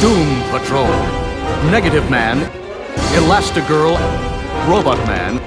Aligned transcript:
Doom 0.00 0.42
Patrol, 0.50 0.92
Negative 1.70 2.10
Man, 2.10 2.36
Elastigirl, 3.16 3.96
Robot 4.68 4.98
Man. 5.06 5.40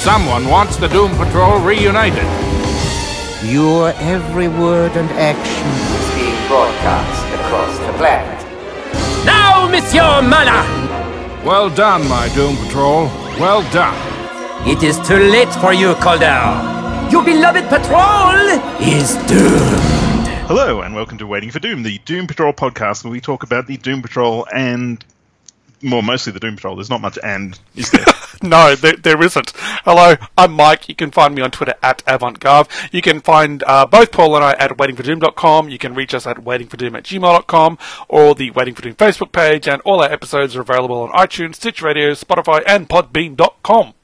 Someone 0.00 0.48
wants 0.48 0.76
the 0.76 0.88
Doom 0.88 1.12
Patrol 1.16 1.60
reunited. 1.60 2.26
Your 3.44 3.90
every 4.00 4.48
word 4.48 4.96
and 4.96 5.08
action 5.10 5.68
is 5.94 6.14
being 6.16 6.48
broadcast 6.48 7.34
across 7.38 7.78
the 7.78 7.92
planet. 7.92 8.40
Now, 9.24 9.68
Monsieur 9.68 10.20
Mallah! 10.20 10.66
Well 11.44 11.70
done, 11.70 12.08
my 12.08 12.28
Doom 12.34 12.56
Patrol. 12.56 13.06
Well 13.38 13.62
done. 13.70 13.96
It 14.66 14.82
is 14.82 14.98
too 15.06 15.18
late 15.18 15.54
for 15.62 15.72
you, 15.72 15.94
Calder. 15.94 16.42
Your 17.08 17.22
beloved 17.22 17.68
patrol 17.68 18.58
is 18.80 19.14
doomed. 19.28 19.93
Hello, 20.56 20.82
and 20.82 20.94
welcome 20.94 21.18
to 21.18 21.26
Waiting 21.26 21.50
for 21.50 21.58
Doom, 21.58 21.82
the 21.82 21.98
Doom 22.04 22.28
Patrol 22.28 22.52
podcast, 22.52 23.02
where 23.02 23.10
we 23.10 23.20
talk 23.20 23.42
about 23.42 23.66
the 23.66 23.76
Doom 23.76 24.02
Patrol 24.02 24.46
and, 24.54 25.04
well, 25.82 26.00
mostly 26.00 26.32
the 26.32 26.38
Doom 26.38 26.54
Patrol. 26.54 26.76
There's 26.76 26.88
not 26.88 27.00
much 27.00 27.18
and, 27.24 27.58
is 27.74 27.90
there? 27.90 28.04
No, 28.42 28.76
there, 28.76 28.94
there 28.94 29.20
isn't. 29.20 29.52
Hello, 29.84 30.14
I'm 30.38 30.52
Mike. 30.52 30.88
You 30.88 30.94
can 30.94 31.10
find 31.10 31.34
me 31.34 31.42
on 31.42 31.50
Twitter 31.50 31.74
at 31.82 32.04
AvantGarve. 32.04 32.68
You 32.92 33.02
can 33.02 33.20
find 33.20 33.64
uh, 33.66 33.84
both 33.86 34.12
Paul 34.12 34.36
and 34.36 34.44
I 34.44 34.52
at 34.52 34.70
waitingfordoom.com. 34.76 35.70
You 35.70 35.78
can 35.78 35.92
reach 35.92 36.14
us 36.14 36.24
at 36.24 36.36
waitingfordoom 36.36 36.98
at 36.98 37.02
gmail.com 37.02 37.78
or 38.08 38.36
the 38.36 38.52
Waiting 38.52 38.74
for 38.74 38.82
Doom 38.82 38.94
Facebook 38.94 39.32
page, 39.32 39.66
and 39.66 39.82
all 39.82 40.02
our 40.02 40.12
episodes 40.12 40.54
are 40.54 40.60
available 40.60 41.02
on 41.02 41.10
iTunes, 41.10 41.56
Stitch 41.56 41.82
Radio, 41.82 42.12
Spotify, 42.12 42.62
and 42.64 42.88
Podbean.com. 42.88 43.94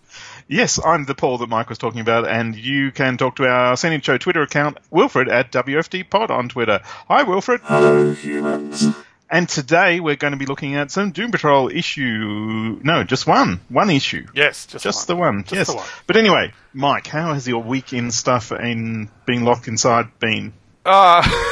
yes, 0.51 0.79
I'm 0.85 1.05
the 1.07 1.15
Paul 1.15 1.39
that 1.39 1.49
Mike 1.49 1.69
was 1.69 1.79
talking 1.79 2.01
about, 2.01 2.29
and 2.29 2.55
you 2.55 2.91
can 2.91 3.17
talk 3.17 3.37
to 3.37 3.47
our 3.47 3.77
Sending 3.77 4.01
Show 4.01 4.19
Twitter 4.19 4.43
account, 4.43 4.79
Wilfred 4.91 5.29
at 5.29 5.53
WFD 5.53 6.11
Pod 6.11 6.31
on 6.31 6.49
Twitter. 6.49 6.81
Hi, 7.09 7.23
Wilfred. 7.23 7.61
Hello, 7.65 8.13
humans. 8.13 8.85
And 9.31 9.49
today 9.49 10.01
we're 10.01 10.17
going 10.17 10.33
to 10.33 10.37
be 10.37 10.47
looking 10.47 10.75
at 10.75 10.91
some 10.91 11.13
Doom 11.13 11.31
Patrol 11.31 11.69
issue. 11.71 12.81
No, 12.83 13.05
just 13.05 13.29
one. 13.29 13.61
One 13.69 13.89
issue. 13.89 14.27
Yes, 14.35 14.67
just, 14.67 14.83
Just 14.83 15.09
one. 15.09 15.17
the 15.17 15.21
one. 15.21 15.43
Just 15.45 15.55
yes. 15.55 15.67
the 15.69 15.77
one. 15.77 15.87
But 16.09 16.17
anyway, 16.17 16.53
Mike, 16.75 17.07
how 17.07 17.33
has 17.33 17.47
your 17.47 17.63
week 17.63 17.93
in 17.93 18.11
stuff 18.11 18.51
in 18.51 19.09
being 19.27 19.45
locked 19.45 19.69
inside 19.69 20.09
been? 20.19 20.53
Uh, 20.85 21.23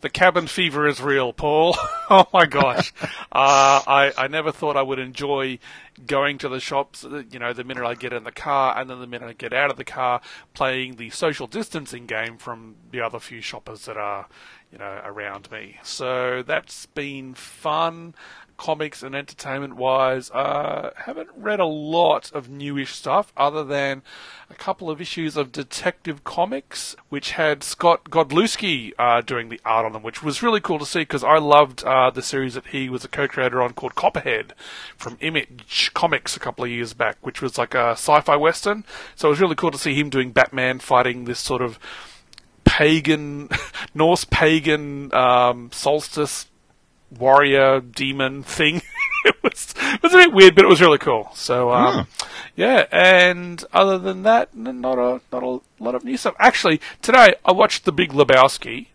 the 0.00 0.10
cabin 0.10 0.46
fever 0.46 0.86
is 0.86 1.00
real, 1.00 1.32
Paul. 1.32 1.76
oh 2.10 2.26
my 2.32 2.46
gosh. 2.46 2.92
Uh, 3.32 3.82
I, 3.86 4.12
I 4.16 4.28
never 4.28 4.50
thought 4.50 4.78
I 4.78 4.82
would 4.82 4.98
enjoy 4.98 5.58
going 6.06 6.38
to 6.38 6.48
the 6.48 6.58
shops, 6.58 7.04
uh, 7.04 7.22
you 7.30 7.38
know, 7.38 7.52
the 7.52 7.64
minute 7.64 7.84
I 7.84 7.94
get 7.94 8.14
in 8.14 8.24
the 8.24 8.32
car 8.32 8.78
and 8.78 8.88
then 8.88 8.98
the 8.98 9.06
minute 9.06 9.28
I 9.28 9.34
get 9.34 9.52
out 9.52 9.70
of 9.70 9.76
the 9.76 9.84
car, 9.84 10.22
playing 10.54 10.96
the 10.96 11.10
social 11.10 11.46
distancing 11.46 12.06
game 12.06 12.38
from 12.38 12.76
the 12.90 13.02
other 13.02 13.18
few 13.18 13.42
shoppers 13.42 13.84
that 13.84 13.98
are, 13.98 14.26
you 14.72 14.78
know, 14.78 15.02
around 15.04 15.50
me. 15.50 15.76
So 15.82 16.42
that's 16.42 16.86
been 16.86 17.34
fun. 17.34 18.14
Comics 18.56 19.02
and 19.02 19.14
entertainment 19.14 19.76
wise, 19.76 20.30
uh, 20.30 20.90
haven't 20.96 21.30
read 21.36 21.60
a 21.60 21.66
lot 21.66 22.32
of 22.32 22.48
newish 22.48 22.92
stuff 22.94 23.32
other 23.36 23.64
than 23.64 24.02
a 24.48 24.54
couple 24.54 24.90
of 24.90 25.00
issues 25.00 25.36
of 25.36 25.52
Detective 25.52 26.24
Comics, 26.24 26.96
which 27.08 27.32
had 27.32 27.62
Scott 27.62 28.04
Godlewski 28.04 28.92
uh, 28.98 29.20
doing 29.20 29.48
the 29.48 29.60
art 29.64 29.84
on 29.84 29.92
them, 29.92 30.02
which 30.02 30.22
was 30.22 30.42
really 30.42 30.60
cool 30.60 30.78
to 30.78 30.86
see 30.86 31.00
because 31.00 31.24
I 31.24 31.38
loved 31.38 31.84
uh, 31.84 32.10
the 32.10 32.22
series 32.22 32.54
that 32.54 32.68
he 32.68 32.88
was 32.88 33.04
a 33.04 33.08
co-creator 33.08 33.60
on 33.60 33.72
called 33.72 33.94
Copperhead 33.94 34.54
from 34.96 35.18
Image 35.20 35.90
Comics 35.94 36.36
a 36.36 36.40
couple 36.40 36.64
of 36.64 36.70
years 36.70 36.94
back, 36.94 37.16
which 37.22 37.42
was 37.42 37.58
like 37.58 37.74
a 37.74 37.92
sci-fi 37.92 38.36
western. 38.36 38.84
So 39.14 39.28
it 39.28 39.30
was 39.30 39.40
really 39.40 39.56
cool 39.56 39.70
to 39.70 39.78
see 39.78 39.94
him 39.94 40.10
doing 40.10 40.30
Batman 40.30 40.78
fighting 40.78 41.24
this 41.24 41.40
sort 41.40 41.62
of 41.62 41.78
pagan, 42.64 43.48
Norse 43.94 44.24
pagan 44.24 45.12
um, 45.14 45.70
solstice 45.72 46.46
warrior 47.10 47.80
demon 47.80 48.42
thing. 48.42 48.82
it 49.24 49.36
was 49.42 49.74
it 49.76 50.02
was 50.02 50.14
a 50.14 50.18
bit 50.18 50.32
weird, 50.32 50.54
but 50.54 50.64
it 50.64 50.68
was 50.68 50.80
really 50.80 50.98
cool. 50.98 51.30
So 51.34 51.72
um, 51.72 52.06
yeah, 52.54 52.86
and 52.90 53.62
other 53.72 53.98
than 53.98 54.22
that, 54.22 54.54
not 54.56 54.98
a 54.98 55.20
not 55.32 55.42
a 55.42 55.60
lot 55.82 55.94
of 55.94 56.04
new 56.04 56.16
stuff. 56.16 56.34
Actually, 56.38 56.80
today 57.02 57.34
I 57.44 57.52
watched 57.52 57.84
The 57.84 57.92
Big 57.92 58.12
Lebowski. 58.12 58.88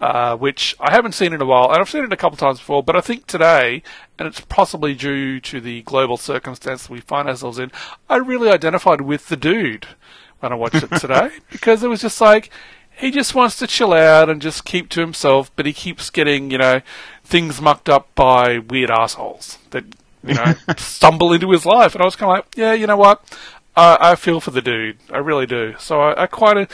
Uh, 0.00 0.34
which 0.34 0.74
I 0.80 0.92
haven't 0.92 1.12
seen 1.12 1.34
in 1.34 1.42
a 1.42 1.44
while, 1.44 1.70
and 1.70 1.78
I've 1.78 1.90
seen 1.90 2.04
it 2.04 2.10
a 2.10 2.16
couple 2.16 2.38
times 2.38 2.58
before, 2.58 2.82
but 2.82 2.96
I 2.96 3.02
think 3.02 3.26
today, 3.26 3.82
and 4.18 4.26
it's 4.26 4.40
possibly 4.40 4.94
due 4.94 5.40
to 5.40 5.60
the 5.60 5.82
global 5.82 6.16
circumstance 6.16 6.84
that 6.84 6.90
we 6.90 7.02
find 7.02 7.28
ourselves 7.28 7.58
in, 7.58 7.70
I 8.08 8.16
really 8.16 8.48
identified 8.48 9.02
with 9.02 9.28
the 9.28 9.36
dude 9.36 9.88
when 10.38 10.52
I 10.52 10.54
watched 10.54 10.82
it 10.82 10.90
today, 10.98 11.32
because 11.50 11.82
it 11.82 11.88
was 11.88 12.00
just 12.00 12.18
like, 12.18 12.48
he 12.96 13.10
just 13.10 13.34
wants 13.34 13.56
to 13.56 13.66
chill 13.66 13.92
out 13.92 14.30
and 14.30 14.40
just 14.40 14.64
keep 14.64 14.88
to 14.90 15.00
himself, 15.00 15.50
but 15.54 15.66
he 15.66 15.72
keeps 15.74 16.08
getting, 16.08 16.50
you 16.50 16.56
know, 16.56 16.80
things 17.30 17.60
mucked 17.60 17.88
up 17.88 18.14
by 18.14 18.58
weird 18.58 18.90
assholes 18.90 19.58
that, 19.70 19.84
you 20.22 20.34
know, 20.34 20.54
stumble 20.76 21.32
into 21.32 21.50
his 21.50 21.64
life. 21.64 21.94
And 21.94 22.02
I 22.02 22.04
was 22.04 22.16
kind 22.16 22.30
of 22.30 22.36
like, 22.38 22.56
yeah, 22.56 22.72
you 22.72 22.86
know 22.86 22.96
what? 22.96 23.22
I 23.76 24.12
I 24.12 24.14
feel 24.16 24.40
for 24.40 24.50
the 24.50 24.60
dude. 24.60 24.98
I 25.10 25.18
really 25.18 25.46
do. 25.46 25.74
So 25.78 26.00
I, 26.00 26.24
I 26.24 26.26
quite, 26.26 26.56
I, 26.58 26.68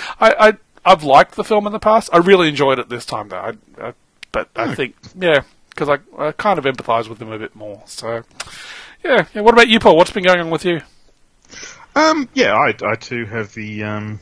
I, 0.48 0.52
I've 0.84 1.04
liked 1.04 1.36
the 1.36 1.44
film 1.44 1.66
in 1.66 1.72
the 1.72 1.78
past. 1.78 2.10
I 2.12 2.18
really 2.18 2.48
enjoyed 2.48 2.78
it 2.78 2.88
this 2.88 3.04
time, 3.04 3.28
though. 3.28 3.36
I, 3.36 3.52
I, 3.80 3.92
but 4.32 4.48
I 4.56 4.74
think, 4.74 4.96
yeah, 5.18 5.42
because 5.70 5.88
I, 5.88 5.98
I 6.18 6.32
kind 6.32 6.58
of 6.58 6.64
empathise 6.64 7.08
with 7.08 7.20
him 7.20 7.30
a 7.30 7.38
bit 7.38 7.54
more. 7.54 7.82
So, 7.86 8.22
yeah, 9.04 9.26
yeah. 9.34 9.42
What 9.42 9.54
about 9.54 9.68
you, 9.68 9.78
Paul? 9.78 9.96
What's 9.96 10.10
been 10.10 10.24
going 10.24 10.40
on 10.40 10.50
with 10.50 10.64
you? 10.64 10.80
Um, 11.94 12.28
yeah, 12.34 12.54
I, 12.54 12.74
I 12.84 12.94
too 12.96 13.24
have 13.26 13.54
the 13.54 13.84
um, 13.84 14.20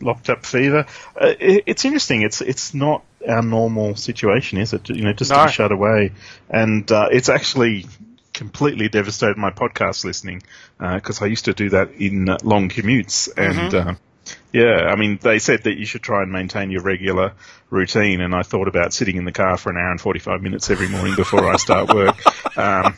locked 0.00 0.30
up 0.30 0.44
fever. 0.44 0.86
Uh, 1.20 1.34
it, 1.40 1.64
it's 1.66 1.84
interesting. 1.84 2.22
It's 2.22 2.40
it's 2.40 2.74
not 2.74 3.02
our 3.28 3.42
normal 3.42 3.96
situation, 3.96 4.58
is 4.58 4.72
it? 4.72 4.88
You 4.88 5.04
know, 5.04 5.12
just 5.12 5.30
to 5.32 5.46
be 5.46 5.52
shut 5.52 5.72
away, 5.72 6.12
and 6.48 6.90
uh, 6.90 7.08
it's 7.10 7.28
actually 7.28 7.86
completely 8.32 8.88
devastated 8.88 9.36
my 9.38 9.50
podcast 9.50 10.04
listening 10.04 10.42
because 10.78 11.22
I 11.22 11.26
used 11.26 11.46
to 11.46 11.54
do 11.54 11.70
that 11.70 11.92
in 11.92 12.28
uh, 12.28 12.38
long 12.42 12.68
commutes, 12.68 13.28
and 13.36 13.74
uh, 13.74 13.94
yeah, 14.52 14.86
I 14.90 14.96
mean, 14.96 15.18
they 15.20 15.38
said 15.38 15.64
that 15.64 15.78
you 15.78 15.86
should 15.86 16.02
try 16.02 16.22
and 16.22 16.32
maintain 16.32 16.70
your 16.70 16.82
regular 16.82 17.32
routine, 17.70 18.20
and 18.20 18.34
I 18.34 18.42
thought 18.42 18.68
about 18.68 18.92
sitting 18.92 19.16
in 19.16 19.24
the 19.24 19.32
car 19.32 19.56
for 19.56 19.70
an 19.70 19.76
hour 19.76 19.90
and 19.90 20.00
forty 20.00 20.20
five 20.20 20.42
minutes 20.42 20.70
every 20.70 20.88
morning 20.88 21.14
before 21.16 21.48
I 21.50 21.56
start 21.56 21.92
work. 21.94 22.16
Um, 22.58 22.94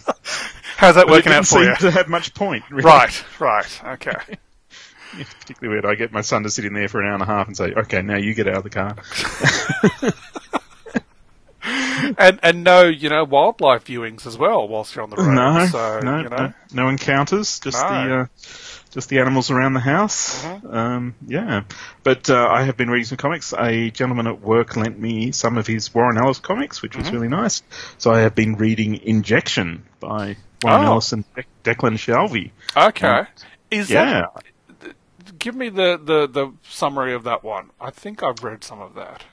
How's 0.77 0.95
that 0.95 1.09
working 1.09 1.33
out 1.33 1.41
for 1.41 1.59
seem 1.59 1.65
you? 1.65 1.75
to 1.75 1.91
have 1.91 2.09
much 2.09 2.33
point, 2.33 2.63
really. 2.71 2.85
Right, 2.85 3.25
right, 3.41 3.85
okay. 3.95 4.39
It's 5.17 5.33
particularly 5.41 5.75
weird. 5.81 5.87
I 5.87 5.95
get 5.95 6.13
my 6.13 6.21
son 6.21 6.43
to 6.43 6.51
sit 6.51 6.65
in 6.65 6.75
there 6.75 6.89
for 6.89 7.01
an 7.01 7.07
hour 7.09 7.15
and 7.15 7.23
a 7.23 7.27
half 7.27 7.47
and 7.47 7.57
say, 7.57 7.73
"Okay, 7.73 8.03
now 8.03 8.17
you 8.17 8.35
get 8.35 8.47
out 8.49 8.57
of 8.57 8.65
the 8.65 8.71
car." 8.71 8.97
and 12.19 12.39
and 12.43 12.65
no, 12.65 12.83
you 12.85 13.09
know, 13.09 13.25
wildlife 13.25 13.85
viewings 13.85 14.27
as 14.27 14.37
well 14.39 14.67
whilst 14.69 14.95
you're 14.95 15.03
on 15.05 15.11
the 15.11 15.17
road. 15.17 15.35
no, 15.35 15.67
so, 15.67 16.01
no, 16.01 16.19
you 16.23 16.29
know, 16.29 16.37
no, 16.37 16.53
no 16.73 16.89
encounters. 16.89 17.59
Just 17.61 17.83
No. 17.83 17.89
the 18.09 18.15
uh, 18.21 18.27
just 18.91 19.09
the 19.11 19.19
animals 19.19 19.51
around 19.51 19.75
the 19.75 19.81
house. 19.81 20.45
Uh-huh. 20.45 20.69
Um, 20.79 21.15
yeah, 21.27 21.63
but 22.05 22.31
uh, 22.31 22.49
I 22.51 22.63
have 22.63 22.77
been 22.77 22.89
reading 22.89 23.05
some 23.05 23.19
comics. 23.19 23.53
A 23.59 23.91
gentleman 23.91 24.27
at 24.27 24.41
work 24.41 24.77
lent 24.77 24.99
me 24.99 25.31
some 25.33 25.59
of 25.59 25.67
his 25.67 25.93
Warren 25.95 26.17
Ellis 26.17 26.39
comics, 26.39 26.81
which 26.81 26.93
Mm-hmm. 26.93 27.03
was 27.03 27.11
really 27.13 27.29
nice. 27.29 27.63
So 27.99 28.13
I 28.13 28.21
have 28.21 28.35
been 28.35 28.57
reading 28.57 28.95
Injection 28.97 29.85
by 30.01 30.37
Warren 30.63 30.85
Oh. 30.87 30.93
Ellis 30.93 31.13
and 31.13 31.25
De- 31.35 31.45
Declan 31.65 31.95
Shalvey. 31.99 32.51
Okay. 32.77 33.25
Is 33.71 33.91
Yeah, 33.91 34.23
that? 34.35 34.45
Give 35.39 35.55
me 35.55 35.69
the, 35.69 36.01
the, 36.03 36.27
the 36.27 36.53
summary 36.69 37.15
of 37.15 37.25
that 37.25 37.45
one. 37.45 37.71
I 37.81 37.91
think 37.91 38.23
I've 38.23 38.43
read 38.43 38.65
some 38.65 38.81
of 38.81 38.95
that. 38.95 39.25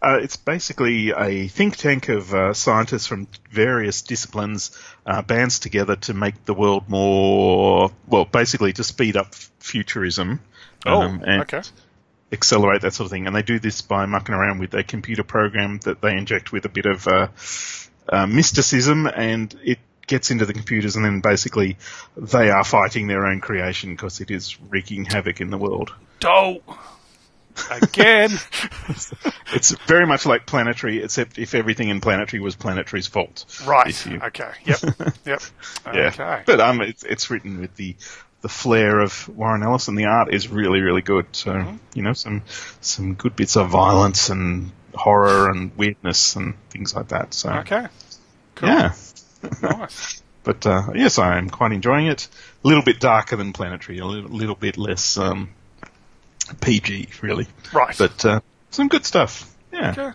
Uh, 0.00 0.18
it's 0.20 0.36
basically 0.36 1.10
a 1.10 1.48
think 1.48 1.76
tank 1.76 2.08
of 2.08 2.32
uh, 2.34 2.54
scientists 2.54 3.06
from 3.06 3.28
various 3.50 4.02
disciplines 4.02 4.76
uh, 5.06 5.22
bands 5.22 5.58
together 5.58 5.96
to 5.96 6.14
make 6.14 6.44
the 6.44 6.54
world 6.54 6.88
more, 6.88 7.90
well, 8.06 8.24
basically 8.24 8.72
to 8.72 8.84
speed 8.84 9.16
up 9.16 9.34
futurism 9.34 10.40
Oh, 10.84 11.02
um, 11.02 11.22
and 11.24 11.42
okay. 11.42 11.62
accelerate 12.32 12.82
that 12.82 12.94
sort 12.94 13.06
of 13.06 13.10
thing. 13.10 13.26
And 13.26 13.36
they 13.36 13.42
do 13.42 13.58
this 13.58 13.82
by 13.82 14.06
mucking 14.06 14.34
around 14.34 14.58
with 14.58 14.74
a 14.74 14.82
computer 14.82 15.22
program 15.22 15.78
that 15.84 16.00
they 16.00 16.16
inject 16.16 16.52
with 16.52 16.64
a 16.64 16.68
bit 16.68 16.86
of 16.86 17.06
uh, 17.06 17.28
uh, 18.08 18.26
mysticism, 18.26 19.06
and 19.06 19.54
it 19.62 19.78
gets 20.12 20.30
into 20.30 20.46
the 20.46 20.52
computers, 20.54 20.96
and 20.96 21.04
then 21.04 21.20
basically 21.20 21.76
they 22.16 22.50
are 22.50 22.64
fighting 22.64 23.06
their 23.08 23.26
own 23.26 23.40
creation 23.40 23.90
because 23.90 24.20
it 24.20 24.30
is 24.30 24.56
wreaking 24.70 25.04
havoc 25.06 25.40
in 25.40 25.50
the 25.50 25.58
world. 25.58 25.92
Dope. 26.20 26.62
Again. 27.70 28.30
It's 29.54 29.70
very 29.86 30.06
much 30.06 30.24
like 30.24 30.46
Planetary, 30.46 31.02
except 31.02 31.36
if 31.38 31.54
everything 31.54 31.90
in 31.90 32.00
Planetary 32.00 32.40
was 32.40 32.56
Planetary's 32.56 33.06
fault. 33.06 33.44
right. 33.66 33.94
Okay. 34.28 34.50
Yep. 34.64 34.78
Yep. 35.26 35.42
Yeah. 35.92 36.06
Okay. 36.08 36.42
But 36.46 36.58
um, 36.60 36.80
it's, 36.80 37.02
it's 37.04 37.28
written 37.30 37.60
with 37.60 37.74
the 37.76 37.94
the 38.40 38.48
flair 38.48 38.98
of 39.00 39.28
Warren 39.28 39.62
Ellis, 39.62 39.88
and 39.88 39.96
the 39.98 40.06
art 40.06 40.32
is 40.32 40.48
really 40.48 40.80
really 40.80 41.02
good. 41.02 41.26
So 41.32 41.52
Mm-hmm. 41.52 41.76
you 41.94 42.02
know 42.02 42.14
some 42.14 42.42
some 42.80 43.12
good 43.14 43.36
bits 43.36 43.56
of 43.58 43.68
violence 43.68 44.30
and 44.30 44.72
horror 44.94 45.50
and 45.50 45.76
weirdness 45.76 46.34
and 46.36 46.54
things 46.70 46.94
like 46.96 47.08
that. 47.08 47.34
So 47.34 47.50
Okay. 47.50 47.86
Cool. 48.54 48.68
yeah. 48.70 48.92
Nice. 49.62 50.22
But 50.44 50.66
uh, 50.66 50.88
yes, 50.94 51.18
I 51.18 51.38
am 51.38 51.50
quite 51.50 51.70
enjoying 51.72 52.06
it. 52.06 52.28
A 52.64 52.68
little 52.68 52.82
bit 52.82 52.98
darker 53.00 53.36
than 53.36 53.52
Planetary, 53.52 53.98
a 53.98 54.04
little, 54.06 54.30
little 54.30 54.54
bit 54.56 54.76
less 54.76 55.16
um, 55.16 55.50
PG, 56.60 57.08
really. 57.20 57.46
Right. 57.72 57.96
But 57.96 58.24
uh, 58.24 58.40
some 58.70 58.88
good 58.88 59.04
stuff. 59.06 59.48
Yeah. 59.72 59.90
Okay. 59.90 60.10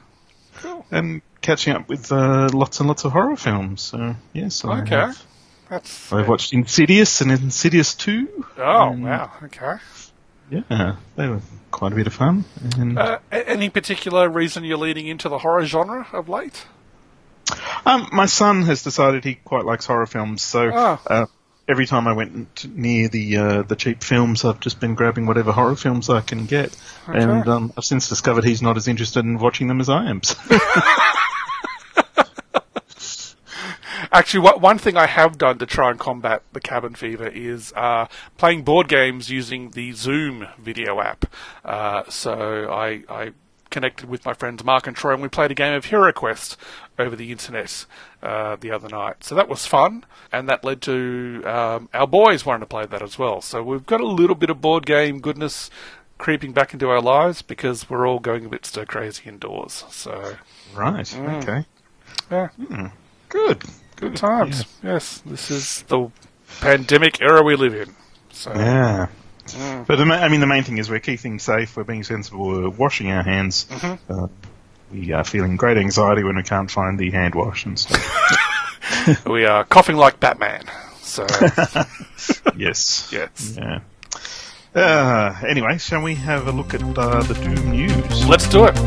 Cool. 0.57 0.85
and 0.91 1.21
catching 1.41 1.75
up 1.75 1.87
with 1.87 2.11
uh, 2.11 2.49
lots 2.51 2.79
and 2.79 2.87
lots 2.87 3.05
of 3.05 3.11
horror 3.11 3.35
films. 3.37 3.81
So 3.81 4.15
yes, 4.33 4.65
I 4.65 4.81
Okay. 4.81 4.95
have- 4.95 5.23
That's. 5.69 6.11
I've 6.11 6.27
watched 6.27 6.51
Insidious 6.53 7.21
and 7.21 7.31
Insidious 7.31 7.93
Two. 7.95 8.45
Oh 8.57 8.91
wow. 8.91 9.31
Okay. 9.43 9.75
Yeah, 10.49 10.95
they 11.15 11.27
were 11.27 11.41
quite 11.71 11.91
a 11.91 11.95
bit 11.95 12.07
of 12.07 12.13
fun. 12.13 12.45
And, 12.77 12.97
Uh, 12.97 13.19
any 13.31 13.69
particular 13.69 14.29
reason 14.29 14.63
you're 14.63 14.77
leading 14.77 15.05
into 15.07 15.27
the 15.29 15.39
horror 15.39 15.65
genre 15.65 16.07
of 16.13 16.27
late? 16.29 16.65
Um, 17.85 18.09
my 18.11 18.25
son 18.25 18.63
has 18.63 18.83
decided 18.83 19.23
he 19.23 19.35
quite 19.35 19.65
likes 19.65 19.85
horror 19.85 20.05
films, 20.05 20.41
so 20.41 20.69
Oh. 20.73 20.99
uh, 21.07 21.25
every 21.67 21.85
time 21.85 22.07
I 22.07 22.13
went 22.13 22.65
near 22.75 23.07
the 23.09 23.37
uh, 23.37 23.61
the 23.63 23.75
cheap 23.75 24.03
films, 24.03 24.43
I've 24.45 24.59
just 24.59 24.79
been 24.79 24.95
grabbing 24.95 25.25
whatever 25.25 25.51
horror 25.51 25.75
films 25.75 26.09
I 26.09 26.21
can 26.21 26.45
get. 26.45 26.75
And 27.07 27.47
um, 27.47 27.73
I've 27.77 27.85
since 27.85 28.09
discovered 28.09 28.43
he's 28.43 28.61
not 28.61 28.75
as 28.77 28.87
interested 28.87 29.23
in 29.25 29.37
watching 29.39 29.67
them 29.67 29.79
as 29.79 29.89
I 29.89 30.05
am. 30.09 30.21
Actually, 34.11 34.39
what, 34.41 34.61
one 34.61 34.77
thing 34.77 34.95
I 34.95 35.05
have 35.07 35.37
done 35.37 35.57
to 35.57 35.65
try 35.65 35.89
and 35.89 35.99
combat 35.99 36.41
the 36.53 36.59
cabin 36.61 36.93
fever 36.95 37.27
is 37.27 37.73
uh, 37.75 38.07
playing 38.37 38.63
board 38.63 38.87
games 38.87 39.29
using 39.29 39.71
the 39.71 39.91
Zoom 39.91 40.47
video 40.59 41.01
app. 41.01 41.25
Uh, 41.65 42.03
so 42.09 42.69
I, 42.71 43.03
I 43.09 43.31
connected 43.77 44.09
with 44.09 44.25
my 44.25 44.33
friends 44.33 44.63
Mark 44.63 44.87
and 44.87 44.97
Troy, 44.97 45.13
and 45.13 45.21
we 45.21 45.27
played 45.27 45.51
a 45.51 45.53
game 45.53 45.75
of 45.75 45.85
Hero 45.85 46.11
Quest 46.11 46.57
over 46.97 47.15
the 47.15 47.31
internet 47.31 47.85
uh, 48.23 48.55
the 48.55 48.71
other 48.71 48.89
night. 48.89 49.23
So 49.23 49.35
that 49.35 49.47
was 49.47 49.67
fun, 49.67 50.03
and 50.31 50.49
that 50.49 50.63
led 50.63 50.81
to 50.81 51.43
um, 51.45 51.87
our 51.93 52.07
boys 52.07 52.43
wanting 52.43 52.61
to 52.61 52.65
play 52.65 52.87
that 52.87 53.03
as 53.03 53.19
well. 53.19 53.39
So 53.39 53.61
we've 53.61 53.85
got 53.85 54.01
a 54.01 54.07
little 54.07 54.35
bit 54.35 54.49
of 54.49 54.61
board 54.61 54.87
game 54.87 55.19
goodness 55.19 55.69
creeping 56.17 56.53
back 56.53 56.73
into 56.73 56.89
our 56.89 56.99
lives 56.99 57.43
because 57.43 57.87
we're 57.87 58.07
all 58.07 58.17
going 58.17 58.47
a 58.47 58.49
bit 58.49 58.65
stir 58.65 58.85
crazy 58.85 59.29
indoors. 59.29 59.83
So 59.91 60.37
right. 60.73 61.15
Okay. 61.15 61.65
yeah. 62.31 62.49
Good. 63.29 63.63
Good 63.95 64.15
times. 64.15 64.65
Yes, 64.81 65.19
this 65.23 65.51
is 65.51 65.83
the 65.83 66.09
pandemic 66.61 67.21
era 67.21 67.43
we 67.43 67.55
live 67.55 67.75
in. 67.75 67.95
So 68.31 68.51
Yeah. 68.55 69.09
Mm. 69.55 69.87
But 69.87 69.95
the, 69.97 70.05
ma- 70.05 70.15
I 70.15 70.27
mean, 70.29 70.39
the 70.39 70.47
main 70.47 70.63
thing 70.63 70.77
is 70.77 70.89
we're 70.89 70.99
keeping 70.99 71.17
things 71.17 71.43
safe. 71.43 71.75
We're 71.77 71.83
being 71.83 72.03
sensible. 72.03 72.47
We're 72.47 72.69
washing 72.69 73.11
our 73.11 73.23
hands. 73.23 73.65
Mm-hmm. 73.69 74.13
Uh, 74.13 74.27
we 74.91 75.11
are 75.11 75.23
feeling 75.23 75.57
great 75.57 75.77
anxiety 75.77 76.23
when 76.23 76.35
we 76.37 76.43
can't 76.43 76.71
find 76.71 76.97
the 76.97 77.11
hand 77.11 77.35
wash 77.35 77.65
and 77.65 77.77
stuff. 77.77 79.25
we 79.25 79.45
are 79.45 79.63
coughing 79.65 79.97
like 79.97 80.19
Batman. 80.19 80.63
So 81.01 81.25
yes. 82.55 83.09
yes, 83.11 83.57
Yeah. 83.57 83.79
Uh, 84.75 85.33
anyway, 85.47 85.77
shall 85.77 86.03
we 86.03 86.13
have 86.15 86.47
a 86.47 86.51
look 86.51 86.73
at 86.73 86.81
uh, 86.83 87.23
the 87.23 87.33
Doom 87.33 87.71
news? 87.71 88.27
let's 88.27 88.47
do 88.47 88.65
it. 88.65 88.77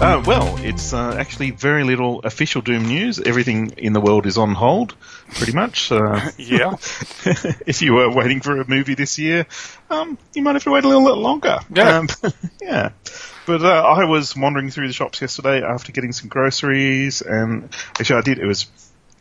Uh, 0.00 0.22
well, 0.26 0.56
it's 0.58 0.92
uh, 0.92 1.16
actually 1.18 1.50
very 1.50 1.82
little 1.82 2.20
official 2.20 2.62
Doom 2.62 2.86
news. 2.86 3.18
Everything 3.18 3.70
in 3.76 3.92
the 3.92 4.00
world 4.00 4.26
is 4.26 4.38
on 4.38 4.54
hold, 4.54 4.94
pretty 5.34 5.52
much. 5.52 5.90
Uh, 5.90 6.20
Yeah. 6.38 6.74
if 7.66 7.82
you 7.82 7.94
were 7.94 8.14
waiting 8.14 8.40
for 8.40 8.60
a 8.60 8.68
movie 8.68 8.94
this 8.94 9.18
year, 9.18 9.46
um, 9.90 10.16
you 10.34 10.42
might 10.42 10.54
have 10.54 10.62
to 10.64 10.70
wait 10.70 10.84
a 10.84 10.88
little 10.88 11.04
bit 11.04 11.18
longer. 11.18 11.58
Yeah. 11.74 11.98
Um, 11.98 12.08
yeah. 12.62 12.90
But 13.44 13.62
uh, 13.64 13.82
I 13.82 14.04
was 14.04 14.36
wandering 14.36 14.70
through 14.70 14.86
the 14.86 14.92
shops 14.92 15.20
yesterday 15.20 15.62
after 15.64 15.90
getting 15.90 16.12
some 16.12 16.28
groceries, 16.28 17.20
and 17.20 17.64
actually 17.98 18.18
I 18.18 18.22
did. 18.22 18.38
It 18.38 18.46
was. 18.46 18.66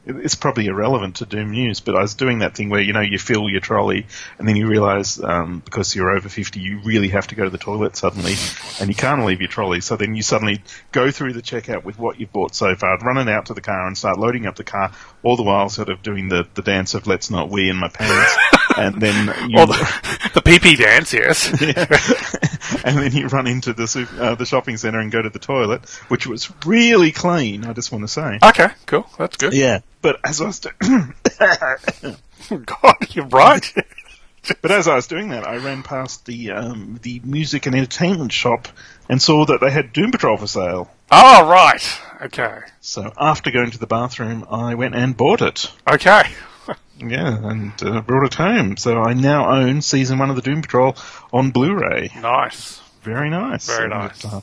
It's 0.10 0.36
probably 0.36 0.68
irrelevant 0.68 1.18
to 1.18 1.26
Doom 1.26 1.52
News, 1.52 1.82
but 1.82 1.96
I 1.96 2.02
was 2.02 2.16
doing 2.16 2.40
that 2.40 2.56
thing 2.56 2.70
where 2.70 2.80
you 2.80 2.94
know 2.94 3.02
you 3.02 3.20
fill 3.20 3.50
your 3.50 3.60
trolley, 3.60 4.08
and 4.40 4.48
then 4.48 4.56
you 4.56 4.68
realise 4.68 5.22
um, 5.22 5.62
because 5.66 5.94
you're 5.96 6.12
over 6.12 6.30
fifty, 6.30 6.62
you 6.62 6.80
really 6.86 7.10
have 7.10 7.28
to 7.28 7.36
go 7.36 7.44
to 7.44 7.50
the 7.50 7.58
toilet 7.58 7.98
suddenly, 7.98 8.36
and 8.80 8.90
you 8.90 8.96
can't 8.96 9.26
leave 9.26 9.42
your 9.42 9.50
trolley. 9.50 9.82
So 9.82 9.98
then 9.98 10.16
you 10.16 10.22
suddenly 10.22 10.62
go 10.94 11.12
through 11.12 11.34
the 11.34 11.42
checkout 11.42 11.84
with 11.84 12.00
what 12.00 12.20
you've 12.20 12.32
bought 12.32 12.56
so 12.56 12.74
far, 12.76 12.98
run 13.00 13.18
it 13.18 13.30
out 13.30 13.48
to 13.48 13.54
the 13.54 13.62
car, 13.62 13.86
and 13.86 13.98
start 13.98 14.18
loading 14.18 14.46
up 14.46 14.56
the 14.56 14.64
car, 14.64 14.94
all 15.24 15.36
the 15.36 15.44
while 15.44 15.68
sort 15.68 15.90
of 15.90 16.02
doing 16.04 16.30
the, 16.30 16.48
the 16.54 16.62
dance 16.62 16.94
of 16.94 17.06
"Let's 17.06 17.30
not 17.30 17.50
wee 17.50 17.70
in 17.70 17.76
my 17.76 17.90
pants," 17.90 18.38
and 18.78 19.02
then 19.02 19.50
you, 19.50 19.60
Or 19.60 19.68
the, 19.68 20.32
the 20.36 20.42
PP 20.42 20.78
dance, 20.78 21.12
yes. 21.12 21.50
and 22.86 22.98
then 22.98 23.12
you 23.12 23.28
run 23.28 23.48
into 23.48 23.74
the 23.74 24.08
uh, 24.20 24.36
the 24.36 24.46
shopping 24.46 24.78
centre 24.78 25.00
and 25.00 25.12
go 25.12 25.22
to 25.22 25.30
the 25.30 25.40
toilet, 25.40 25.88
which 26.08 26.28
was 26.28 26.52
really 26.66 27.12
clean. 27.12 27.66
I 27.66 27.74
just 27.74 27.92
want 27.92 28.04
to 28.04 28.08
say. 28.08 28.40
Okay, 28.44 28.70
cool. 28.86 29.06
That's 29.18 29.38
good. 29.38 29.54
Yeah, 29.54 29.80
but 30.08 30.22
as 30.24 30.40
I 30.40 30.46
was 30.46 30.60
do- 30.60 30.70
God, 32.66 32.96
you're 33.10 33.26
right. 33.28 33.74
but 34.62 34.72
as 34.72 34.88
I 34.88 34.96
was 34.96 35.08
doing 35.08 35.30
that, 35.30 35.46
I 35.46 35.58
ran 35.58 35.84
past 35.84 36.26
the 36.26 36.52
um, 36.52 36.98
the 37.02 37.20
music 37.26 37.66
and 37.66 37.76
entertainment 37.76 38.32
shop 38.32 38.70
and 39.10 39.22
saw 39.22 39.46
that 39.48 39.60
they 39.60 39.70
had 39.70 39.92
Doom 39.92 40.12
Patrol 40.12 40.38
for 40.38 40.48
sale. 40.48 40.90
oh, 41.12 41.50
right. 41.50 42.00
Okay. 42.22 42.60
So 42.80 43.12
after 43.20 43.52
going 43.52 43.72
to 43.72 43.78
the 43.78 43.86
bathroom, 43.88 44.46
I 44.50 44.76
went 44.76 44.96
and 44.96 45.16
bought 45.18 45.42
it. 45.42 45.72
Okay. 45.92 46.24
Yeah, 47.00 47.38
and 47.52 47.74
uh, 47.84 48.02
brought 48.02 48.26
it 48.26 48.34
home. 48.34 48.76
So 48.76 49.00
I 49.04 49.14
now 49.14 49.52
own 49.52 49.84
season 49.84 50.18
one 50.18 50.32
of 50.32 50.36
the 50.36 50.42
Doom 50.42 50.64
Patrol 50.64 50.98
on 51.32 51.52
Blu-ray. 51.52 52.10
Nice. 52.20 52.82
Very 53.04 53.30
nice. 53.30 53.68
Very 53.68 53.88
nice. 53.88 54.26
it, 54.26 54.34
uh, 54.34 54.42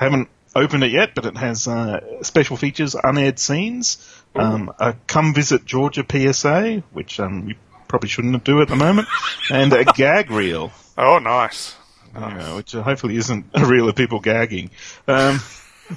I 0.00 0.04
haven't 0.04 0.28
opened 0.56 0.82
it 0.84 0.90
yet, 0.90 1.14
but 1.14 1.26
it 1.26 1.36
has 1.36 1.68
uh, 1.68 2.22
special 2.22 2.56
features, 2.56 2.94
unaired 2.94 3.38
scenes, 3.38 3.98
um, 4.34 4.72
a 4.78 4.94
come 5.06 5.32
visit 5.34 5.64
Georgia 5.64 6.04
PSA, 6.10 6.82
which 6.92 7.20
um, 7.20 7.48
you 7.48 7.54
probably 7.88 8.08
shouldn't 8.08 8.42
do 8.44 8.60
at 8.62 8.68
the 8.68 8.76
moment, 8.76 9.06
and 9.50 9.72
a 9.72 9.84
gag 9.94 10.30
reel, 10.30 10.72
Oh, 10.98 11.18
nice. 11.18 11.76
uh, 12.14 12.52
which 12.54 12.72
hopefully 12.72 13.16
isn't 13.16 13.46
a 13.54 13.64
reel 13.66 13.88
of 13.88 13.94
people 13.96 14.18
gagging. 14.20 14.70
Um, 15.06 15.40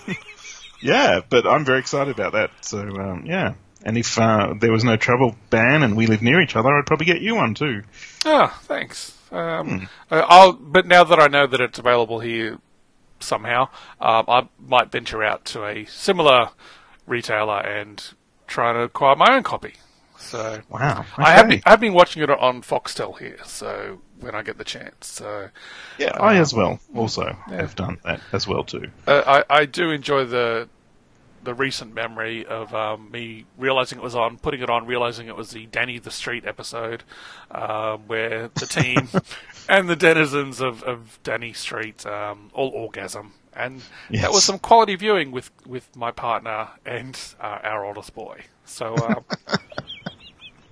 yeah, 0.81 1.21
but 1.29 1.45
I'm 1.47 1.65
very 1.65 1.79
excited 1.79 2.13
about 2.13 2.33
that. 2.33 2.51
So 2.61 2.79
um, 2.79 3.25
yeah. 3.25 3.53
And 3.83 3.97
if 3.97 4.19
uh, 4.19 4.55
there 4.59 4.73
was 4.73 4.83
no 4.83 4.97
travel 4.97 5.35
ban 5.49 5.83
and 5.83 5.95
we 5.95 6.05
live 6.05 6.21
near 6.21 6.41
each 6.41 6.57
other, 6.57 6.69
I'd 6.69 6.85
probably 6.85 7.05
get 7.05 7.21
you 7.21 7.35
one 7.35 7.53
too. 7.53 7.83
Oh, 8.25 8.47
thanks. 8.63 9.15
Um, 9.31 9.87
uh, 10.11 10.25
I'll, 10.27 10.51
but 10.51 10.85
now 10.85 11.05
that 11.05 11.17
I 11.19 11.27
know 11.27 11.47
that 11.47 11.61
it's 11.61 11.79
available 11.79 12.19
here 12.19 12.57
somehow, 13.19 13.69
um, 13.99 14.25
I 14.27 14.47
might 14.59 14.91
venture 14.91 15.23
out 15.23 15.45
to 15.45 15.65
a 15.65 15.85
similar 15.85 16.49
retailer 17.07 17.59
and 17.59 18.03
try 18.47 18.73
to 18.73 18.79
acquire 18.81 19.15
my 19.15 19.35
own 19.35 19.43
copy. 19.43 19.73
So 20.17 20.61
Wow. 20.69 21.05
I 21.17 21.31
have 21.31 21.47
been, 21.47 21.61
I've 21.65 21.79
been 21.79 21.93
watching 21.93 22.21
it 22.23 22.29
on 22.29 22.61
Foxtel 22.61 23.17
here. 23.17 23.37
So 23.45 24.01
when 24.19 24.35
I 24.35 24.41
get 24.43 24.57
the 24.57 24.65
chance, 24.65 25.07
so 25.07 25.49
Yeah, 25.97 26.11
I 26.19 26.37
as 26.37 26.53
well 26.53 26.79
also 26.93 27.37
have 27.47 27.75
done 27.75 27.97
that 28.03 28.19
as 28.33 28.45
well 28.47 28.63
too. 28.63 28.89
uh, 29.07 29.43
I 29.49 29.61
I 29.61 29.65
do 29.65 29.91
enjoy 29.91 30.25
the 30.25 30.67
the 31.43 31.53
recent 31.53 31.93
memory 31.93 32.45
of 32.45 32.73
um, 32.73 33.09
me 33.11 33.45
realizing 33.57 33.99
it 33.99 34.03
was 34.03 34.15
on, 34.15 34.37
putting 34.37 34.61
it 34.61 34.69
on, 34.69 34.85
realizing 34.85 35.27
it 35.27 35.35
was 35.35 35.51
the 35.51 35.65
Danny 35.67 35.99
the 35.99 36.11
Street 36.11 36.45
episode, 36.45 37.03
um, 37.51 38.01
where 38.07 38.49
the 38.55 38.65
team 38.65 39.07
and 39.69 39.89
the 39.89 39.95
denizens 39.95 40.59
of, 40.61 40.83
of 40.83 41.19
Danny 41.23 41.53
Street 41.53 42.05
um, 42.05 42.49
all 42.53 42.69
orgasm. 42.69 43.33
And 43.53 43.81
that 44.11 44.31
was 44.31 44.43
some 44.43 44.59
quality 44.59 44.95
viewing 44.95 45.31
with, 45.31 45.51
with 45.65 45.93
my 45.95 46.11
partner 46.11 46.69
and 46.85 47.19
uh, 47.41 47.59
our 47.63 47.83
oldest 47.83 48.13
boy. 48.13 48.43
So 48.63 48.95
um, 48.95 49.25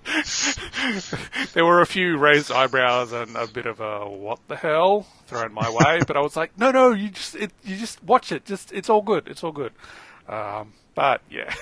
there 1.53 1.65
were 1.65 1.81
a 1.81 1.85
few 1.85 2.17
raised 2.17 2.51
eyebrows 2.51 3.11
and 3.11 3.35
a 3.35 3.47
bit 3.47 3.65
of 3.65 3.79
a 3.79 4.09
what 4.09 4.39
the 4.47 4.55
hell 4.55 5.07
thrown 5.25 5.53
my 5.53 5.69
way, 5.69 5.99
but 6.07 6.15
I 6.15 6.21
was 6.21 6.35
like, 6.35 6.57
no, 6.57 6.71
no, 6.71 6.91
you 6.91 7.09
just 7.09 7.35
it, 7.35 7.51
you 7.63 7.75
just 7.75 8.01
watch 8.03 8.31
it. 8.31 8.45
Just 8.45 8.71
it's 8.71 8.89
all 8.89 9.01
good. 9.01 9.27
It's 9.27 9.43
all 9.43 9.51
good. 9.51 9.73
Um, 10.27 10.73
but 10.95 11.21
yeah, 11.29 11.53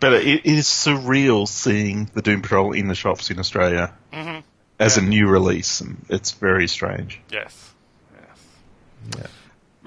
But 0.00 0.14
it, 0.14 0.44
is 0.46 0.66
surreal 0.66 1.46
seeing 1.46 2.10
the 2.12 2.22
Doom 2.22 2.42
Patrol 2.42 2.72
in 2.72 2.88
the 2.88 2.94
shops 2.94 3.30
in 3.30 3.38
Australia 3.38 3.94
Mm-hmm. 4.12 4.40
as 4.80 4.96
a 4.96 5.02
new 5.02 5.28
release. 5.28 5.80
And 5.80 6.04
it's 6.08 6.32
very 6.32 6.66
strange. 6.68 7.20
yes, 7.30 7.72
yes. 9.16 9.28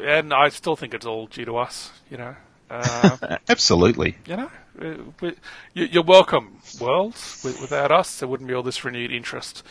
And 0.01 0.33
I 0.33 0.49
still 0.49 0.75
think 0.75 0.93
it's 0.93 1.05
all 1.05 1.27
due 1.27 1.45
to 1.45 1.57
us. 1.57 1.91
You 2.09 2.17
know. 2.17 2.35
Uh, 2.69 3.37
Absolutely. 3.49 4.15
you 4.25 4.37
know, 4.37 4.51
uh, 4.81 4.95
we- 5.21 5.35
you- 5.73 5.85
you're 5.91 6.03
welcome, 6.03 6.59
world. 6.79 7.15
Without 7.43 7.91
us, 7.91 8.19
there 8.19 8.27
wouldn't 8.29 8.47
be 8.47 8.53
all 8.55 8.63
this 8.63 8.83
renewed 8.85 9.11
interest 9.11 9.63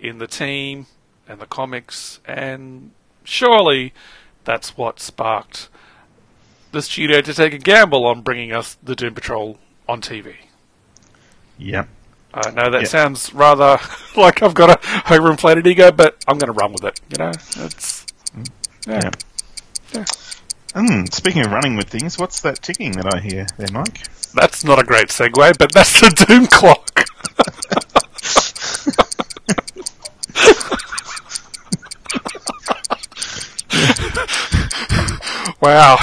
in 0.00 0.18
the 0.18 0.26
team 0.28 0.86
and 1.28 1.40
the 1.40 1.46
comics, 1.46 2.20
and 2.24 2.92
surely 3.24 3.92
that's 4.44 4.76
what 4.78 4.98
sparked 5.00 5.68
the 6.72 6.82
studio 6.82 7.20
to 7.20 7.34
take 7.34 7.52
a 7.54 7.58
gamble 7.58 8.06
on 8.06 8.22
bringing 8.22 8.52
us 8.52 8.76
the 8.82 8.94
Doom 8.94 9.14
Patrol 9.14 9.58
on 9.88 10.00
TV. 10.00 10.36
Yep. 11.58 11.88
I 12.34 12.50
know 12.50 12.70
that 12.70 12.82
Yeah. 12.82 12.88
sounds 12.88 13.32
rather 13.32 13.78
like 14.16 14.42
I've 14.42 14.54
got 14.54 14.70
a 14.70 14.78
overinflated 15.08 15.66
ego, 15.66 15.90
but 15.90 16.22
I'm 16.28 16.38
going 16.38 16.52
to 16.52 16.58
run 16.58 16.72
with 16.72 16.84
it. 16.84 17.00
You 17.10 17.16
know, 17.24 17.30
it's 17.30 18.06
yeah. 18.86 19.00
Yeah. 19.02 19.10
Yeah. 19.94 20.04
Hmm, 20.74 21.06
speaking 21.06 21.44
of 21.46 21.50
running 21.52 21.76
with 21.76 21.88
things, 21.88 22.18
what's 22.18 22.40
that 22.42 22.62
ticking 22.62 22.92
that 22.92 23.12
I 23.14 23.20
hear 23.20 23.46
there, 23.56 23.68
Mike? 23.72 24.02
That's 24.34 24.62
not 24.64 24.78
a 24.78 24.84
great 24.84 25.08
segue, 25.08 25.58
but 25.58 25.72
that's 25.72 26.00
the 26.00 26.10
Doom 26.28 26.46
clock. 26.46 27.06
wow. 35.60 35.96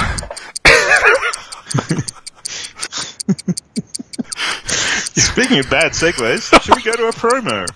Speaking 5.18 5.60
of 5.60 5.70
bad 5.70 5.92
segues, 5.92 6.52
should 6.62 6.76
we 6.76 6.82
go 6.82 6.92
to 6.92 7.06
a 7.06 7.10
promo? 7.10 7.66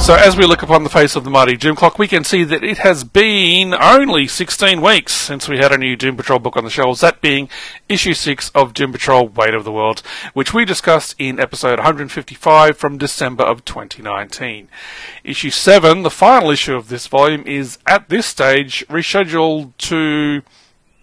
So, 0.00 0.16
as 0.16 0.36
we 0.36 0.44
look 0.44 0.62
upon 0.62 0.82
the 0.82 0.90
face 0.90 1.14
of 1.14 1.22
the 1.22 1.30
mighty 1.30 1.56
Doom 1.56 1.76
Clock, 1.76 1.96
we 1.96 2.08
can 2.08 2.24
see 2.24 2.42
that 2.42 2.64
it 2.64 2.78
has 2.78 3.04
been 3.04 3.72
only 3.72 4.26
16 4.26 4.80
weeks 4.80 5.12
since 5.12 5.48
we 5.48 5.58
had 5.58 5.70
a 5.70 5.78
new 5.78 5.94
Doom 5.94 6.16
Patrol 6.16 6.40
book 6.40 6.56
on 6.56 6.64
the 6.64 6.70
shelves, 6.70 7.00
that 7.02 7.20
being 7.20 7.48
issue 7.88 8.12
6 8.12 8.50
of 8.50 8.74
Doom 8.74 8.90
Patrol 8.90 9.28
Weight 9.28 9.54
of 9.54 9.62
the 9.62 9.70
World, 9.70 10.02
which 10.32 10.52
we 10.52 10.64
discussed 10.64 11.14
in 11.20 11.38
episode 11.38 11.78
155 11.78 12.76
from 12.76 12.98
December 12.98 13.44
of 13.44 13.64
2019. 13.64 14.68
Issue 15.22 15.50
7, 15.50 16.02
the 16.02 16.10
final 16.10 16.50
issue 16.50 16.74
of 16.74 16.88
this 16.88 17.06
volume, 17.06 17.46
is 17.46 17.78
at 17.86 18.08
this 18.08 18.26
stage 18.26 18.84
rescheduled 18.88 19.72
to 19.78 20.42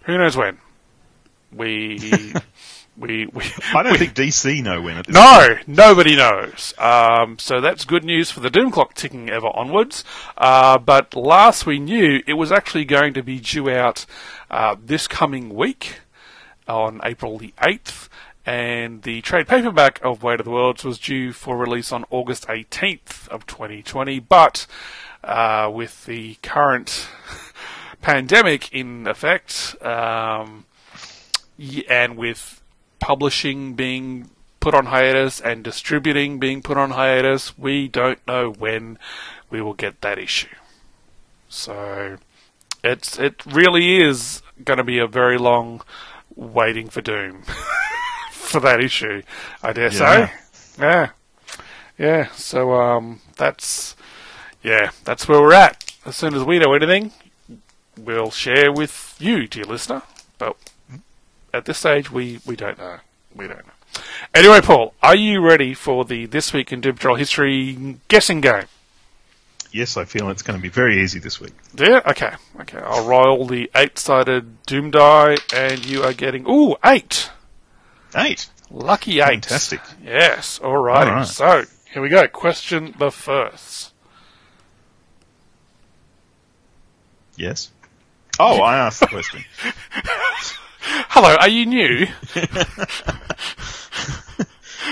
who 0.04 0.18
knows 0.18 0.36
when. 0.36 0.58
We. 1.52 2.32
We, 2.94 3.24
we, 3.24 3.44
I 3.74 3.82
don't 3.82 3.92
we- 3.92 3.98
think 3.98 4.14
DC 4.14 4.62
know 4.62 4.82
when 4.82 5.02
no, 5.08 5.56
nobody 5.66 6.14
knows. 6.14 6.74
Um, 6.76 7.38
so 7.38 7.58
that's 7.58 7.86
good 7.86 8.04
news 8.04 8.30
for 8.30 8.40
the 8.40 8.50
Doom 8.50 8.70
Clock 8.70 8.92
ticking 8.92 9.30
ever 9.30 9.46
onwards. 9.46 10.04
Uh, 10.36 10.76
but 10.76 11.16
last 11.16 11.64
we 11.64 11.78
knew, 11.78 12.22
it 12.26 12.34
was 12.34 12.52
actually 12.52 12.84
going 12.84 13.14
to 13.14 13.22
be 13.22 13.40
due 13.40 13.70
out 13.70 14.04
uh, 14.50 14.76
this 14.78 15.08
coming 15.08 15.54
week 15.54 16.00
on 16.68 17.00
April 17.02 17.38
the 17.38 17.54
8th. 17.62 18.08
And 18.44 19.02
the 19.02 19.22
trade 19.22 19.48
paperback 19.48 19.98
of 20.04 20.22
Weight 20.22 20.40
of 20.40 20.44
the 20.44 20.50
Worlds 20.50 20.84
was 20.84 20.98
due 20.98 21.32
for 21.32 21.56
release 21.56 21.92
on 21.92 22.04
August 22.10 22.46
18th 22.48 23.26
of 23.28 23.46
2020. 23.46 24.18
But 24.18 24.66
uh, 25.24 25.70
with 25.72 26.04
the 26.04 26.34
current 26.42 27.08
pandemic 28.02 28.72
in 28.72 29.06
effect, 29.06 29.74
um, 29.82 30.66
and 31.88 32.16
with 32.16 32.60
publishing 32.98 33.74
being 33.74 34.30
put 34.60 34.74
on 34.74 34.86
hiatus 34.86 35.40
and 35.40 35.64
distributing 35.64 36.38
being 36.38 36.62
put 36.62 36.76
on 36.76 36.90
hiatus, 36.92 37.56
we 37.58 37.88
don't 37.88 38.24
know 38.26 38.50
when 38.50 38.98
we 39.50 39.60
will 39.60 39.74
get 39.74 40.00
that 40.02 40.18
issue. 40.18 40.54
So 41.48 42.18
it's 42.84 43.18
it 43.18 43.44
really 43.46 44.00
is 44.02 44.42
going 44.64 44.78
to 44.78 44.84
be 44.84 44.98
a 44.98 45.06
very 45.06 45.38
long 45.38 45.82
waiting 46.34 46.88
for 46.88 47.00
Doom 47.00 47.42
for 48.32 48.60
that 48.60 48.80
issue. 48.80 49.22
I 49.62 49.72
dare 49.72 49.92
Yeah. 49.92 50.26
say. 50.26 50.32
Yeah, 50.78 51.08
yeah. 51.98 52.26
So 52.32 52.72
um, 52.74 53.20
that's 53.36 53.94
yeah, 54.62 54.90
that's 55.04 55.28
where 55.28 55.40
we're 55.40 55.52
at. 55.54 55.92
As 56.06 56.16
soon 56.16 56.34
as 56.34 56.42
we 56.44 56.58
know 56.58 56.72
anything, 56.74 57.12
we'll 57.96 58.30
share 58.30 58.72
with 58.72 59.16
you, 59.18 59.46
dear 59.46 59.64
listener. 59.64 60.02
But 60.38 60.56
at 61.52 61.64
this 61.64 61.78
stage, 61.78 62.10
we, 62.10 62.40
we 62.46 62.56
don't 62.56 62.78
know. 62.78 62.98
We 63.34 63.46
don't 63.46 63.66
know. 63.66 63.72
Anyway, 64.34 64.60
Paul, 64.62 64.94
are 65.02 65.16
you 65.16 65.40
ready 65.40 65.74
for 65.74 66.04
the 66.04 66.26
This 66.26 66.52
Week 66.52 66.72
in 66.72 66.80
Doom 66.80 66.94
Patrol 66.94 67.16
History 67.16 67.98
guessing 68.08 68.40
game? 68.40 68.64
Yes, 69.70 69.96
I 69.96 70.04
feel 70.04 70.28
it's 70.30 70.42
going 70.42 70.58
to 70.58 70.62
be 70.62 70.68
very 70.68 71.02
easy 71.02 71.18
this 71.18 71.40
week. 71.40 71.52
Yeah? 71.74 72.00
Okay. 72.06 72.32
Okay. 72.60 72.78
I'll 72.78 73.06
roll 73.06 73.46
the 73.46 73.70
eight 73.74 73.98
sided 73.98 74.64
Doom 74.66 74.90
die, 74.90 75.36
and 75.54 75.84
you 75.84 76.02
are 76.02 76.12
getting. 76.12 76.46
Ooh, 76.48 76.76
eight! 76.84 77.30
Eight. 78.14 78.50
Lucky 78.70 79.20
eight. 79.20 79.46
Fantastic. 79.46 79.80
Yes. 80.02 80.58
Alrighty. 80.58 81.08
Alright. 81.08 81.26
So, 81.26 81.64
here 81.92 82.02
we 82.02 82.10
go. 82.10 82.26
Question 82.28 82.94
the 82.98 83.10
first. 83.10 83.92
Yes. 87.36 87.70
Oh, 88.44 88.60
I 88.60 88.76
asked 88.78 89.00
the 89.00 89.06
question. 89.06 89.44
Hello, 91.10 91.34
are 91.36 91.48
you 91.48 91.66
new? 91.66 92.06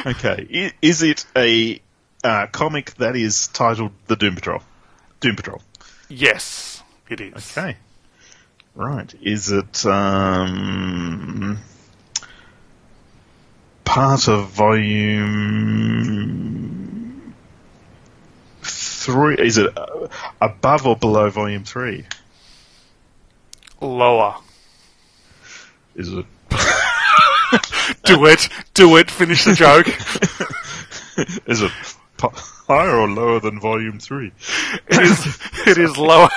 Okay. 0.06 0.46
I- 0.54 0.72
Is 0.80 1.02
it 1.02 1.26
a 1.36 1.78
uh, 2.24 2.46
comic 2.46 2.94
that 2.94 3.16
is 3.16 3.48
titled 3.48 3.92
The 4.06 4.16
Doom 4.16 4.34
Patrol? 4.34 4.62
Doom 5.20 5.36
Patrol. 5.36 5.60
yes, 6.08 6.82
it 7.10 7.20
is. 7.20 7.34
Okay. 7.58 7.76
Right. 8.74 9.12
Is 9.20 9.50
it 9.52 9.84
um, 9.84 11.58
part 13.84 14.26
of 14.28 14.48
volume 15.90 17.34
three? 18.62 19.34
Is 19.34 19.58
it 19.58 19.76
uh, 19.76 20.08
above 20.40 20.86
or 20.86 20.96
below 20.96 21.28
volume 21.28 21.64
three? 21.64 22.06
Lower. 23.80 24.36
Is 25.94 26.12
it 26.12 26.26
Do 28.04 28.26
it. 28.26 28.48
Do 28.74 28.96
it. 28.96 29.10
Finish 29.10 29.44
the 29.44 29.54
joke. 29.54 29.88
is 31.46 31.62
it 31.62 31.72
higher 32.20 32.96
or 32.96 33.08
lower 33.08 33.40
than 33.40 33.60
volume 33.60 33.98
three? 33.98 34.32
It 34.88 35.02
is. 35.02 35.38
It 35.66 35.78
is 35.78 35.96
lower 35.96 36.30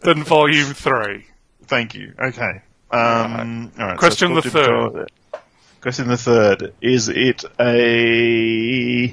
than 0.00 0.24
volume 0.24 0.74
three. 0.74 1.26
Thank 1.64 1.94
you. 1.94 2.14
Okay. 2.18 2.62
Um, 2.90 3.72
all 3.78 3.86
right. 3.86 3.98
Question 3.98 4.36
it's 4.36 4.44
the 4.44 4.50
third. 4.50 5.10
Question 5.80 6.08
the 6.08 6.16
third. 6.16 6.74
Is 6.80 7.08
it 7.08 7.44
a? 7.60 9.04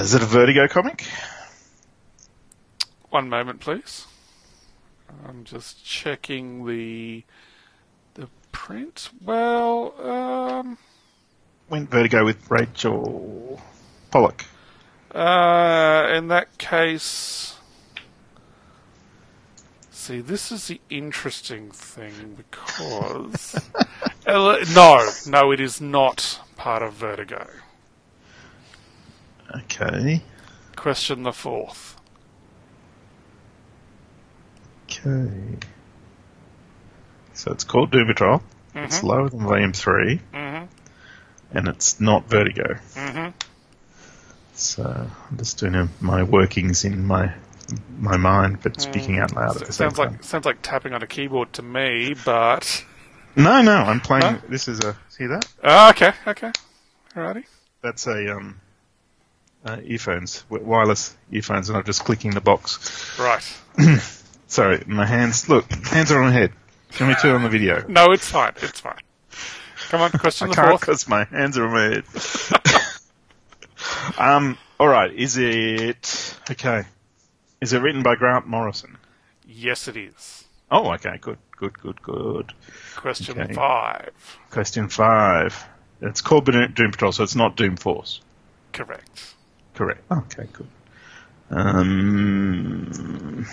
is 0.00 0.14
it 0.14 0.22
a 0.22 0.26
Vertigo 0.26 0.68
comic? 0.68 1.06
One 3.10 3.28
moment, 3.28 3.60
please. 3.60 4.06
I'm 5.26 5.44
just 5.44 5.84
checking 5.84 6.66
the 6.66 7.24
the 8.14 8.28
print. 8.52 9.10
Well, 9.22 9.94
um, 10.00 10.78
Went 11.68 11.90
Vertigo 11.90 12.24
with 12.24 12.50
Rachel 12.50 13.60
Pollack. 14.10 14.44
uh, 15.14 16.12
in 16.14 16.28
that 16.28 16.58
case, 16.58 17.56
see, 19.90 20.20
this 20.20 20.52
is 20.52 20.68
the 20.68 20.80
interesting 20.90 21.70
thing 21.70 22.36
because 22.36 23.58
no, 24.26 25.10
no, 25.26 25.50
it 25.52 25.60
is 25.60 25.80
not 25.80 26.40
part 26.56 26.82
of 26.82 26.94
Vertigo. 26.94 27.48
Okay. 29.56 30.22
Question 30.76 31.22
the 31.22 31.32
fourth. 31.32 31.93
Okay. 34.84 35.56
So 37.34 37.52
it's 37.52 37.64
called 37.64 37.90
Doom 37.90 38.06
Patrol. 38.06 38.42
It's 38.74 39.02
lower 39.02 39.28
than 39.28 39.40
Volume 39.40 39.72
3. 39.72 40.20
Mhm. 40.32 40.68
And 41.52 41.68
it's 41.68 42.00
not 42.00 42.28
Vertigo. 42.28 42.78
Mhm. 42.94 43.32
So 44.54 44.82
I'm 45.30 45.36
just 45.38 45.58
doing 45.58 45.74
uh, 45.74 45.88
my 46.00 46.22
workings 46.22 46.84
in 46.84 47.06
my 47.06 47.32
my 47.98 48.16
mind, 48.16 48.58
but 48.62 48.80
speaking 48.80 49.18
out 49.18 49.32
loud 49.34 49.56
at 49.56 49.66
the 49.66 49.72
same 49.72 49.90
Sounds 49.90 49.96
time. 49.96 50.12
like 50.12 50.24
sounds 50.24 50.44
like 50.44 50.58
tapping 50.62 50.92
on 50.92 51.02
a 51.02 51.06
keyboard 51.06 51.52
to 51.54 51.62
me, 51.62 52.14
but 52.24 52.84
No, 53.36 53.62
no, 53.62 53.76
I'm 53.76 54.00
playing. 54.00 54.22
Huh? 54.22 54.38
This 54.48 54.68
is 54.68 54.80
a. 54.80 54.96
See 55.08 55.26
that? 55.26 55.46
Ah, 55.62 55.90
okay, 55.90 56.12
okay, 56.26 56.52
alrighty. 57.16 57.44
That's 57.80 58.06
a 58.06 58.36
um, 58.36 58.60
uh, 59.64 59.78
earphones, 59.82 60.44
wireless 60.48 61.16
earphones, 61.30 61.68
and 61.68 61.78
I'm 61.78 61.84
just 61.84 62.04
clicking 62.04 62.32
the 62.32 62.40
box. 62.40 63.18
Right. 63.18 63.44
Sorry, 64.46 64.82
my 64.86 65.06
hands. 65.06 65.48
Look, 65.48 65.70
hands 65.86 66.12
are 66.12 66.18
on 66.20 66.26
my 66.26 66.32
head. 66.32 66.52
Can 66.92 67.08
we 67.08 67.14
turn 67.14 67.34
on 67.34 67.42
the 67.42 67.48
video? 67.48 67.84
No, 67.88 68.12
it's 68.12 68.28
fine. 68.30 68.52
It's 68.62 68.80
fine. 68.80 68.98
Come 69.88 70.00
on, 70.00 70.10
question 70.12 70.46
I 70.48 70.50
the 70.50 70.54
can't 70.56 70.68
fourth. 70.68 70.80
because 70.82 71.08
my 71.08 71.24
hands 71.24 71.58
are 71.58 71.66
on 71.66 71.72
my 71.72 71.82
head. 71.82 72.04
um. 74.18 74.58
All 74.78 74.88
right. 74.88 75.12
Is 75.12 75.36
it 75.38 76.36
okay? 76.50 76.82
Is 77.60 77.72
it 77.72 77.80
written 77.80 78.02
by 78.02 78.16
Grant 78.16 78.46
Morrison? 78.46 78.96
Yes, 79.46 79.88
it 79.88 79.96
is. 79.96 80.44
Oh, 80.70 80.92
okay. 80.94 81.18
Good. 81.20 81.38
Good. 81.56 81.78
Good. 81.80 82.02
Good. 82.02 82.52
Question 82.96 83.40
Okay. 83.40 83.54
five. 83.54 84.10
Question 84.50 84.88
five. 84.88 85.64
It's 86.00 86.20
called 86.20 86.44
Doom 86.46 86.90
Patrol, 86.90 87.12
so 87.12 87.22
it's 87.22 87.36
not 87.36 87.56
Doom 87.56 87.76
Force. 87.76 88.20
Correct. 88.72 89.34
Correct. 89.74 90.02
Okay, 90.10 90.46
good. 90.52 90.66
Um, 91.50 93.46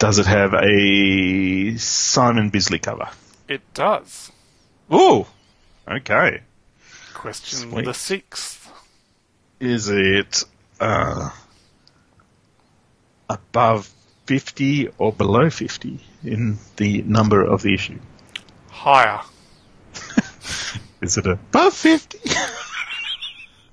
does 0.00 0.18
it 0.18 0.26
have 0.26 0.54
a 0.54 1.76
Simon 1.76 2.48
Bisley 2.48 2.78
cover? 2.80 3.08
It 3.46 3.60
does. 3.74 4.32
Ooh. 4.92 5.26
Okay. 5.86 6.40
Question 7.12 7.70
Sweet. 7.70 7.84
the 7.84 7.92
sixth. 7.92 8.72
Is 9.60 9.90
it 9.90 10.42
uh, 10.80 11.28
above 13.28 13.90
50 14.24 14.88
or 14.96 15.12
below 15.12 15.50
50 15.50 16.00
in 16.24 16.56
the 16.76 17.02
number 17.02 17.44
of 17.44 17.60
the 17.60 17.74
issue? 17.74 17.98
Higher. 18.70 19.20
Is 21.02 21.18
it 21.18 21.26
above 21.26 21.74
50? 21.74 22.18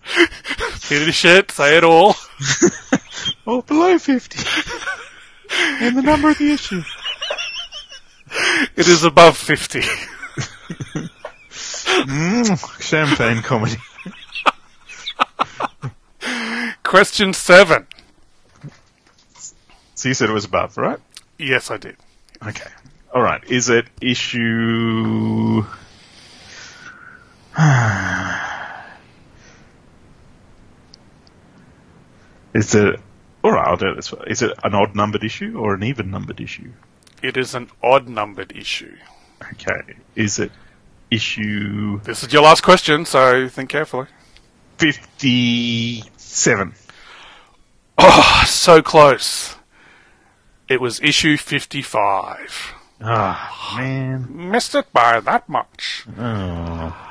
Finish 0.03 1.15
shit. 1.15 1.51
Say 1.51 1.77
it 1.77 1.85
all. 1.85 2.15
or 3.45 3.63
below 3.63 3.97
50 3.97 4.39
in 5.81 5.95
the 5.95 6.01
number 6.01 6.29
of 6.29 6.37
the 6.37 6.51
issue? 6.51 6.81
It 8.75 8.87
is 8.87 9.03
above 9.03 9.37
50. 9.37 9.81
Mm, 11.97 12.81
champagne 12.81 13.41
comedy. 13.41 13.77
Question 16.83 17.33
seven. 17.33 17.87
So 19.95 20.09
you 20.09 20.13
said 20.13 20.29
it 20.29 20.33
was 20.33 20.45
above, 20.45 20.77
right? 20.77 20.99
Yes, 21.39 21.71
I 21.71 21.77
did. 21.77 21.97
Okay. 22.45 22.69
All 23.13 23.21
right. 23.21 23.43
Is 23.45 23.69
it 23.69 23.87
issue? 23.99 25.63
Is 32.53 32.75
it? 32.75 32.99
All 33.47 33.53
right. 33.53 33.67
I'll 33.67 33.77
do 33.77 33.87
it 33.89 33.95
this 33.95 34.11
way. 34.11 34.23
Is 34.27 34.41
it 34.41 34.51
an 34.63 34.73
odd 34.73 34.93
numbered 34.95 35.23
issue 35.23 35.57
or 35.57 35.73
an 35.73 35.83
even 35.83 36.11
numbered 36.11 36.41
issue? 36.41 36.71
It 37.23 37.37
is 37.37 37.55
an 37.55 37.69
odd 37.81 38.07
numbered 38.09 38.51
issue. 38.55 38.95
Okay. 39.53 39.95
Is 40.15 40.37
it 40.39 40.51
issue 41.09 41.99
This 42.01 42.23
is 42.23 42.33
your 42.33 42.41
last 42.43 42.61
question, 42.61 43.05
so 43.05 43.47
think 43.47 43.69
carefully. 43.69 44.07
fifty-seven? 44.77 46.73
Oh, 47.97 48.43
so 48.45 48.81
close. 48.81 49.55
It 50.67 50.81
was 50.81 50.99
issue 51.01 51.37
55. 51.37 52.73
Ah, 53.01 53.73
man. 53.77 54.27
Missed 54.51 54.75
it 54.75 54.91
by 54.91 55.19
that 55.21 55.47
much. 55.47 56.05
Oh. 56.19 57.06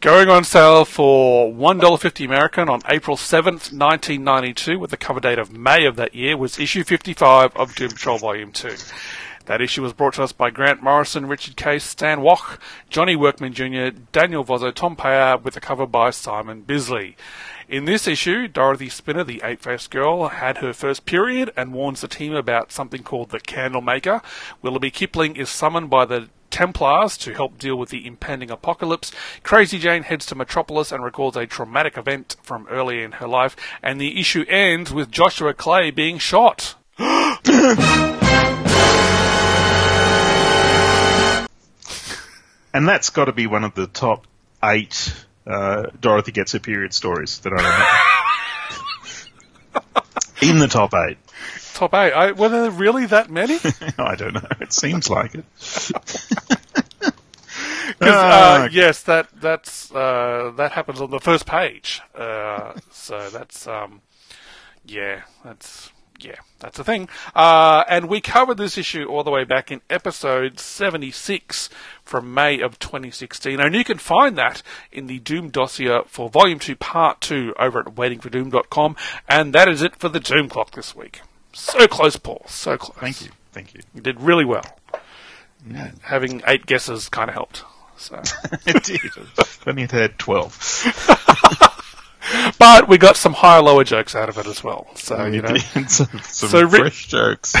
Going 0.00 0.28
on 0.28 0.44
sale 0.44 0.84
for 0.84 1.52
$1.50 1.52 2.24
American 2.24 2.68
on 2.68 2.82
April 2.88 3.16
7th, 3.16 3.72
1992, 3.72 4.78
with 4.78 4.90
the 4.90 4.96
cover 4.96 5.18
date 5.18 5.40
of 5.40 5.52
May 5.52 5.86
of 5.86 5.96
that 5.96 6.14
year, 6.14 6.36
was 6.36 6.56
issue 6.56 6.84
55 6.84 7.56
of 7.56 7.74
Doom 7.74 7.90
Patrol 7.90 8.16
Volume 8.16 8.52
2. 8.52 8.76
That 9.46 9.60
issue 9.60 9.82
was 9.82 9.92
brought 9.92 10.14
to 10.14 10.22
us 10.22 10.30
by 10.30 10.50
Grant 10.50 10.84
Morrison, 10.84 11.26
Richard 11.26 11.56
Case, 11.56 11.82
Stan 11.82 12.20
Woch, 12.20 12.60
Johnny 12.88 13.16
Workman 13.16 13.54
Jr., 13.54 13.88
Daniel 14.12 14.44
Vozzo, 14.44 14.72
Tom 14.72 14.94
Peyer, 14.94 15.36
with 15.36 15.54
the 15.54 15.60
cover 15.60 15.84
by 15.84 16.10
Simon 16.10 16.62
Bisley. 16.62 17.16
In 17.68 17.84
this 17.84 18.06
issue, 18.06 18.46
Dorothy 18.46 18.88
Spinner, 18.88 19.24
the 19.24 19.40
eight-faced 19.42 19.90
girl, 19.90 20.28
had 20.28 20.58
her 20.58 20.72
first 20.72 21.06
period 21.06 21.50
and 21.56 21.72
warns 21.72 22.02
the 22.02 22.08
team 22.08 22.36
about 22.36 22.70
something 22.70 23.02
called 23.02 23.30
the 23.30 23.40
Candlemaker. 23.40 24.22
Willoughby 24.62 24.92
Kipling 24.92 25.34
is 25.34 25.48
summoned 25.48 25.90
by 25.90 26.04
the 26.04 26.28
Templars 26.50 27.16
to 27.18 27.34
help 27.34 27.58
deal 27.58 27.76
with 27.76 27.90
the 27.90 28.06
impending 28.06 28.50
apocalypse. 28.50 29.12
Crazy 29.42 29.78
Jane 29.78 30.02
heads 30.02 30.26
to 30.26 30.34
Metropolis 30.34 30.92
and 30.92 31.04
records 31.04 31.36
a 31.36 31.46
traumatic 31.46 31.96
event 31.96 32.36
from 32.42 32.66
earlier 32.68 33.04
in 33.04 33.12
her 33.12 33.28
life, 33.28 33.56
and 33.82 34.00
the 34.00 34.20
issue 34.20 34.44
ends 34.48 34.92
with 34.92 35.10
Joshua 35.10 35.54
Clay 35.54 35.90
being 35.90 36.18
shot. 36.18 36.74
And 42.74 42.86
that's 42.86 43.10
got 43.10 43.24
to 43.26 43.32
be 43.32 43.46
one 43.46 43.64
of 43.64 43.74
the 43.74 43.86
top 43.86 44.26
eight 44.62 45.14
uh, 45.48 45.86
Dorothy 45.98 46.32
gets 46.32 46.52
her 46.52 46.58
period 46.58 46.92
stories 46.92 47.38
that 47.40 47.52
I 47.52 47.56
remember. 47.56 47.86
In 50.42 50.58
the 50.58 50.68
top 50.68 50.92
eight. 50.94 51.18
Top 51.78 51.94
eight. 51.94 52.12
I, 52.12 52.32
were 52.32 52.48
there 52.48 52.72
really 52.72 53.06
that 53.06 53.30
many? 53.30 53.56
I 53.98 54.16
don't 54.16 54.34
know. 54.34 54.48
It 54.60 54.72
seems 54.72 55.08
like 55.08 55.36
it. 55.36 55.44
'Cause, 58.00 58.12
Ah, 58.14 58.62
uh, 58.64 58.68
yes, 58.72 59.02
that 59.04 59.28
that's 59.40 59.92
uh, 59.92 60.52
that 60.56 60.72
happens 60.72 61.00
on 61.00 61.10
the 61.10 61.20
first 61.20 61.46
page. 61.46 62.00
Uh, 62.16 62.72
so 62.90 63.30
that's 63.30 63.68
um, 63.68 64.00
yeah, 64.84 65.22
that's 65.44 65.90
yeah, 66.20 66.34
that's 66.58 66.80
a 66.80 66.84
thing. 66.84 67.08
Uh, 67.34 67.84
and 67.88 68.08
we 68.08 68.20
covered 68.20 68.56
this 68.58 68.76
issue 68.76 69.04
all 69.04 69.22
the 69.22 69.30
way 69.30 69.44
back 69.44 69.70
in 69.70 69.80
episode 69.88 70.58
seventy 70.58 71.12
six 71.12 71.70
from 72.04 72.34
May 72.34 72.60
of 72.60 72.78
2016, 72.80 73.60
and 73.60 73.72
you 73.74 73.84
can 73.84 73.98
find 73.98 74.36
that 74.36 74.62
in 74.90 75.06
the 75.06 75.20
Doom 75.20 75.50
dossier 75.50 76.00
for 76.06 76.28
Volume 76.28 76.58
Two, 76.58 76.74
Part 76.76 77.20
Two, 77.20 77.54
over 77.58 77.78
at 77.80 77.86
waitingfordoom.com. 77.94 78.96
And 79.28 79.52
that 79.54 79.68
is 79.68 79.80
it 79.82 79.94
for 79.96 80.08
the 80.08 80.20
Doom 80.20 80.48
Clock 80.48 80.72
this 80.72 80.94
week. 80.96 81.20
So 81.60 81.86
close, 81.88 82.16
Paul. 82.16 82.42
So 82.46 82.76
close. 82.78 82.96
Thank 82.98 83.22
you. 83.22 83.28
Thank 83.52 83.74
you. 83.74 83.80
You 83.94 84.00
did 84.00 84.20
really 84.20 84.44
well. 84.44 84.64
Yeah. 85.68 85.90
Having 86.02 86.42
eight 86.46 86.66
guesses 86.66 87.08
kind 87.08 87.28
of 87.28 87.34
helped. 87.34 87.64
So. 87.96 88.16
It 88.66 88.84
did. 88.84 89.00
If 89.04 89.66
Only 89.66 89.82
it 89.82 89.90
had 89.90 90.18
12. 90.18 91.74
But 92.58 92.88
we 92.88 92.98
got 92.98 93.16
some 93.16 93.32
higher 93.32 93.62
lower 93.62 93.84
jokes 93.84 94.14
out 94.14 94.28
of 94.28 94.36
it 94.36 94.44
as 94.46 94.62
well. 94.62 94.86
So 94.94 95.24
you 95.26 95.40
know, 95.40 95.56
some 95.88 96.06
some 96.20 96.20
So 96.22 96.60
Ri- 96.62 96.78
fresh 96.80 97.06
jokes. 97.06 97.54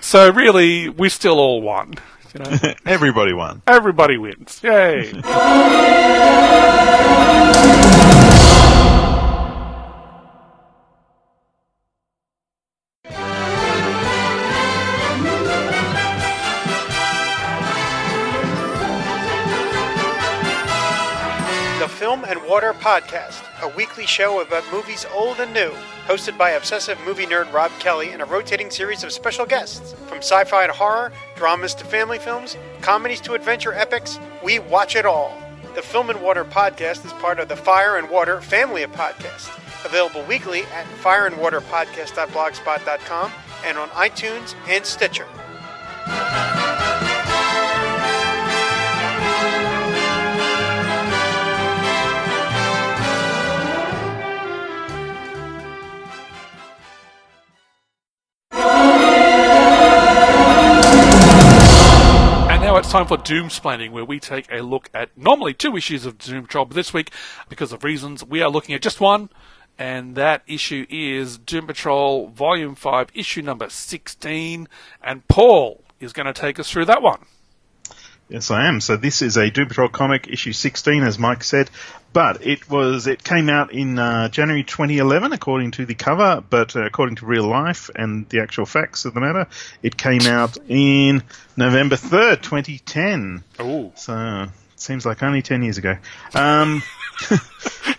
so 0.00 0.30
really, 0.32 0.88
we 0.88 1.10
still 1.10 1.38
all 1.38 1.60
won. 1.60 1.94
You 2.34 2.40
know, 2.44 2.58
Everybody 2.86 3.34
won. 3.34 3.60
everybody 3.66 4.16
wins. 4.16 4.60
Yay! 4.64 5.12
Film 22.10 22.24
and 22.24 22.42
Water 22.42 22.72
Podcast, 22.72 23.44
a 23.62 23.68
weekly 23.76 24.04
show 24.04 24.40
about 24.40 24.64
movies 24.72 25.06
old 25.14 25.38
and 25.38 25.54
new, 25.54 25.70
hosted 26.08 26.36
by 26.36 26.50
obsessive 26.50 26.98
movie 27.06 27.24
nerd 27.24 27.52
Rob 27.52 27.70
Kelly 27.78 28.10
and 28.10 28.20
a 28.20 28.24
rotating 28.24 28.68
series 28.68 29.04
of 29.04 29.12
special 29.12 29.46
guests. 29.46 29.92
From 30.08 30.18
sci 30.18 30.42
fi 30.42 30.66
to 30.66 30.72
horror, 30.72 31.12
dramas 31.36 31.72
to 31.76 31.84
family 31.84 32.18
films, 32.18 32.56
comedies 32.80 33.20
to 33.20 33.34
adventure 33.34 33.72
epics, 33.72 34.18
we 34.42 34.58
watch 34.58 34.96
it 34.96 35.06
all. 35.06 35.40
The 35.76 35.82
Film 35.82 36.10
and 36.10 36.20
Water 36.20 36.44
Podcast 36.44 37.06
is 37.06 37.12
part 37.12 37.38
of 37.38 37.48
the 37.48 37.54
Fire 37.54 37.96
and 37.96 38.10
Water 38.10 38.40
family 38.40 38.82
of 38.82 38.90
podcasts, 38.90 39.48
available 39.84 40.24
weekly 40.24 40.62
at 40.74 40.86
fireandwaterpodcast.blogspot.com 41.04 43.32
and 43.64 43.78
on 43.78 43.88
iTunes 43.90 44.56
and 44.66 44.84
Stitcher. 44.84 45.28
It's 62.90 62.96
time 62.96 63.06
for 63.06 63.18
Doom 63.18 63.50
Splaining, 63.50 63.92
where 63.92 64.04
we 64.04 64.18
take 64.18 64.50
a 64.50 64.62
look 64.62 64.90
at 64.92 65.16
normally 65.16 65.54
two 65.54 65.76
issues 65.76 66.04
of 66.06 66.18
Doom 66.18 66.42
Patrol, 66.42 66.64
but 66.64 66.74
this 66.74 66.92
week, 66.92 67.12
because 67.48 67.72
of 67.72 67.84
reasons, 67.84 68.24
we 68.24 68.42
are 68.42 68.50
looking 68.50 68.74
at 68.74 68.82
just 68.82 69.00
one, 69.00 69.30
and 69.78 70.16
that 70.16 70.42
issue 70.48 70.86
is 70.90 71.38
Doom 71.38 71.68
Patrol 71.68 72.26
Volume 72.30 72.74
5, 72.74 73.10
issue 73.14 73.42
number 73.42 73.70
16, 73.70 74.68
and 75.04 75.28
Paul 75.28 75.84
is 76.00 76.12
going 76.12 76.26
to 76.26 76.32
take 76.32 76.58
us 76.58 76.68
through 76.68 76.86
that 76.86 77.00
one. 77.00 77.26
Yes, 78.30 78.50
I 78.52 78.68
am. 78.68 78.80
So 78.80 78.96
this 78.96 79.22
is 79.22 79.36
a 79.36 79.50
Doom 79.50 79.66
Patrol 79.66 79.88
comic, 79.88 80.28
issue 80.28 80.52
16, 80.52 81.02
as 81.02 81.18
Mike 81.18 81.42
said. 81.42 81.68
But 82.12 82.46
it 82.46 82.68
was 82.70 83.06
it 83.08 83.22
came 83.24 83.48
out 83.48 83.72
in 83.72 83.98
uh, 83.98 84.28
January 84.28 84.62
2011, 84.62 85.32
according 85.32 85.72
to 85.72 85.84
the 85.86 85.94
cover. 85.94 86.42
But 86.48 86.76
uh, 86.76 86.84
according 86.84 87.16
to 87.16 87.26
real 87.26 87.46
life 87.48 87.90
and 87.94 88.28
the 88.28 88.40
actual 88.40 88.66
facts 88.66 89.04
of 89.04 89.14
the 89.14 89.20
matter, 89.20 89.46
it 89.82 89.96
came 89.96 90.22
out 90.22 90.56
in 90.68 91.22
November 91.56 91.96
3rd, 91.96 92.42
2010. 92.42 93.42
Oh, 93.58 93.92
So 93.96 94.42
it 94.74 94.80
seems 94.80 95.04
like 95.04 95.22
only 95.24 95.42
10 95.42 95.62
years 95.64 95.78
ago. 95.78 95.96
Um, 96.34 96.82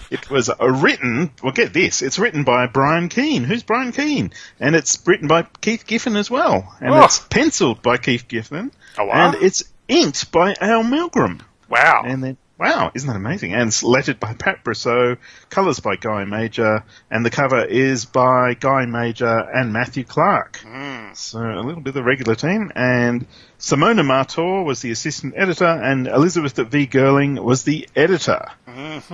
it 0.10 0.30
was 0.30 0.50
uh, 0.50 0.56
written. 0.70 1.32
Well, 1.44 1.52
get 1.54 1.74
this. 1.74 2.02
It's 2.02 2.20
written 2.20 2.44
by 2.44 2.68
Brian 2.68 3.08
Keene. 3.10 3.44
Who's 3.44 3.64
Brian 3.64 3.92
Keene? 3.92 4.32
And 4.60 4.76
it's 4.76 5.06
written 5.06 5.28
by 5.28 5.44
Keith 5.62 5.86
Giffen 5.88 6.16
as 6.16 6.30
well. 6.32 6.74
And 6.82 6.94
Oh. 6.94 7.04
it's 7.04 7.20
penciled 7.20 7.82
by 7.82 7.98
Keith 7.98 8.28
Giffen. 8.28 8.72
Oh, 8.98 9.06
wow. 9.06 9.28
And 9.34 9.42
it's 9.44 9.64
inked 9.92 10.32
by 10.32 10.56
Al 10.62 10.84
Milgrom. 10.84 11.42
Wow. 11.70 12.04
And 12.06 12.24
then, 12.24 12.38
wow, 12.58 12.92
isn't 12.94 13.08
that 13.08 13.16
amazing? 13.16 13.54
And 13.54 13.68
it's 13.68 13.84
lettered 13.84 14.20
by 14.20 14.34
Pat 14.34 14.64
Brosseau, 14.64 15.18
colours 15.50 15.80
by 15.80 15.98
Guy 15.98 16.24
Major, 16.24 16.84
and 17.10 17.26
the 17.26 17.30
cover 17.30 17.64
is 17.64 18.06
by 18.06 18.54
Guy 18.54 18.86
Major 18.86 19.28
and 19.28 19.74
Matthew 19.74 20.06
Clark. 20.06 20.58
Hmm. 20.66 21.14
So 21.14 21.40
a 21.40 21.60
little 21.60 21.82
bit 21.82 21.90
of 21.90 21.96
the 21.96 22.04
regular 22.04 22.36
team, 22.36 22.72
and 22.74 23.28
Simona 23.60 24.02
Martore 24.02 24.64
was 24.64 24.82
the 24.82 24.92
assistant 24.92 25.34
editor, 25.36 25.66
and 25.66 26.08
Elisabeth 26.08 26.56
V. 26.56 26.88
Gehrlein 26.88 27.38
was 27.44 27.64
the 27.64 27.90
editor. 27.96 28.48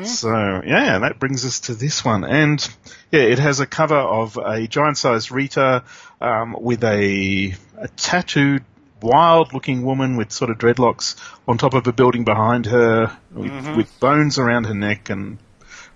So 0.06 0.62
yeah, 0.63 1.00
that 1.00 1.20
brings 1.20 1.44
us 1.44 1.62
to 1.62 1.74
this 1.74 2.06
one, 2.06 2.24
and 2.24 2.68
yeah, 3.12 3.22
it 3.22 3.40
has 3.40 3.60
a 3.60 3.66
cover 3.66 3.98
of 3.98 4.38
a 4.38 4.68
giant-sized 4.68 5.32
Rita 5.32 5.84
um, 6.22 6.56
with 6.60 6.84
a, 6.84 7.56
a 7.78 7.88
tattooed, 7.96 8.63
wild-looking 9.02 9.84
woman 9.84 10.18
with 10.18 10.32
sort 10.32 10.50
of 10.50 10.58
dreadlocks 10.58 11.16
on 11.48 11.58
top 11.58 11.74
of 11.74 11.86
a 11.88 11.94
building 11.94 12.24
behind 12.24 12.66
her, 12.66 13.18
with, 13.32 13.52
mm-hmm. 13.52 13.78
with 13.78 14.00
bones 14.00 14.38
around 14.40 14.66
her 14.66 14.74
neck 14.74 15.10
and 15.10 15.38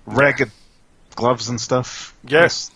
ragged 0.06 0.52
gloves 1.16 1.50
and 1.50 1.60
stuff. 1.60 2.16
Yes. 2.24 2.72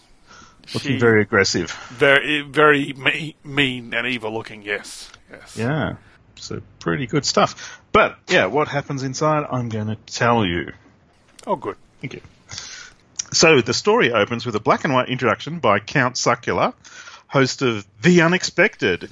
looking 0.73 0.93
She- 0.93 0.99
very 0.99 1.21
aggressive. 1.21 1.71
Very, 1.89 2.41
very 2.41 2.93
me- 2.93 3.35
mean 3.43 3.93
and 3.93 4.07
evil 4.07 4.33
looking. 4.33 4.63
Yes, 4.63 5.11
yes. 5.29 5.57
Yeah. 5.57 5.95
So 6.37 6.61
pretty 6.79 7.07
good 7.07 7.25
stuff. 7.25 7.81
But 7.91 8.17
yeah, 8.27 8.47
what 8.47 8.67
happens 8.67 9.03
inside, 9.03 9.45
I'm 9.49 9.69
going 9.69 9.87
to 9.87 9.95
tell 9.95 10.45
you. 10.45 10.73
Oh, 11.47 11.55
good. 11.55 11.77
Thank 12.01 12.15
you. 12.15 12.21
So 13.31 13.61
the 13.61 13.73
story 13.73 14.11
opens 14.11 14.45
with 14.45 14.55
a 14.55 14.59
black 14.59 14.83
and 14.83 14.93
white 14.93 15.09
introduction 15.09 15.59
by 15.59 15.79
Count 15.79 16.15
Suckula, 16.15 16.73
host 17.27 17.61
of 17.61 17.85
The 18.01 18.21
Unexpected. 18.21 19.09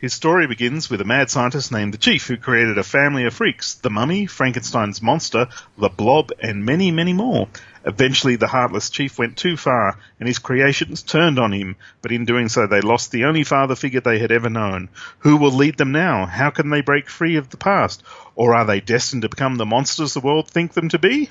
His 0.00 0.12
story 0.12 0.48
begins 0.48 0.90
with 0.90 1.00
a 1.00 1.04
mad 1.04 1.30
scientist 1.30 1.70
named 1.70 1.94
the 1.94 1.98
Chief 1.98 2.26
who 2.26 2.36
created 2.36 2.78
a 2.78 2.82
family 2.82 3.24
of 3.26 3.34
freaks 3.34 3.74
the 3.74 3.90
mummy, 3.90 4.26
Frankenstein's 4.26 5.00
monster, 5.00 5.46
the 5.78 5.88
blob, 5.88 6.32
and 6.42 6.64
many, 6.64 6.90
many 6.90 7.12
more. 7.12 7.48
Eventually, 7.84 8.34
the 8.34 8.48
heartless 8.48 8.90
Chief 8.90 9.18
went 9.18 9.36
too 9.36 9.56
far, 9.56 9.96
and 10.18 10.26
his 10.26 10.40
creations 10.40 11.02
turned 11.02 11.38
on 11.38 11.52
him, 11.52 11.76
but 12.02 12.10
in 12.10 12.24
doing 12.24 12.48
so, 12.48 12.66
they 12.66 12.80
lost 12.80 13.12
the 13.12 13.24
only 13.24 13.44
father 13.44 13.76
figure 13.76 14.00
they 14.00 14.18
had 14.18 14.32
ever 14.32 14.50
known. 14.50 14.88
Who 15.20 15.36
will 15.36 15.52
lead 15.52 15.76
them 15.76 15.92
now? 15.92 16.26
How 16.26 16.50
can 16.50 16.70
they 16.70 16.80
break 16.80 17.08
free 17.08 17.36
of 17.36 17.50
the 17.50 17.56
past? 17.56 18.02
Or 18.34 18.54
are 18.54 18.64
they 18.64 18.80
destined 18.80 19.22
to 19.22 19.28
become 19.28 19.56
the 19.56 19.64
monsters 19.64 20.14
the 20.14 20.20
world 20.20 20.48
think 20.48 20.72
them 20.72 20.88
to 20.88 20.98
be? 20.98 21.30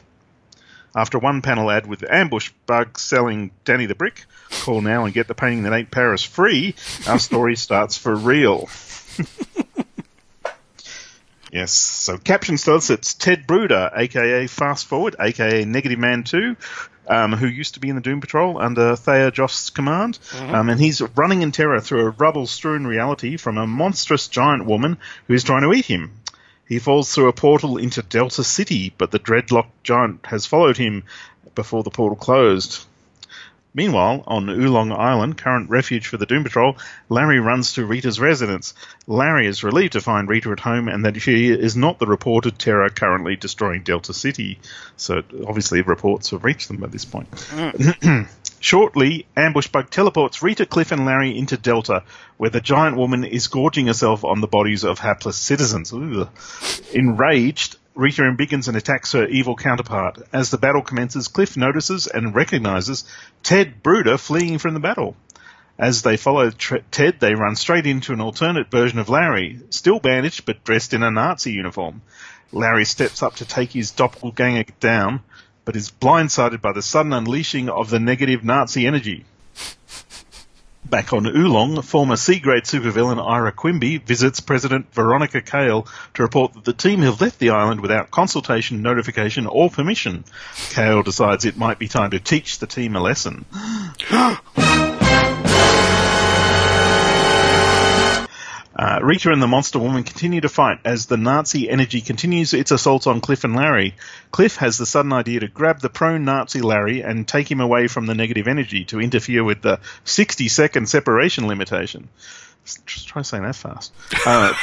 After 0.96 1.18
one 1.18 1.42
panel 1.42 1.72
ad 1.72 1.88
with 1.88 2.04
Ambush 2.08 2.52
Bug 2.68 3.00
selling 3.00 3.50
Danny 3.66 3.88
the 3.88 3.96
Brick, 3.96 4.26
call 4.62 4.82
now 4.82 5.06
and 5.06 5.14
get 5.14 5.28
the 5.28 5.34
painting 5.34 5.64
that 5.64 5.74
ain't 5.74 5.90
Paris 5.90 6.24
free, 6.24 6.76
our 7.08 7.18
story 7.18 7.56
starts 7.56 7.98
for 7.98 8.16
real. 8.16 8.70
yes, 11.52 11.72
so 11.72 12.20
caption 12.20 12.60
starts 12.60 12.92
it's 12.92 13.16
Ted 13.16 13.48
Bruder, 13.48 13.90
aka 13.96 14.46
Fast 14.46 14.86
Forward, 14.86 15.16
aka 15.20 15.66
Negative 15.66 15.98
Man 15.98 16.24
2, 16.24 16.56
um, 17.08 17.34
who 17.34 17.48
used 17.48 17.74
to 17.74 17.80
be 17.80 17.90
in 17.90 17.96
the 17.96 18.02
Doom 18.02 18.22
Patrol 18.22 18.60
under 18.60 18.96
Thayer 18.96 19.32
Jost's 19.32 19.72
command, 19.72 20.20
um, 20.40 20.70
and 20.70 20.80
he's 20.80 21.02
running 21.02 21.42
in 21.42 21.52
terror 21.52 21.80
through 21.80 22.06
a 22.06 22.10
rubble 22.12 22.46
strewn 22.46 22.86
reality 22.86 23.38
from 23.38 23.58
a 23.58 23.66
monstrous 23.66 24.28
giant 24.28 24.66
woman 24.66 24.98
who 25.28 25.34
is 25.34 25.44
trying 25.44 25.64
to 25.64 25.74
eat 25.74 25.86
him. 25.86 26.20
He 26.67 26.80
falls 26.80 27.13
through 27.13 27.28
a 27.28 27.34
portal 27.34 27.78
into 27.78 28.02
Delta 28.02 28.43
City, 28.43 28.93
but 28.97 29.12
the 29.12 29.19
dreadlock 29.19 29.67
giant 29.84 30.26
has 30.26 30.45
followed 30.45 30.78
him 30.78 31.04
before 31.56 31.84
the 31.84 31.89
portal 31.89 32.15
closed. 32.15 32.86
Meanwhile, 33.76 34.23
on 34.28 34.49
Oolong 34.49 34.91
Island, 34.91 35.38
current 35.38 35.69
refuge 35.69 36.08
for 36.08 36.17
the 36.17 36.28
Doom 36.28 36.43
Patrol, 36.43 36.78
Larry 37.10 37.39
runs 37.39 37.73
to 37.73 37.86
Rita's 37.86 38.19
residence. 38.19 38.76
Larry 39.08 39.47
is 39.47 39.63
relieved 39.63 39.93
to 39.93 40.02
find 40.02 40.30
Rita 40.30 40.52
at 40.52 40.60
home 40.60 40.88
and 40.88 41.06
that 41.06 41.19
she 41.19 41.49
is 41.49 41.76
not 41.76 41.97
the 41.97 42.06
reported 42.06 42.60
terror 42.60 42.88
currently 42.89 43.36
destroying 43.36 43.82
Delta 43.82 44.13
City. 44.13 44.60
So 44.95 45.23
obviously 45.47 45.82
reports 45.82 46.30
have 46.30 46.43
reached 46.43 46.67
them 46.67 46.78
by 46.78 46.88
this 46.88 47.06
point. 47.06 47.32
Mm. 47.32 48.28
Shortly, 48.63 49.26
Ambush 49.36 49.67
Bug 49.67 49.89
teleports 49.89 50.41
Rita, 50.41 50.65
Cliff, 50.65 50.93
and 50.93 51.06
Larry 51.06 51.38
into 51.38 51.58
Delta, 51.58 52.04
where 52.38 52.49
the 52.49 52.62
giant 52.62 52.95
woman 52.95 53.26
is 53.26 53.47
gorging 53.47 53.88
herself 53.88 54.23
on 54.23 54.39
the 54.39 54.47
bodies 54.47 54.86
of 54.86 54.99
hapless 54.99 55.36
citizens. 55.36 55.91
Ugh. 55.91 56.30
Enraged, 56.93 57.76
Rita 57.93 58.21
embiggens 58.21 58.69
and 58.69 58.78
attacks 58.78 59.12
her 59.12 59.28
evil 59.28 59.58
counterpart. 59.58 60.19
As 60.32 60.49
the 60.49 60.58
battle 60.58 60.82
commences, 60.82 61.28
Cliff 61.28 61.58
notices 61.58 62.08
and 62.08 62.34
recognizes 62.34 63.04
Ted 63.43 63.84
Bruder 63.84 64.17
fleeing 64.17 64.60
from 64.60 64.76
the 64.76 64.80
battle. 64.80 65.17
As 65.78 66.04
they 66.04 66.15
follow 66.15 66.49
Ted, 66.49 67.19
they 67.19 67.36
run 67.36 67.58
straight 67.58 67.86
into 67.86 68.13
an 68.13 68.21
alternate 68.21 68.71
version 68.71 68.97
of 68.97 69.10
Larry, 69.10 69.60
still 69.71 69.99
bandaged 69.99 70.45
but 70.45 70.63
dressed 70.63 70.93
in 70.93 71.04
a 71.04 71.12
Nazi 71.12 71.52
uniform. 71.52 72.02
Larry 72.54 72.86
steps 72.86 73.21
up 73.21 73.36
to 73.36 73.45
take 73.45 73.73
his 73.73 73.91
doppelganger 73.91 74.71
down, 74.80 75.21
but 75.65 75.76
is 75.76 75.91
blindsided 75.91 76.62
by 76.62 76.73
the 76.73 76.82
sudden 76.82 77.13
unleashing 77.13 77.69
of 77.69 77.89
the 77.89 77.99
negative 77.99 78.43
Nazi 78.43 78.86
energy. 78.86 79.26
Back 80.86 81.13
on 81.13 81.26
Oolong, 81.26 81.82
former 81.82 82.17
C-grade 82.17 82.65
supervillain 82.65 83.17
Ira 83.17 83.52
Quimby 83.52 83.97
visits 83.97 84.41
President 84.41 84.93
Veronica 84.93 85.41
Cale 85.41 85.88
to 86.13 86.21
report 86.21 86.54
that 86.54 86.65
the 86.65 86.73
team 86.73 87.02
have 87.02 87.21
left 87.21 87.39
the 87.39 87.52
island 87.52 87.80
without 87.82 88.12
consultation, 88.12 88.82
notification, 88.82 89.47
or 89.47 89.69
permission. 89.69 90.23
Cale 90.69 91.02
decides 91.02 91.45
it 91.45 91.58
might 91.58 91.80
be 91.80 91.88
time 91.88 92.12
to 92.12 92.19
teach 92.19 92.60
the 92.60 92.67
team 92.67 92.95
a 92.95 92.99
lesson. 92.99 93.45
Uh, 98.76 99.00
Rita 99.04 99.32
and 99.32 99.42
the 99.42 99.48
Monster 99.48 99.78
Woman 99.78 100.04
continue 100.04 100.42
to 100.42 100.50
fight 100.50 100.80
as 100.84 101.06
the 101.06 101.18
Nazi 101.18 101.70
energy 101.70 102.02
continues 102.02 102.54
its 102.54 102.72
assault 102.72 103.06
on 103.06 103.22
Cliff 103.22 103.44
and 103.44 103.56
Larry. 103.56 103.96
Cliff 104.32 104.56
has 104.58 104.78
the 104.78 104.86
sudden 104.86 105.14
idea 105.14 105.42
to 105.42 105.48
grab 105.48 105.80
the 105.80 105.90
prone 105.90 106.26
Nazi 106.26 106.62
Larry 106.62 107.02
and 107.02 107.28
take 107.28 107.52
him 107.52 107.60
away 107.60 107.88
from 107.88 108.08
the 108.08 108.16
negative 108.16 108.48
energy 108.48 108.86
to 108.86 109.00
interfere 109.00 109.44
with 109.44 109.62
the 109.62 109.80
60 110.06 110.48
second 110.48 110.90
separation 110.90 111.48
limitation. 111.48 112.10
Just 112.66 113.08
try 113.08 113.22
saying 113.22 113.44
that 113.44 113.56
fast. 113.56 113.94
Uh, 114.26 114.54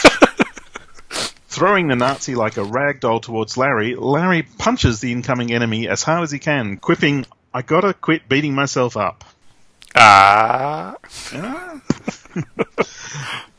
Throwing 1.49 1.89
the 1.89 1.97
Nazi 1.97 2.35
like 2.35 2.57
a 2.57 2.65
rag 2.65 3.01
doll 3.01 3.21
towards 3.21 3.57
Larry, 3.57 3.95
Larry 3.95 4.43
punches 4.43 5.01
the 5.01 5.13
incoming 5.13 5.53
enemy 5.53 5.89
as 5.89 6.03
hard 6.03 6.23
as 6.23 6.31
he 6.31 6.39
can, 6.39 6.79
quipping, 6.79 7.27
I 7.53 7.63
gotta 7.63 7.93
quit 7.93 8.29
beating 8.29 8.55
myself 8.55 8.97
up. 8.97 9.25
Ah. 9.95 10.97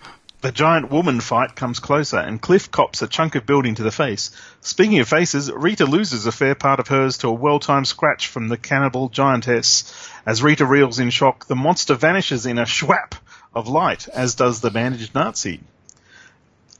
The 0.41 0.51
giant 0.51 0.89
woman 0.89 1.19
fight 1.19 1.55
comes 1.55 1.79
closer, 1.79 2.17
and 2.17 2.41
Cliff 2.41 2.71
cops 2.71 3.03
a 3.03 3.07
chunk 3.07 3.35
of 3.35 3.45
building 3.45 3.75
to 3.75 3.83
the 3.83 3.91
face. 3.91 4.31
Speaking 4.61 4.97
of 4.97 5.07
faces, 5.07 5.51
Rita 5.51 5.85
loses 5.85 6.25
a 6.25 6.31
fair 6.31 6.55
part 6.55 6.79
of 6.79 6.87
hers 6.87 7.19
to 7.19 7.27
a 7.27 7.31
well-timed 7.31 7.87
scratch 7.87 8.25
from 8.27 8.47
the 8.47 8.57
cannibal 8.57 9.09
giantess. 9.09 10.09
As 10.25 10.41
Rita 10.41 10.65
reels 10.65 10.97
in 10.97 11.11
shock, 11.11 11.45
the 11.45 11.55
monster 11.55 11.93
vanishes 11.93 12.47
in 12.47 12.57
a 12.57 12.65
schwap 12.65 13.13
of 13.53 13.67
light, 13.67 14.07
as 14.07 14.33
does 14.33 14.61
the 14.61 14.71
bandaged 14.71 15.13
Nazi. 15.13 15.61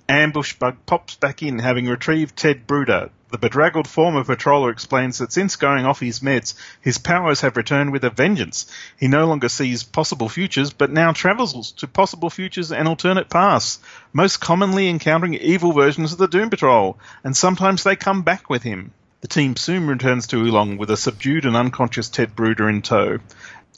Ambush 0.10 0.54
Bug 0.54 0.78
pops 0.86 1.16
back 1.16 1.44
in, 1.44 1.60
having 1.60 1.88
retrieved 1.88 2.36
Ted 2.36 2.68
Bruder. 2.68 3.10
The 3.32 3.38
bedraggled 3.38 3.88
former 3.88 4.26
patroller 4.26 4.72
explains 4.72 5.20
that 5.20 5.32
since 5.32 5.56
going 5.56 5.86
off 5.86 6.02
his 6.02 6.20
meds, 6.20 6.56
his 6.82 6.98
powers 6.98 7.42
have 7.42 7.56
returned 7.56 7.94
with 7.94 8.04
a 8.04 8.10
vengeance. 8.10 8.66
He 9.00 9.08
no 9.08 9.26
longer 9.26 9.48
sees 9.48 9.84
possible 9.84 10.28
futures, 10.28 10.72
but 10.72 10.92
now 10.92 11.14
travels 11.14 11.72
to 11.74 11.88
possible 11.88 12.30
futures 12.30 12.74
and 12.74 12.90
alternate 12.90 13.30
paths, 13.30 13.80
most 14.12 14.42
commonly 14.42 14.90
encountering 14.90 15.36
evil 15.36 15.72
versions 15.72 16.12
of 16.12 16.18
the 16.18 16.28
Doom 16.28 16.50
Patrol, 16.50 17.00
and 17.24 17.38
sometimes 17.38 17.84
they 17.84 17.96
come 17.96 18.24
back 18.24 18.50
with 18.50 18.64
him. 18.64 18.92
The 19.22 19.28
team 19.28 19.56
soon 19.56 19.88
returns 19.88 20.28
to 20.28 20.38
Oolong 20.38 20.78
with 20.78 20.90
a 20.90 20.98
subdued 20.98 21.46
and 21.46 21.56
unconscious 21.56 22.10
Ted 22.10 22.36
Bruder 22.36 22.68
in 22.68 22.82
tow. 22.82 23.20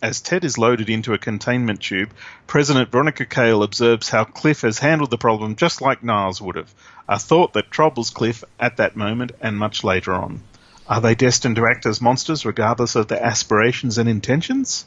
As 0.04 0.20
Ted 0.20 0.44
is 0.44 0.58
loaded 0.58 0.90
into 0.90 1.14
a 1.14 1.18
containment 1.18 1.80
tube, 1.80 2.12
President 2.46 2.92
Veronica 2.92 3.26
Cale 3.26 3.64
observes 3.64 4.10
how 4.10 4.26
Cliff 4.26 4.60
has 4.64 4.78
handled 4.78 5.12
the 5.12 5.18
problem 5.18 5.56
just 5.56 5.82
like 5.82 6.04
Niles 6.04 6.42
would 6.42 6.58
have, 6.58 6.76
a 7.08 7.18
thought 7.18 7.54
that 7.54 7.72
troubles 7.72 8.10
Cliff 8.10 8.44
at 8.60 8.76
that 8.78 8.98
moment 8.98 9.32
and 9.40 9.58
much 9.58 9.82
later 9.82 10.12
on. 10.12 10.44
Are 10.90 11.00
they 11.00 11.16
destined 11.16 11.56
to 11.56 11.66
act 11.66 11.86
as 11.86 12.02
monsters 12.02 12.46
regardless 12.46 12.98
of 12.98 13.08
their 13.08 13.24
aspirations 13.24 13.98
and 13.98 14.10
intentions? 14.10 14.86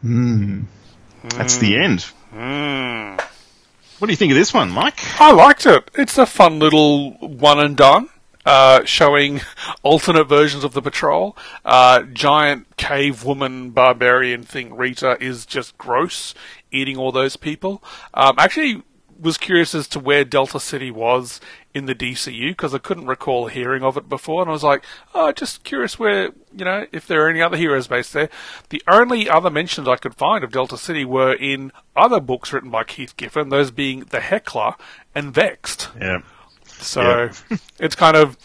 Hmm. 0.00 0.62
That's 1.22 1.58
the 1.58 1.76
end. 1.76 2.04
Mmm. 2.34 3.20
What 4.00 4.06
do 4.08 4.12
you 4.12 4.16
think 4.16 4.32
of 4.32 4.38
this 4.38 4.52
one, 4.52 4.70
Mike? 4.70 4.98
I 5.20 5.30
liked 5.30 5.64
it. 5.64 5.88
It's 5.94 6.18
a 6.18 6.26
fun 6.26 6.58
little 6.58 7.12
one 7.20 7.60
and 7.60 7.76
done, 7.76 8.08
uh, 8.44 8.84
showing 8.84 9.40
alternate 9.82 10.24
versions 10.24 10.64
of 10.64 10.72
the 10.72 10.82
patrol. 10.82 11.36
Uh, 11.64 12.02
giant 12.02 12.76
cave 12.76 13.24
woman 13.24 13.70
barbarian 13.70 14.42
thing 14.42 14.74
Rita 14.74 15.16
is 15.20 15.46
just 15.46 15.76
gross, 15.78 16.34
eating 16.70 16.96
all 16.96 17.12
those 17.12 17.36
people. 17.36 17.82
Um, 18.14 18.36
actually, 18.38 18.82
was 19.20 19.36
curious 19.36 19.74
as 19.74 19.86
to 19.88 20.00
where 20.00 20.24
Delta 20.24 20.58
City 20.58 20.90
was 20.90 21.40
in 21.74 21.86
the 21.86 21.94
DCU 21.94 22.50
because 22.50 22.74
I 22.74 22.78
couldn't 22.78 23.06
recall 23.06 23.46
hearing 23.46 23.82
of 23.82 23.96
it 23.96 24.08
before, 24.08 24.40
and 24.40 24.48
I 24.48 24.52
was 24.52 24.64
like, 24.64 24.84
oh, 25.14 25.30
just 25.32 25.62
curious 25.62 25.98
where 25.98 26.30
you 26.56 26.64
know 26.64 26.86
if 26.90 27.06
there 27.06 27.24
are 27.24 27.28
any 27.28 27.42
other 27.42 27.56
heroes 27.56 27.86
based 27.86 28.12
there. 28.12 28.30
The 28.70 28.82
only 28.88 29.28
other 29.28 29.50
mentions 29.50 29.86
I 29.86 29.96
could 29.96 30.14
find 30.14 30.42
of 30.42 30.52
Delta 30.52 30.78
City 30.78 31.04
were 31.04 31.34
in 31.34 31.72
other 31.94 32.20
books 32.20 32.52
written 32.52 32.70
by 32.70 32.84
Keith 32.84 33.16
Giffen, 33.16 33.50
those 33.50 33.70
being 33.70 34.00
The 34.00 34.20
Heckler 34.20 34.74
and 35.14 35.34
Vexed. 35.34 35.90
Yeah. 36.00 36.22
So 36.80 37.30
it's 37.78 37.94
kind 37.94 38.16
of 38.16 38.36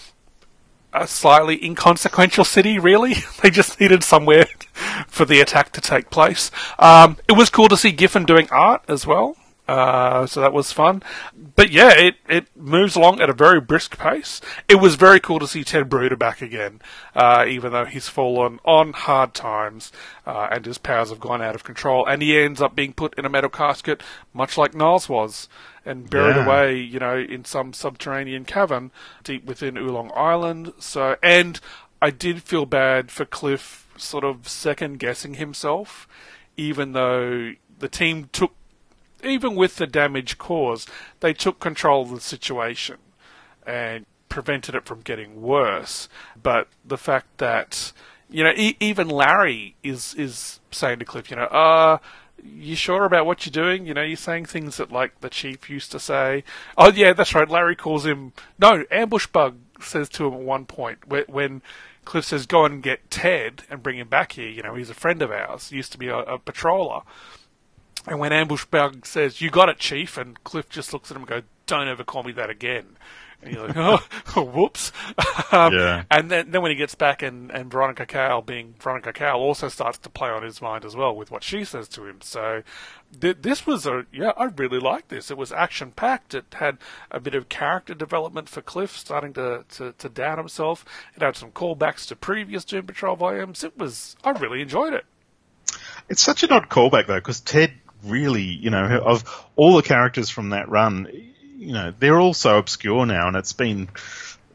a 0.94 1.08
slightly 1.08 1.64
inconsequential 1.64 2.46
city, 2.46 2.80
really. 2.80 3.16
they 3.44 3.50
just 3.50 3.80
needed 3.80 4.04
somewhere 4.04 4.46
for 5.08 5.26
the 5.26 5.42
attack 5.42 5.72
to 5.74 5.82
take 5.82 6.10
place. 6.10 6.52
Um, 6.80 7.18
it 7.28 7.34
was 7.34 7.50
cool 7.50 7.68
to 7.68 7.78
see 7.78 7.92
Giffen 7.92 8.26
doing 8.26 8.48
art 8.50 8.84
as 8.88 9.06
well. 9.06 9.36
Uh, 9.68 10.28
so 10.28 10.42
that 10.42 10.54
was 10.54 10.72
fun. 10.72 11.02
But 11.56 11.72
yeah, 11.72 11.92
it, 11.98 12.16
it 12.30 12.48
moves 12.56 12.96
along 12.96 13.20
at 13.20 13.30
a 13.30 13.34
very 13.34 13.60
brisk 13.60 13.98
pace. 13.98 14.40
It 14.70 14.76
was 14.76 14.96
very 14.96 15.20
cool 15.20 15.40
to 15.40 15.48
see 15.48 15.64
Ted 15.64 15.90
Bruder 15.90 16.16
back 16.16 16.42
again, 16.42 16.82
uh, 17.16 17.46
even 17.48 17.72
though 17.72 17.86
he's 17.86 18.08
fallen 18.08 18.60
on 18.64 18.94
hard 18.94 19.34
times 19.34 19.92
uh, 20.26 20.50
and 20.52 20.66
his 20.66 20.78
powers 20.78 21.10
have 21.10 21.20
gone 21.20 21.42
out 21.42 21.56
of 21.56 21.64
control. 21.64 22.06
And 22.06 22.22
he 22.22 22.38
ends 22.38 22.62
up 22.62 22.76
being 22.76 22.94
put 22.94 23.18
in 23.18 23.26
a 23.26 23.30
metal 23.30 23.50
casket, 23.50 24.04
much 24.34 24.58
like 24.58 24.76
Niles 24.76 25.10
was, 25.10 25.50
and 25.84 26.10
buried 26.10 26.36
Yeah. 26.36 26.46
away, 26.46 26.76
you 26.78 27.00
know, 27.00 27.18
in 27.18 27.44
some 27.44 27.74
subterranean 27.74 28.46
cavern 28.46 28.92
deep 29.24 29.46
within 29.46 29.78
Oolong 29.78 30.12
Island. 30.16 30.74
So, 30.80 31.16
and 31.24 31.60
I 32.02 32.12
did 32.12 32.44
feel 32.44 32.68
bad 32.68 33.10
for 33.10 33.26
Cliff 33.26 33.88
sort 33.98 34.24
of 34.24 34.48
second 34.48 35.00
guessing 35.00 35.36
himself, 35.36 36.08
even 36.56 36.92
though 36.92 37.54
the 37.80 37.88
team 37.88 38.30
took 38.32 38.54
even 39.26 39.56
with 39.56 39.78
the 39.78 39.88
damage 39.88 40.38
caused, 40.38 40.90
they 41.20 41.34
took 41.34 41.60
control 41.60 42.04
of 42.04 42.10
the 42.10 42.22
situation 42.22 42.98
and 43.66 44.06
prevented 44.30 44.76
it 44.76 44.86
from 44.86 45.02
getting 45.02 45.42
worse. 45.42 46.10
But 46.42 46.68
the 46.84 46.98
fact 46.98 47.38
that 47.38 47.94
you 48.30 48.44
know, 48.44 48.54
e- 48.56 48.78
even 48.80 49.08
Larry 49.08 49.76
is 49.84 50.14
is 50.16 50.60
saying 50.72 51.00
to 51.00 51.06
Cliff, 51.06 51.30
you 51.30 51.36
know, 51.36 51.44
uh, 51.44 52.00
you 52.44 52.76
sure 52.76 53.06
about 53.06 53.26
what 53.26 53.46
you're 53.46 53.52
doing? 53.52 53.86
You 53.86 53.94
know, 53.94 54.02
you're 54.02 54.18
saying 54.18 54.46
things 54.46 54.78
that 54.78 54.92
like 54.92 55.22
the 55.22 55.30
chief 55.30 55.70
used 55.70 55.92
to 55.92 56.00
say. 56.00 56.44
Oh 56.78 56.92
yeah, 56.92 57.14
that's 57.14 57.34
right. 57.34 57.50
Larry 57.50 57.76
calls 57.76 58.06
him 58.06 58.34
no 58.60 58.84
ambush 58.92 59.28
bug. 59.28 59.58
Says 59.82 60.10
to 60.10 60.28
him 60.28 60.34
at 60.34 60.40
one 60.40 60.66
point 60.66 61.00
when 61.08 61.62
Cliff 62.06 62.26
says, 62.26 62.46
"Go 62.46 62.66
and 62.66 62.82
get 62.82 63.10
Ted 63.10 63.64
and 63.70 63.84
bring 63.84 63.98
him 63.98 64.08
back 64.08 64.34
here." 64.34 64.50
You 64.50 64.64
know, 64.64 64.76
he's 64.76 64.90
a 64.90 64.96
friend 64.96 65.22
of 65.22 65.32
ours. 65.32 65.70
He 65.70 65.76
used 65.76 65.92
to 65.92 65.98
be 65.98 66.08
a, 66.08 66.20
a 66.20 66.40
patroller. 66.40 67.04
And 68.08 68.20
when 68.20 68.32
Ambush 68.32 68.66
Bug 68.66 69.06
says, 69.06 69.42
You 69.42 69.50
got 69.50 69.70
it, 69.70 69.80
Chief, 69.80 70.18
and 70.18 70.42
Cliff 70.44 70.70
just 70.70 70.94
looks 70.94 71.10
at 71.12 71.16
him 71.18 71.24
and 71.24 71.30
goes, 71.30 71.44
Don't 71.66 71.88
ever 71.88 72.04
call 72.04 72.24
me 72.24 72.32
that 72.34 72.50
again. 72.50 72.98
And 73.42 73.54
you're 73.54 73.68
like, 73.68 73.78
Oh, 73.78 74.44
whoops. 74.44 74.92
um, 75.52 75.74
Yeah. 75.74 76.04
And 76.12 76.30
then, 76.30 76.52
then 76.52 76.62
when 76.62 76.72
he 76.72 76.78
gets 76.78 76.94
back, 76.94 77.24
and, 77.24 77.50
and 77.52 77.72
Veronica 77.72 78.06
Cowell, 78.06 78.44
being 78.44 78.76
Veronica 78.80 79.12
Cowell, 79.12 79.42
also 79.42 79.70
starts 79.70 79.98
to 80.00 80.10
play 80.10 80.30
on 80.30 80.44
his 80.44 80.62
mind 80.62 80.86
as 80.86 80.96
well 80.96 81.16
with 81.16 81.32
what 81.32 81.44
she 81.44 81.64
says 81.64 81.88
to 81.90 82.06
him. 82.06 82.22
So 82.22 82.62
th- 83.20 83.38
this 83.42 83.66
was 83.66 83.88
a, 83.88 84.06
yeah, 84.14 84.34
I 84.38 84.46
really 84.46 84.80
liked 84.80 85.10
this. 85.10 85.32
It 85.32 85.38
was 85.38 85.52
action 85.52 85.92
packed. 85.92 86.36
It 86.36 86.46
had 86.54 86.78
a 87.10 87.20
bit 87.20 87.34
of 87.34 87.50
character 87.50 87.96
development 87.96 88.50
for 88.50 88.62
Cliff 88.62 88.96
starting 88.96 89.34
to, 89.34 89.66
to, 89.78 89.94
to 89.94 90.10
down 90.10 90.38
himself. 90.38 90.86
It 91.16 91.24
had 91.24 91.36
some 91.36 91.52
callbacks 91.52 92.08
to 92.08 92.16
previous 92.16 92.64
Doom 92.66 92.86
Patrol 92.86 93.16
volumes. 93.16 93.64
It 93.64 93.78
was, 93.78 94.16
I 94.24 94.32
really 94.32 94.62
enjoyed 94.62 94.94
it. 94.94 95.06
It's 96.08 96.22
such 96.22 96.44
an 96.44 96.52
odd 96.52 96.70
callback 96.70 97.08
though, 97.08 97.16
because 97.16 97.42
Ted 97.42 97.74
really, 98.06 98.44
you 98.44 98.70
know, 98.70 98.86
of 99.04 99.46
all 99.56 99.76
the 99.76 99.82
characters 99.82 100.30
from 100.30 100.52
that 100.52 100.70
run, 100.70 101.08
you 101.58 101.74
know, 101.74 101.94
they're 101.98 102.20
all 102.20 102.34
so 102.34 102.58
obscure 102.58 103.06
now, 103.06 103.28
and 103.28 103.36
it's 103.36 103.54
been, 103.54 103.90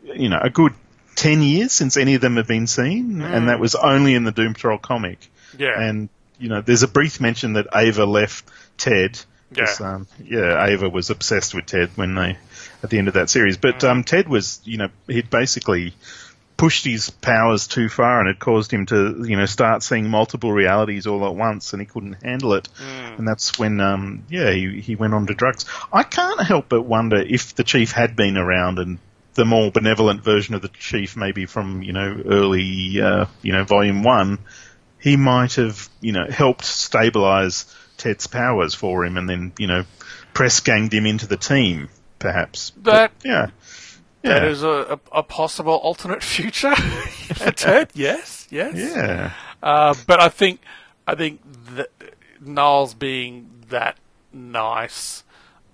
you 0.04 0.28
know, 0.28 0.38
a 0.40 0.50
good 0.50 0.74
ten 1.16 1.42
years 1.42 1.72
since 1.72 1.96
any 1.96 2.14
of 2.14 2.20
them 2.20 2.36
have 2.36 2.46
been 2.46 2.66
seen, 2.66 3.20
and 3.20 3.48
that 3.48 3.60
was 3.60 3.74
only 3.74 4.14
in 4.14 4.24
the 4.24 4.32
Doom 4.32 4.54
Patrol 4.54 4.78
comic. 4.78 5.30
Yeah. 5.58 5.80
And 5.80 6.08
you 6.38 6.48
know, 6.48 6.62
there's 6.62 6.82
a 6.82 6.88
brief 6.88 7.20
mention 7.20 7.54
that 7.54 7.68
Ava 7.74 8.06
left 8.06 8.48
Ted. 8.78 9.20
Yeah. 9.52 9.74
Um, 9.80 10.06
yeah, 10.24 10.64
Ava 10.66 10.88
was 10.88 11.10
obsessed 11.10 11.54
with 11.54 11.66
Ted 11.66 11.90
when 11.96 12.14
they 12.14 12.38
at 12.82 12.90
the 12.90 12.98
end 12.98 13.08
of 13.08 13.14
that 13.14 13.28
series. 13.28 13.56
But 13.56 13.84
um, 13.84 14.04
Ted 14.04 14.28
was, 14.28 14.60
you 14.64 14.78
know, 14.78 14.88
he'd 15.06 15.28
basically 15.28 15.92
pushed 16.60 16.84
his 16.84 17.08
powers 17.08 17.66
too 17.66 17.88
far 17.88 18.20
and 18.20 18.28
it 18.28 18.38
caused 18.38 18.70
him 18.70 18.84
to, 18.84 19.24
you 19.26 19.34
know, 19.34 19.46
start 19.46 19.82
seeing 19.82 20.10
multiple 20.10 20.52
realities 20.52 21.06
all 21.06 21.26
at 21.26 21.34
once 21.34 21.72
and 21.72 21.80
he 21.80 21.86
couldn't 21.86 22.22
handle 22.22 22.52
it. 22.52 22.68
And 23.16 23.26
that's 23.26 23.58
when, 23.58 23.80
um, 23.80 24.24
yeah, 24.28 24.50
he, 24.50 24.78
he 24.82 24.94
went 24.94 25.14
on 25.14 25.26
to 25.28 25.32
drugs. 25.34 25.64
I 25.90 26.02
can't 26.02 26.42
help 26.42 26.68
but 26.68 26.82
wonder 26.82 27.16
if 27.16 27.54
the 27.54 27.64
chief 27.64 27.92
had 27.92 28.14
been 28.14 28.36
around 28.36 28.78
and 28.78 28.98
the 29.32 29.46
more 29.46 29.70
benevolent 29.70 30.22
version 30.22 30.54
of 30.54 30.60
the 30.60 30.68
chief, 30.68 31.16
maybe 31.16 31.46
from, 31.46 31.82
you 31.82 31.94
know, 31.94 32.20
early, 32.26 33.00
uh, 33.00 33.24
you 33.40 33.52
know, 33.52 33.64
volume 33.64 34.02
one, 34.02 34.38
he 34.98 35.16
might 35.16 35.54
have, 35.54 35.88
you 36.02 36.12
know, 36.12 36.26
helped 36.28 36.66
stabilize 36.66 37.74
Ted's 37.96 38.26
powers 38.26 38.74
for 38.74 39.06
him 39.06 39.16
and 39.16 39.26
then, 39.26 39.52
you 39.58 39.66
know, 39.66 39.84
press 40.34 40.60
ganged 40.60 40.92
him 40.92 41.06
into 41.06 41.26
the 41.26 41.38
team, 41.38 41.88
perhaps. 42.18 42.72
That- 42.82 43.12
yeah. 43.24 43.46
That 44.22 44.42
Yeah. 44.42 44.48
is 44.48 44.62
a, 44.62 44.68
a, 45.12 45.18
a 45.18 45.22
possible 45.22 45.74
alternate 45.74 46.22
future 46.22 46.74
for 46.76 47.50
Ted. 47.56 47.90
Yes, 47.94 48.46
yes. 48.50 48.74
Yeah. 48.76 49.32
Uh, 49.62 49.94
but 50.06 50.20
I 50.20 50.28
think 50.28 50.60
I 51.06 51.14
think 51.14 51.40
that 51.74 51.88
Niles 52.40 52.94
being 52.94 53.48
that 53.68 53.96
nice 54.32 55.24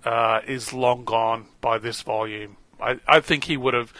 uh, 0.05 0.39
is 0.47 0.73
long 0.73 1.03
gone 1.05 1.45
by 1.61 1.77
this 1.77 2.01
volume. 2.01 2.57
I, 2.81 2.99
I 3.07 3.19
think 3.19 3.45
he 3.45 3.57
would 3.57 3.73
have. 3.73 3.93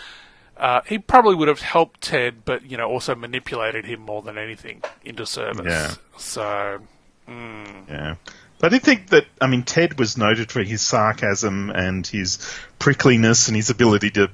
Uh, 0.55 0.81
he 0.88 0.97
probably 0.97 1.36
would 1.36 1.47
have 1.47 1.62
helped 1.62 2.01
Ted, 2.01 2.43
but 2.43 2.63
you 2.69 2.77
know, 2.77 2.89
also 2.89 3.13
manipulated 3.15 3.86
him 3.86 3.99
more 4.01 4.21
than 4.23 4.38
anything 4.38 4.81
into 5.05 5.25
service. 5.25 5.65
Yeah. 5.67 5.93
So 6.17 6.79
Yeah. 7.27 8.15
But 8.59 8.73
I 8.73 8.77
did 8.77 8.83
think 8.83 9.09
that, 9.09 9.25
I 9.39 9.47
mean, 9.47 9.63
Ted 9.63 9.99
was 9.99 10.17
noted 10.17 10.51
for 10.51 10.63
his 10.63 10.81
sarcasm 10.81 11.69
and 11.69 12.05
his 12.05 12.37
prickliness 12.79 13.47
and 13.47 13.55
his 13.55 13.69
ability 13.69 14.11
to 14.11 14.29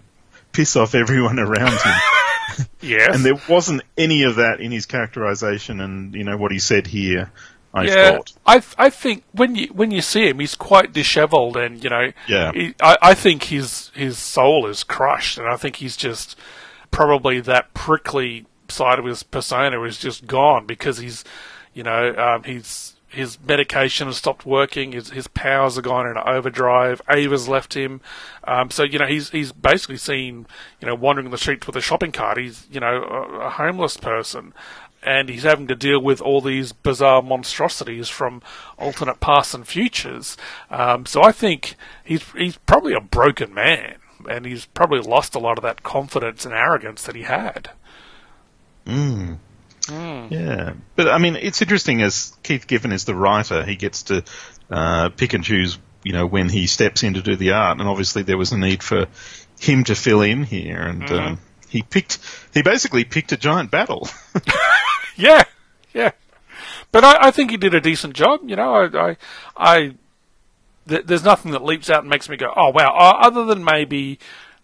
piss 0.53 0.75
off 0.75 0.95
everyone 0.95 1.39
around 1.39 1.73
him. 1.73 2.67
yes, 2.81 3.15
and 3.15 3.25
there 3.25 3.39
wasn't 3.49 3.81
any 3.97 4.23
of 4.23 4.38
that 4.38 4.62
in 4.62 4.71
his 4.71 4.86
characterization 4.86 5.81
and, 5.81 6.13
you 6.13 6.23
know, 6.23 6.38
what 6.38 6.51
he 6.51 6.59
said 6.59 6.88
here, 6.88 7.31
I 7.73 7.86
yeah, 7.86 8.12
thought. 8.12 8.33
I 8.45 8.62
I 8.77 8.89
think 8.91 9.23
when 9.31 9.55
you 9.55 9.67
when 9.69 9.89
you 9.89 10.01
see 10.03 10.27
him, 10.29 10.39
he's 10.39 10.53
quite 10.53 10.93
dishevelled, 10.93 11.57
and 11.57 11.83
you 11.83 11.89
know, 11.89 12.12
Yeah. 12.27 12.51
he, 12.51 12.75
I 12.79 12.97
I 13.01 13.13
think 13.15 13.45
his 13.45 13.89
his 13.95 14.19
soul 14.19 14.67
is 14.67 14.83
crushed, 14.83 15.39
and 15.39 15.47
I 15.47 15.55
think 15.57 15.77
he's 15.77 15.97
just 15.97 16.38
probably 16.91 17.39
that 17.41 17.73
prickly 17.73 18.45
side 18.69 18.99
of 18.99 19.05
his 19.05 19.23
persona 19.23 19.81
is 19.83 19.97
just 19.97 20.27
gone 20.27 20.67
because 20.67 20.99
he's, 20.99 21.23
you 21.73 21.81
know, 21.81 22.13
um, 22.15 22.43
he's 22.43 22.92
his 23.13 23.38
medication 23.39 24.08
has 24.08 24.17
stopped 24.17 24.45
working. 24.45 24.91
His 24.91 25.12
his 25.12 25.28
powers 25.28 25.78
are 25.78 25.84
gone 25.84 26.08
into 26.08 26.28
overdrive. 26.28 27.02
Ava's 27.10 27.47
left 27.47 27.76
him, 27.76 28.02
um, 28.45 28.71
so 28.71 28.84
you 28.84 28.97
know 28.99 29.06
he's 29.06 29.30
he's 29.30 29.52
basically 29.52 29.97
seen 29.97 30.47
you 30.82 30.88
know 30.88 30.95
wandering 30.95 31.30
the 31.30 31.38
streets 31.38 31.67
with 31.67 31.76
a 31.76 31.82
shopping 31.82 32.12
cart. 32.12 32.38
He's 32.38 32.67
you 32.71 32.80
know 32.80 33.04
a, 33.04 33.45
a 33.45 33.49
homeless 33.52 33.97
person 33.97 34.54
and 35.06 35.30
he's 35.30 35.43
having 35.43 35.67
to 35.67 35.76
deal 35.76 36.02
with 36.02 36.21
all 36.21 36.41
these 36.41 36.71
bizarre 36.71 37.21
monstrosities 37.21 38.10
from 38.10 38.41
alternate 38.78 39.19
pasts 39.19 39.54
and 39.54 39.67
futures. 39.67 40.38
Um, 40.69 41.06
so 41.06 41.21
I 41.21 41.32
think 41.32 41.76
he's 42.04 42.23
he's 42.32 42.58
probably 42.58 42.93
a 42.93 43.02
broken 43.02 43.54
man, 43.54 43.95
and 44.30 44.45
he's 44.45 44.65
probably 44.65 44.99
lost 44.99 45.36
a 45.36 45.39
lot 45.39 45.58
of 45.58 45.63
that 45.63 45.84
confidence 45.84 46.45
and 46.45 46.54
arrogance 46.54 47.04
that 47.04 47.15
he 47.15 47.23
had. 47.23 47.71
Yeah. 49.89 50.74
But, 50.96 51.10
I 51.10 51.17
mean, 51.17 51.36
it's 51.36 51.62
interesting 51.62 52.02
as 52.02 52.36
Keith 52.43 52.67
Giffen 52.67 52.91
is 52.91 53.06
the 53.06 53.15
writer, 53.15 53.63
he 53.63 53.76
gets 53.76 54.04
to 54.04 54.24
uh, 54.69 55.10
pick 55.10 55.34
and 55.34 55.43
choose, 55.43 55.78
you 56.04 56.13
know, 56.13 56.26
when 56.26 56.50
he 56.50 56.67
steps 56.67 57.04
in 57.04 57.15
to 57.15 57.22
do 57.22 57.36
the 57.36 57.52
art. 57.52 57.80
And 57.80 57.88
obviously 57.88 58.24
there 58.24 58.38
was 58.38 58.52
a 58.52 58.58
need 58.58 58.84
for 58.84 59.08
him 59.60 59.84
to 59.86 59.96
fill 59.96 60.22
in 60.22 60.43
here. 60.43 60.82
And 60.82 61.12
um, 61.12 61.39
he 61.69 61.82
picked, 61.82 62.19
he 62.54 62.62
basically 62.62 63.04
picked 63.04 63.32
a 63.32 63.38
giant 63.38 63.72
battle. 63.72 64.08
Yeah, 65.15 65.43
yeah. 65.93 66.12
But 66.91 67.04
I, 67.04 67.28
I 67.28 67.32
think 67.32 67.52
he 67.52 67.58
did 67.58 67.74
a 67.74 67.82
decent 67.82 68.13
job. 68.13 68.41
You 68.46 68.56
know, 68.56 68.74
I, 68.74 69.10
I, 69.10 69.17
I 69.56 69.93
th- 70.88 71.06
there's 71.06 71.24
nothing 71.24 71.52
that 71.52 71.63
leaps 71.63 71.89
out 71.89 72.02
and 72.02 72.10
makes 72.10 72.30
me 72.30 72.38
go, 72.38 72.52
oh 72.56 72.69
wow. 72.69 72.96
Uh, 72.98 73.17
other 73.22 73.46
than 73.46 73.63
maybe 73.63 74.19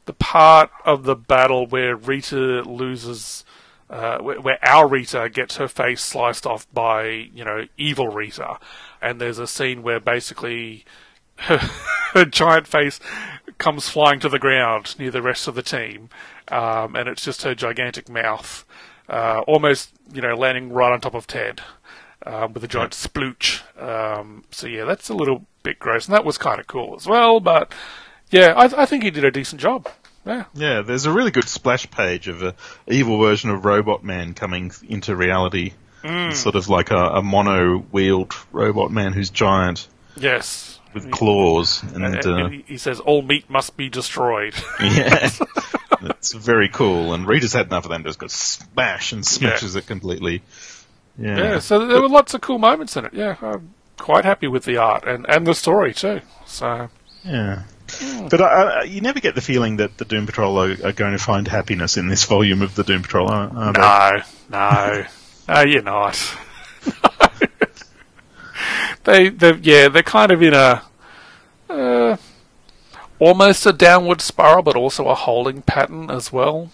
the 0.05 0.13
part 0.13 0.71
of 0.86 1.03
the 1.03 1.15
battle 1.15 1.67
where 1.67 1.95
Rita 1.95 2.63
loses, 2.63 3.43
uh, 3.89 4.19
where, 4.19 4.39
where 4.39 4.60
our 4.62 4.88
Rita 4.88 5.30
gets 5.30 5.58
her 5.58 5.67
face 5.67 6.02
sliced 6.02 6.45
off 6.45 6.71
by 6.73 7.08
you 7.08 7.43
know 7.43 7.67
evil 7.78 8.08
Rita, 8.08 8.60
and 9.02 9.19
there's 9.19 9.39
a 9.39 9.47
scene 9.47 9.82
where 9.82 9.99
basically 9.99 10.86
her, 11.38 11.58
her 12.13 12.25
giant 12.25 12.67
face 12.67 12.99
comes 13.58 13.89
flying 13.89 14.19
to 14.19 14.30
the 14.30 14.39
ground 14.39 14.95
near 14.99 15.12
the 15.12 15.21
rest 15.21 15.47
of 15.47 15.56
the 15.56 15.63
team, 15.63 16.10
um, 16.49 16.95
and 16.95 17.10
it's 17.10 17.23
just 17.23 17.43
her 17.43 17.56
gigantic 17.56 18.10
mouth, 18.10 18.65
uh, 19.08 19.41
almost 19.47 19.91
you 20.13 20.21
know 20.21 20.36
landing 20.36 20.71
right 20.71 20.91
on 20.91 21.02
top 21.02 21.15
of 21.15 21.28
Ted 21.28 21.62
um, 22.25 22.54
with 22.54 22.63
a 22.63 22.67
giant 22.67 22.93
splooch. 22.93 23.62
Um, 23.82 24.43
so 24.52 24.67
yeah, 24.67 24.86
that's 24.86 25.10
a 25.10 25.13
little 25.13 25.45
bit 25.63 25.80
gross, 25.80 26.06
and 26.08 26.13
that 26.13 26.25
was 26.25 26.38
kind 26.38 26.60
of 26.60 26.67
cool 26.67 26.95
as 26.95 27.08
well. 27.08 27.39
But 27.39 27.73
yeah, 28.30 28.54
I, 28.56 28.84
I 28.84 28.86
think 28.86 29.04
he 29.04 29.12
did 29.12 29.25
a 29.25 29.32
decent 29.32 29.62
job. 29.62 29.88
Yeah, 30.29 30.45
Yeah, 30.53 30.81
there's 30.81 31.05
a 31.05 31.11
really 31.11 31.31
good 31.31 31.47
splash 31.49 31.89
page 31.89 32.27
of 32.27 32.43
a 32.43 32.53
evil 32.87 33.19
version 33.19 33.49
of 33.49 33.65
Robot 33.65 34.03
Man 34.03 34.33
coming 34.33 34.71
into 34.87 35.15
reality. 35.15 35.73
Mm. 36.03 36.33
Sort 36.33 36.55
of 36.55 36.69
like 36.69 36.91
a, 36.91 36.95
a 36.97 37.21
mono-wheeled 37.21 38.33
Robot 38.53 38.91
Man 38.91 39.11
who's 39.11 39.29
giant 39.29 39.87
yes. 40.15 40.79
with 40.93 41.11
claws, 41.11 41.83
and 41.83 42.05
And, 42.05 42.25
uh, 42.25 42.35
and 42.35 42.53
he- 42.53 42.63
he 42.67 42.77
says 42.77 42.99
all 43.01 43.21
meat 43.21 43.49
must 43.49 43.75
be 43.75 43.89
destroyed. 43.89 44.53
yeah, 44.81 45.29
it's 46.01 46.31
very 46.33 46.69
cool. 46.69 47.13
And 47.13 47.27
Rita's 47.27 47.51
had 47.53 47.65
enough 47.67 47.83
of 47.85 47.91
them, 47.91 48.03
just 48.05 48.19
got 48.19 48.31
smash 48.31 49.11
and 49.11 49.25
smashes 49.25 49.75
it 49.75 49.87
completely. 49.87 50.41
Yeah. 51.17 51.37
Yeah, 51.37 51.59
so 51.59 51.85
there 51.85 52.01
were 52.01 52.07
lots 52.07 52.33
of 52.33 52.39
cool 52.39 52.59
moments 52.59 52.95
in 52.95 53.03
it. 53.05 53.13
Yeah, 53.13 53.35
I'm 53.41 53.73
quite 53.97 54.23
happy 54.23 54.47
with 54.47 54.63
the 54.63 54.77
art 54.77 55.05
and, 55.05 55.25
and 55.27 55.45
the 55.45 55.53
story 55.53 55.93
too. 55.93 56.21
So 56.45 56.89
Yeah. 57.25 57.63
Oh. 58.02 58.28
But 58.30 58.41
I, 58.41 58.45
I, 58.45 58.84
you 58.84 59.02
never 59.02 59.19
get 59.19 59.36
the 59.36 59.41
feeling 59.41 59.78
that 59.78 59.97
the 59.97 60.06
Doom 60.06 60.25
Patrol 60.25 60.58
are, 60.60 60.75
are 60.84 60.93
going 60.93 61.13
to 61.13 61.17
find 61.17 61.47
happiness 61.47 61.97
in 61.97 62.08
this 62.08 62.25
volume 62.25 62.62
of 62.62 62.75
the 62.75 62.84
Doom 62.84 63.02
Patrol, 63.04 63.30
are, 63.30 63.49
are 63.56 63.73
they? 63.73 63.80
no, 63.80 64.21
no, 64.49 64.60
no, 64.97 65.06
uh, 65.56 65.65
you're 65.67 65.82
not. 65.82 66.38
they, 69.04 69.30
they, 69.30 69.54
yeah, 69.56 69.89
they're 69.89 70.04
kind 70.04 70.32
of 70.32 70.41
in 70.41 70.54
a 70.54 70.84
uh, 71.69 72.17
almost 73.19 73.65
a 73.65 73.73
downward 73.73 74.21
spiral, 74.21 74.63
but 74.63 74.75
also 74.75 75.08
a 75.08 75.15
holding 75.15 75.62
pattern 75.62 76.10
as 76.10 76.32
well. 76.32 76.71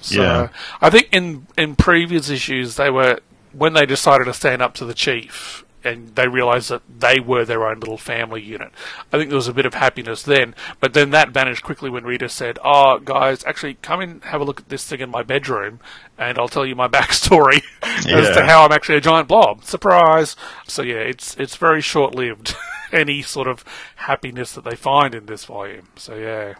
So 0.00 0.20
Yeah. 0.22 0.48
I 0.80 0.90
think 0.90 1.08
in 1.12 1.46
in 1.56 1.74
previous 1.76 2.30
issues 2.30 2.76
they 2.76 2.90
were 2.90 3.20
when 3.52 3.72
they 3.72 3.86
decided 3.86 4.24
to 4.24 4.34
stand 4.34 4.62
up 4.62 4.74
to 4.74 4.84
the 4.84 4.94
chief 4.94 5.64
and 5.88 6.14
they 6.14 6.28
realized 6.28 6.68
that 6.70 6.82
they 6.98 7.18
were 7.20 7.44
their 7.44 7.66
own 7.66 7.80
little 7.80 7.96
family 7.96 8.42
unit. 8.42 8.70
I 9.12 9.18
think 9.18 9.30
there 9.30 9.36
was 9.36 9.48
a 9.48 9.54
bit 9.54 9.66
of 9.66 9.74
happiness 9.74 10.22
then, 10.22 10.54
but 10.80 10.92
then 10.92 11.10
that 11.10 11.30
vanished 11.30 11.64
quickly 11.64 11.88
when 11.90 12.04
Rita 12.04 12.28
said, 12.28 12.58
"Oh, 12.64 12.98
guys, 12.98 13.44
actually 13.44 13.74
come 13.74 14.00
and 14.00 14.22
have 14.24 14.40
a 14.40 14.44
look 14.44 14.60
at 14.60 14.68
this 14.68 14.84
thing 14.84 15.00
in 15.00 15.10
my 15.10 15.22
bedroom, 15.22 15.80
and 16.18 16.38
I'll 16.38 16.48
tell 16.48 16.66
you 16.66 16.74
my 16.74 16.88
backstory 16.98 17.62
as 17.82 18.36
to 18.36 18.44
how 18.44 18.64
I'm 18.64 18.72
actually 18.72 18.98
a 18.98 19.00
giant 19.00 19.28
blob." 19.28 19.64
Surprise! 19.64 20.36
So 20.66 20.82
yeah, 20.82 20.96
it's 20.96 21.36
it's 21.36 21.56
very 21.56 21.80
short 21.80 22.14
lived. 22.14 22.54
Any 22.92 23.20
sort 23.20 23.48
of 23.48 23.64
happiness 23.96 24.52
that 24.52 24.64
they 24.64 24.74
find 24.74 25.14
in 25.14 25.26
this 25.26 25.44
volume. 25.44 25.88
So 25.96 26.14
yeah. 26.14 26.54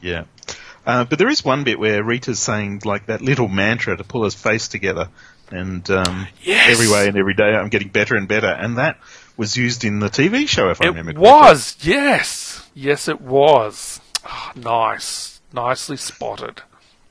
Yeah. 0.00 0.24
Uh, 0.84 1.04
but 1.04 1.18
there 1.18 1.28
is 1.28 1.44
one 1.44 1.64
bit 1.64 1.78
where 1.78 2.02
Rita's 2.02 2.40
saying 2.40 2.82
like 2.84 3.06
that 3.06 3.20
little 3.20 3.48
mantra 3.48 3.96
to 3.96 4.04
pull 4.04 4.24
his 4.24 4.34
face 4.34 4.68
together, 4.68 5.08
and 5.50 5.88
um, 5.90 6.26
Yes. 6.42 6.70
every 6.70 6.88
way 6.90 7.08
and 7.08 7.16
every 7.16 7.34
day 7.34 7.54
I'm 7.54 7.68
getting 7.68 7.88
better 7.88 8.16
and 8.16 8.26
better, 8.28 8.46
and 8.48 8.78
that 8.78 8.98
was 9.36 9.56
used 9.56 9.84
in 9.84 9.98
the 10.00 10.08
TV 10.08 10.46
show, 10.48 10.70
if 10.70 10.80
I 10.82 10.86
remember. 10.86 11.12
correctly. 11.12 11.28
It 11.28 11.32
was, 11.32 11.76
yes, 11.82 12.68
yes, 12.74 13.08
it 13.08 13.20
was. 13.20 14.00
Ah, 14.24 14.52
nice, 14.54 15.40
nicely 15.52 15.96
spotted. 15.96 16.62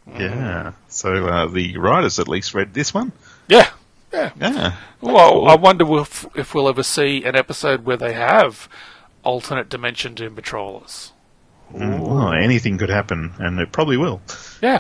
Yeah. 0.08 0.72
So 0.88 1.26
uh, 1.28 1.48
the 1.48 1.78
writers 1.78 2.20
at 2.20 2.28
least 2.28 2.54
read 2.54 2.74
this 2.74 2.94
one. 2.94 3.12
Yeah, 3.48 3.70
yeah. 4.14 4.32
Yeah. 4.40 4.76
Well, 5.02 5.48
I 5.48 5.56
wonder 5.56 5.86
if 6.00 6.26
if 6.36 6.54
we'll 6.56 6.70
ever 6.70 6.84
see 6.84 7.24
an 7.26 7.36
episode 7.36 7.86
where 7.86 7.98
they 7.98 8.14
have 8.14 8.68
alternate 9.24 9.70
dimension 9.70 10.14
Doom 10.16 10.36
Patrollers. 10.36 11.12
Oh, 11.74 12.30
anything 12.32 12.78
could 12.78 12.90
happen, 12.90 13.34
and 13.40 13.60
it 13.60 13.72
probably 13.72 13.96
will. 13.98 14.22
Yeah, 14.62 14.80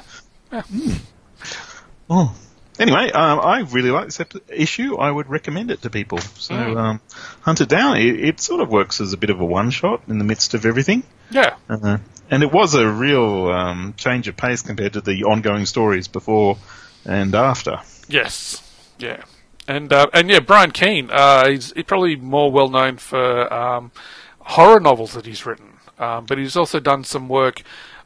Oh. 2.09 2.35
Anyway, 2.82 3.12
um, 3.12 3.39
I 3.39 3.60
really 3.72 3.91
like 3.91 4.06
this 4.06 4.20
ep- 4.20 4.34
issue. 4.50 4.98
I 4.98 5.10
would 5.12 5.30
recommend 5.30 5.72
it 5.72 5.82
to 5.84 5.89
people. 5.89 6.17
So 6.17 6.56
um, 6.56 7.02
hunt 7.41 7.62
it 7.62 7.70
down. 7.70 7.98
It, 7.98 8.20
it 8.20 8.39
sort 8.39 8.60
of 8.62 8.70
works 8.70 9.00
as 9.00 9.13
a 9.13 9.17
bit 9.17 9.30
of 9.30 9.39
a 9.39 9.46
one 9.46 9.70
shot 9.72 10.02
in 10.08 10.17
the 10.17 10.24
midst 10.26 10.54
of 10.54 10.65
everything. 10.65 11.04
yeah, 11.30 11.56
Uh, 11.70 11.98
and 12.30 12.44
it 12.44 12.52
was 12.52 12.74
a 12.76 12.88
real 12.89 13.48
um, 13.52 13.94
change 13.98 14.28
of 14.28 14.36
pace 14.38 14.62
compared 14.62 14.94
to 14.94 15.02
the 15.02 15.24
ongoing 15.26 15.65
stories 15.65 16.08
before 16.08 16.58
and 17.06 17.36
after. 17.36 17.80
yes, 18.08 18.62
yeah, 19.00 19.24
and 19.67 19.91
uh, 19.94 20.08
and 20.13 20.30
yeah, 20.30 20.39
Brian 20.39 20.72
Keene. 20.72 21.10
Uh, 21.12 21.48
he's, 21.50 21.72
he's 21.74 21.86
probably 21.86 22.15
more 22.15 22.52
well 22.52 22.70
known 22.70 22.98
for 22.98 23.52
um, 23.54 23.91
horror 24.39 24.80
novels 24.80 25.13
that 25.13 25.26
he's 25.26 25.46
written, 25.46 25.74
um, 26.00 26.26
but 26.26 26.38
he's 26.38 26.56
also 26.56 26.80
done 26.80 27.04
some 27.04 27.28
work. 27.30 27.62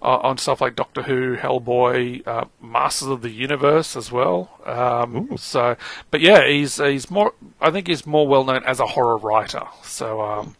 Uh, 0.06 0.20
on 0.22 0.38
stuff 0.38 0.62
like 0.62 0.76
Doctor 0.76 1.02
Who, 1.02 1.36
Hellboy, 1.36 2.28
uh, 2.28 2.46
Masters 2.62 3.08
of 3.08 3.24
the 3.24 3.32
Universe 3.32 3.96
as 3.96 4.12
well. 4.12 4.52
Um, 4.63 5.36
so, 5.36 5.76
but 6.12 6.22
yeah, 6.22 6.48
he's 6.48 6.78
he's 6.78 7.10
more. 7.10 7.34
I 7.60 7.72
think 7.72 7.88
he's 7.88 8.06
more 8.06 8.28
well 8.28 8.44
known 8.44 8.63
as 8.65 8.80
a 8.80 8.86
horror 8.86 9.18
writer. 9.18 9.63
So, 9.84 10.22
um, 10.22 10.56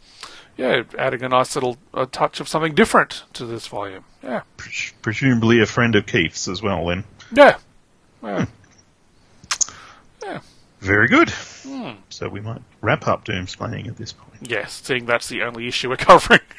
yeah, 0.56 0.82
adding 0.98 1.22
a 1.22 1.28
nice 1.28 1.54
little 1.54 1.76
uh, 1.94 2.06
touch 2.10 2.40
of 2.40 2.48
something 2.48 2.74
different 2.74 3.22
to 3.34 3.46
this 3.46 3.68
volume. 3.68 4.02
Yeah, 4.20 4.42
Pres- 4.56 4.92
Presumably 5.00 5.60
a 5.60 5.66
friend 5.66 5.94
of 5.94 6.06
Keith's 6.06 6.48
as 6.48 6.60
well, 6.60 6.84
then. 6.86 7.04
yeah, 7.32 7.58
yeah. 10.24 10.40
Very 10.80 11.06
good. 11.06 11.30
So 12.08 12.28
we 12.28 12.40
might 12.40 12.62
wrap 12.80 13.06
up 13.06 13.24
Doomsplaining 13.24 13.86
at 13.86 13.96
this 13.96 14.12
point. 14.12 14.50
yes. 14.50 14.80
Seeing 14.84 15.06
that's 15.06 15.28
the 15.28 15.42
only 15.42 15.68
issue 15.68 15.88
we're 15.88 15.96
covering. 15.96 16.40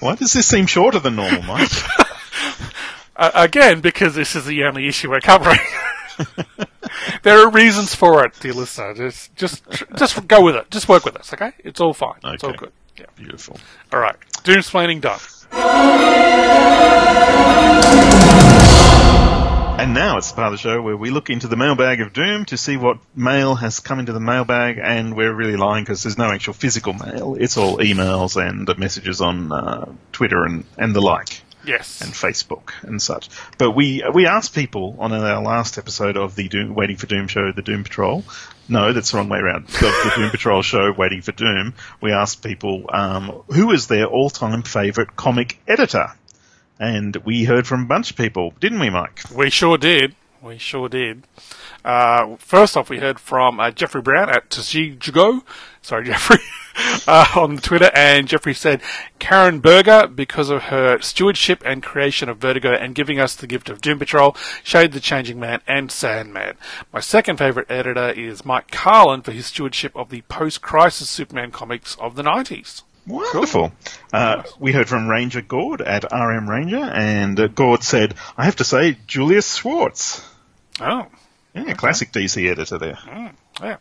Why 0.00 0.14
does 0.14 0.32
this 0.32 0.46
seem 0.46 0.66
shorter 0.66 0.98
than 0.98 1.16
normal, 1.16 1.42
Mike? 1.42 1.70
Uh, 3.16 3.30
again, 3.34 3.80
because 3.80 4.16
this 4.16 4.34
is 4.34 4.44
the 4.44 4.64
only 4.64 4.88
issue 4.88 5.08
we're 5.08 5.20
covering. 5.20 5.60
there 7.22 7.38
are 7.38 7.48
reasons 7.48 7.94
for 7.94 8.24
it, 8.24 8.32
dear 8.40 8.52
listener. 8.52 8.92
Just, 8.92 9.36
just, 9.36 9.62
just 9.96 10.26
go 10.26 10.42
with 10.42 10.56
it. 10.56 10.68
Just 10.72 10.88
work 10.88 11.04
with 11.04 11.16
us, 11.16 11.32
okay? 11.32 11.52
It's 11.60 11.80
all 11.80 11.94
fine. 11.94 12.18
It's 12.24 12.42
all 12.42 12.54
good. 12.54 12.72
Yeah. 12.98 13.06
Beautiful. 13.14 13.58
All 13.92 14.00
right. 14.00 14.16
Doomsplaining 14.42 15.00
done. 15.00 15.20
And 19.76 19.92
now 19.92 20.16
it's 20.16 20.30
the 20.30 20.36
part 20.36 20.46
of 20.46 20.52
the 20.52 20.58
show 20.58 20.80
where 20.80 20.96
we 20.96 21.10
look 21.10 21.30
into 21.30 21.48
the 21.48 21.56
mailbag 21.56 22.00
of 22.00 22.12
Doom 22.12 22.44
to 22.46 22.56
see 22.56 22.76
what 22.76 22.98
mail 23.14 23.54
has 23.54 23.80
come 23.80 23.98
into 23.98 24.12
the 24.12 24.20
mailbag, 24.20 24.78
and 24.82 25.14
we're 25.16 25.32
really 25.32 25.56
lying 25.56 25.84
because 25.84 26.04
there's 26.04 26.16
no 26.16 26.30
actual 26.30 26.54
physical 26.54 26.94
mail. 26.94 27.36
It's 27.38 27.58
all 27.58 27.78
emails 27.78 28.40
and 28.40 28.66
messages 28.78 29.20
on 29.20 29.52
uh, 29.52 29.92
Twitter 30.12 30.44
and, 30.44 30.64
and 30.78 30.94
the 30.94 31.02
like. 31.02 31.42
Yes. 31.66 32.02
and 32.02 32.12
Facebook 32.12 32.72
and 32.82 33.00
such. 33.00 33.30
But 33.56 33.70
we 33.70 34.04
we 34.12 34.26
asked 34.26 34.54
people 34.54 34.96
on 34.98 35.12
our 35.12 35.42
last 35.42 35.78
episode 35.78 36.18
of 36.18 36.34
the 36.34 36.48
Doom, 36.48 36.74
Waiting 36.74 36.96
for 36.96 37.06
Doom 37.06 37.26
show, 37.26 37.52
the 37.52 37.62
Doom 37.62 37.84
Patrol. 37.84 38.22
No, 38.68 38.92
that's 38.92 39.10
the 39.10 39.16
wrong 39.16 39.30
way 39.30 39.38
around. 39.38 39.68
The, 39.68 39.86
the 40.04 40.12
Doom 40.14 40.30
Patrol 40.30 40.62
show, 40.62 40.92
Waiting 40.92 41.22
for 41.22 41.32
Doom. 41.32 41.72
We 42.02 42.12
asked 42.12 42.42
people 42.42 42.84
um, 42.90 43.42
who 43.48 43.70
is 43.72 43.86
their 43.86 44.06
all-time 44.06 44.62
favorite 44.62 45.16
comic 45.16 45.58
editor, 45.66 46.12
and 46.78 47.16
we 47.24 47.44
heard 47.44 47.66
from 47.66 47.82
a 47.82 47.86
bunch 47.86 48.10
of 48.10 48.16
people, 48.16 48.54
didn't 48.60 48.80
we, 48.80 48.90
Mike? 48.90 49.20
We 49.34 49.50
sure 49.50 49.78
did. 49.78 50.14
We 50.42 50.58
sure 50.58 50.90
did. 50.90 51.26
Uh, 51.84 52.36
first 52.36 52.76
off, 52.76 52.90
we 52.90 52.98
heard 52.98 53.18
from 53.18 53.58
uh, 53.58 53.70
Jeffrey 53.70 54.02
Brown 54.02 54.28
at 54.28 54.50
Tsujigo. 54.50 55.42
Sorry, 55.80 56.04
Jeffrey. 56.06 56.38
Uh, 57.06 57.26
on 57.36 57.58
Twitter, 57.58 57.90
and 57.94 58.26
Jeffrey 58.26 58.52
said 58.52 58.82
Karen 59.18 59.60
Berger, 59.60 60.08
because 60.08 60.50
of 60.50 60.64
her 60.64 61.00
stewardship 61.00 61.62
and 61.64 61.82
creation 61.82 62.28
of 62.28 62.38
Vertigo 62.38 62.72
and 62.72 62.96
giving 62.96 63.20
us 63.20 63.36
the 63.36 63.46
gift 63.46 63.70
of 63.70 63.80
Doom 63.80 64.00
Patrol, 64.00 64.36
Shade 64.64 64.92
the 64.92 65.00
Changing 65.00 65.38
Man, 65.38 65.60
and 65.68 65.92
Sandman. 65.92 66.56
My 66.92 67.00
second 67.00 67.36
favorite 67.36 67.70
editor 67.70 68.10
is 68.10 68.44
Mike 68.44 68.70
Carlin 68.72 69.22
for 69.22 69.30
his 69.30 69.46
stewardship 69.46 69.94
of 69.94 70.10
the 70.10 70.22
post-crisis 70.22 71.08
Superman 71.08 71.52
comics 71.52 71.94
of 71.96 72.16
the 72.16 72.22
90s. 72.24 72.82
Wonderful. 73.06 73.72
Uh, 74.12 74.42
we 74.58 74.72
heard 74.72 74.88
from 74.88 75.08
Ranger 75.08 75.42
Gord 75.42 75.82
at 75.82 76.10
RM 76.10 76.48
Ranger, 76.48 76.76
and 76.76 77.38
uh, 77.38 77.48
Gord 77.48 77.82
said, 77.82 78.14
"I 78.36 78.44
have 78.44 78.56
to 78.56 78.64
say, 78.64 78.96
Julius 79.06 79.56
Schwartz." 79.56 80.26
Oh, 80.80 81.06
Yeah, 81.54 81.74
classic 81.74 82.12
DC 82.12 82.50
editor 82.50 82.78
there. 82.78 82.98
Yeah. 83.60 83.76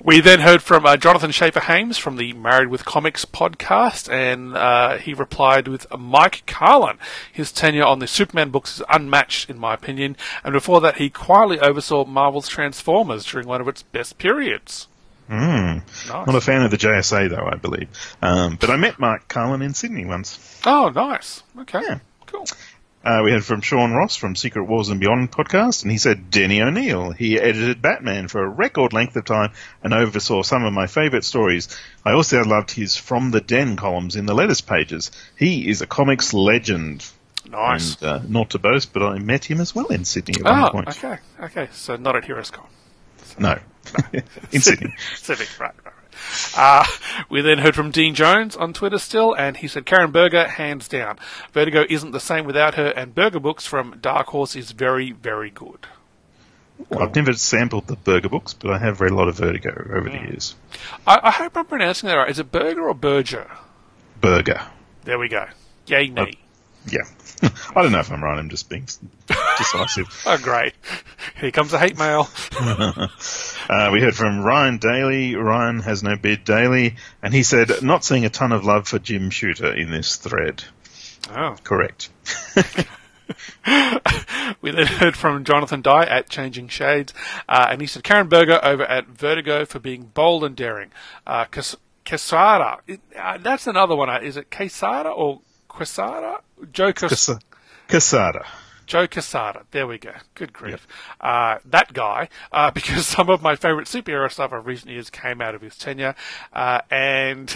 We 0.00 0.20
then 0.20 0.40
heard 0.40 0.62
from 0.62 0.86
uh, 0.86 0.96
Jonathan 0.96 1.32
Schaefer 1.32 1.58
Hames 1.58 1.98
from 1.98 2.16
the 2.16 2.32
Married 2.32 2.68
with 2.68 2.84
Comics 2.84 3.24
podcast, 3.24 4.08
and 4.08 4.56
uh, 4.56 4.96
he 4.98 5.12
replied 5.12 5.66
with 5.66 5.86
Mike 5.98 6.44
Carlin. 6.46 6.98
His 7.32 7.50
tenure 7.50 7.84
on 7.84 7.98
the 7.98 8.06
Superman 8.06 8.50
books 8.50 8.76
is 8.76 8.84
unmatched, 8.88 9.50
in 9.50 9.58
my 9.58 9.74
opinion, 9.74 10.16
and 10.44 10.52
before 10.52 10.80
that, 10.82 10.98
he 10.98 11.10
quietly 11.10 11.58
oversaw 11.58 12.04
Marvel's 12.04 12.48
Transformers 12.48 13.24
during 13.24 13.48
one 13.48 13.60
of 13.60 13.66
its 13.66 13.82
best 13.82 14.18
periods. 14.18 14.86
Mm. 15.28 15.82
Nice. 16.08 16.08
Not 16.08 16.34
a 16.34 16.40
fan 16.40 16.62
of 16.62 16.70
the 16.70 16.78
JSA 16.78 17.28
though, 17.30 17.46
I 17.46 17.56
believe. 17.56 17.88
Um, 18.22 18.56
but 18.60 18.70
I 18.70 18.76
met 18.76 18.98
Mark 18.98 19.28
Carlin 19.28 19.62
in 19.62 19.74
Sydney 19.74 20.04
once. 20.06 20.38
Oh, 20.64 20.88
nice. 20.94 21.42
Okay. 21.60 21.80
Yeah. 21.82 21.98
Cool. 22.26 22.46
Uh, 23.04 23.20
we 23.24 23.30
heard 23.30 23.44
from 23.44 23.60
Sean 23.60 23.92
Ross 23.92 24.16
from 24.16 24.34
Secret 24.36 24.64
Wars 24.64 24.88
and 24.88 25.00
Beyond 25.00 25.30
podcast, 25.30 25.82
and 25.82 25.90
he 25.92 25.98
said 25.98 26.30
Denny 26.30 26.60
O'Neil. 26.60 27.12
He 27.12 27.38
edited 27.38 27.80
Batman 27.80 28.28
for 28.28 28.42
a 28.44 28.48
record 28.48 28.92
length 28.92 29.16
of 29.16 29.24
time 29.24 29.52
and 29.82 29.94
oversaw 29.94 30.42
some 30.42 30.64
of 30.64 30.72
my 30.72 30.86
favourite 30.88 31.24
stories. 31.24 31.68
I 32.04 32.12
also 32.12 32.42
loved 32.42 32.70
his 32.72 32.96
From 32.96 33.30
the 33.30 33.40
Den 33.40 33.76
columns 33.76 34.16
in 34.16 34.26
the 34.26 34.34
letters 34.34 34.60
pages. 34.60 35.10
He 35.38 35.68
is 35.70 35.80
a 35.80 35.86
comics 35.86 36.34
legend. 36.34 37.06
Nice. 37.48 37.94
And 38.02 38.04
uh, 38.04 38.20
not 38.28 38.50
to 38.50 38.58
boast, 38.58 38.92
but 38.92 39.02
I 39.02 39.18
met 39.18 39.44
him 39.44 39.60
as 39.60 39.74
well 39.74 39.86
in 39.86 40.04
Sydney 40.04 40.34
at 40.40 40.44
one 40.44 40.64
Oh, 40.64 40.70
point. 40.70 40.88
okay. 40.88 41.18
Okay. 41.40 41.68
So 41.72 41.96
not 41.96 42.16
at 42.16 42.24
HeroesCon. 42.24 42.66
No, 43.38 43.58
in 44.52 44.60
Sydney. 44.60 44.94
Civic, 45.16 45.48
right. 45.60 45.74
Uh, 46.56 46.84
we 47.30 47.40
then 47.40 47.58
heard 47.58 47.74
from 47.74 47.90
Dean 47.90 48.14
Jones 48.14 48.56
on 48.56 48.72
Twitter 48.72 48.98
still, 48.98 49.34
and 49.34 49.56
he 49.56 49.68
said 49.68 49.86
Karen 49.86 50.10
Berger, 50.10 50.48
hands 50.48 50.88
down. 50.88 51.18
Vertigo 51.52 51.84
isn't 51.88 52.10
the 52.10 52.20
same 52.20 52.44
without 52.44 52.74
her, 52.74 52.88
and 52.88 53.14
Berger 53.14 53.40
Books 53.40 53.66
from 53.66 53.98
Dark 54.00 54.28
Horse 54.28 54.56
is 54.56 54.72
very, 54.72 55.12
very 55.12 55.50
good. 55.50 55.86
I've 56.96 57.14
never 57.14 57.32
sampled 57.32 57.86
the 57.86 57.96
Burger 57.96 58.28
books, 58.28 58.54
but 58.54 58.70
I 58.70 58.78
have 58.78 59.00
read 59.00 59.10
a 59.10 59.14
lot 59.14 59.28
of 59.28 59.36
Vertigo 59.36 59.70
over 59.92 60.08
the 60.08 60.18
years. 60.18 60.54
I, 61.06 61.18
I 61.24 61.30
hope 61.32 61.56
I'm 61.56 61.66
pronouncing 61.66 62.08
that 62.08 62.14
right. 62.14 62.30
Is 62.30 62.38
it 62.38 62.52
Berger 62.52 62.88
or 62.88 62.94
Berger? 62.94 63.50
Burger. 64.20 64.62
There 65.04 65.18
we 65.18 65.28
go. 65.28 65.46
Yay 65.86 66.10
me. 66.10 66.38
Yeah. 66.86 67.02
I 67.74 67.82
don't 67.82 67.92
know 67.92 67.98
if 67.98 68.12
I'm 68.12 68.22
right. 68.22 68.38
I'm 68.38 68.48
just 68.48 68.68
being 68.68 68.86
decisive. 69.58 70.06
Oh, 70.26 70.38
great. 70.38 70.72
Here 71.40 71.50
comes 71.50 71.70
the 71.72 71.78
hate 71.78 71.98
mail. 71.98 72.28
Uh, 73.70 73.90
we 73.92 74.00
heard 74.00 74.14
from 74.16 74.40
Ryan 74.42 74.78
Daly. 74.78 75.34
Ryan 75.36 75.80
has 75.80 76.02
no 76.02 76.16
beard 76.16 76.42
Daly, 76.44 76.96
and 77.22 77.34
he 77.34 77.42
said 77.42 77.70
not 77.82 78.02
seeing 78.02 78.24
a 78.24 78.30
ton 78.30 78.50
of 78.52 78.64
love 78.64 78.88
for 78.88 78.98
Jim 78.98 79.28
Shooter 79.28 79.74
in 79.74 79.90
this 79.90 80.16
thread. 80.16 80.64
Oh. 81.30 81.54
Correct. 81.64 82.08
We 84.62 84.70
then 84.70 84.86
heard 84.86 85.16
from 85.16 85.44
Jonathan 85.44 85.82
Dye 85.82 86.06
at 86.06 86.30
Changing 86.30 86.68
Shades, 86.68 87.12
uh, 87.46 87.66
and 87.70 87.82
he 87.82 87.86
said 87.86 88.02
Karen 88.02 88.26
Berger 88.28 88.58
over 88.64 88.84
at 88.84 89.06
Vertigo 89.06 89.66
for 89.66 89.78
being 89.78 90.04
bold 90.14 90.42
and 90.44 90.56
daring. 90.56 90.90
Uh, 91.26 91.44
Quesada, 92.06 92.78
it- 92.86 93.00
uh, 93.18 93.36
that's 93.38 93.66
another 93.66 93.94
one. 93.94 94.08
Uh, 94.08 94.20
Is 94.22 94.38
it 94.38 94.50
Quesada 94.50 95.10
or 95.10 95.42
Quesada? 95.68 96.40
Joe 96.72 96.92
Cas- 96.94 97.28
Casada. 97.88 98.46
Joe 98.88 99.06
Quesada. 99.06 99.64
There 99.70 99.86
we 99.86 99.98
go. 99.98 100.14
Good 100.34 100.54
grief. 100.54 100.88
Uh, 101.20 101.58
that 101.66 101.92
guy, 101.92 102.30
uh, 102.50 102.70
because 102.74 103.06
some 103.06 103.28
of 103.28 103.42
my 103.42 103.54
favorite 103.54 103.86
superhero 103.86 104.32
stuff 104.32 104.50
of 104.50 104.66
recent 104.66 104.90
years 104.90 105.10
came 105.10 105.40
out 105.40 105.54
of 105.54 105.60
his 105.60 105.76
tenure, 105.76 106.14
uh, 106.54 106.80
and 106.90 107.54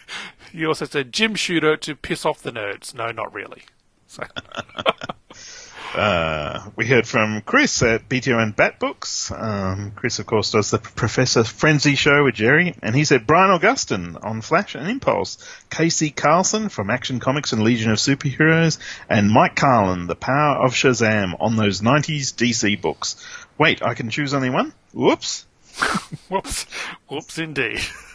he 0.52 0.64
also 0.64 0.86
said 0.86 1.12
Jim 1.12 1.34
Shooter 1.34 1.76
to 1.76 1.94
piss 1.94 2.24
off 2.24 2.42
the 2.42 2.50
nerds. 2.50 2.94
No, 2.94 3.12
not 3.12 3.32
really. 3.32 3.64
So. 4.06 4.24
Uh, 5.94 6.70
we 6.76 6.86
heard 6.86 7.06
from 7.06 7.40
Chris 7.40 7.82
at 7.82 8.08
BTO 8.08 8.40
and 8.40 8.54
Bat 8.54 8.78
Books. 8.78 9.32
Um, 9.32 9.92
Chris, 9.96 10.20
of 10.20 10.26
course, 10.26 10.52
does 10.52 10.70
the 10.70 10.78
Professor 10.78 11.42
Frenzy 11.42 11.96
show 11.96 12.22
with 12.24 12.36
Jerry, 12.36 12.76
and 12.80 12.94
he 12.94 13.04
said 13.04 13.26
Brian 13.26 13.50
Augustyn 13.50 14.16
on 14.22 14.40
Flash 14.40 14.76
and 14.76 14.88
Impulse, 14.88 15.38
KC 15.68 16.14
Carlson 16.14 16.68
from 16.68 16.90
Action 16.90 17.18
Comics 17.18 17.52
and 17.52 17.62
Legion 17.62 17.90
of 17.90 17.98
Superheroes, 17.98 18.78
and 19.08 19.30
Mike 19.30 19.56
Carlin, 19.56 20.06
The 20.06 20.14
Power 20.14 20.64
of 20.64 20.74
Shazam 20.74 21.34
on 21.40 21.56
those 21.56 21.80
90s 21.80 22.34
DC 22.34 22.80
books. 22.80 23.16
Wait, 23.58 23.82
I 23.82 23.94
can 23.94 24.10
choose 24.10 24.32
only 24.32 24.50
one? 24.50 24.72
Whoops. 24.92 25.44
Whoops. 26.28 26.64
Whoops, 27.08 27.38
indeed. 27.38 27.80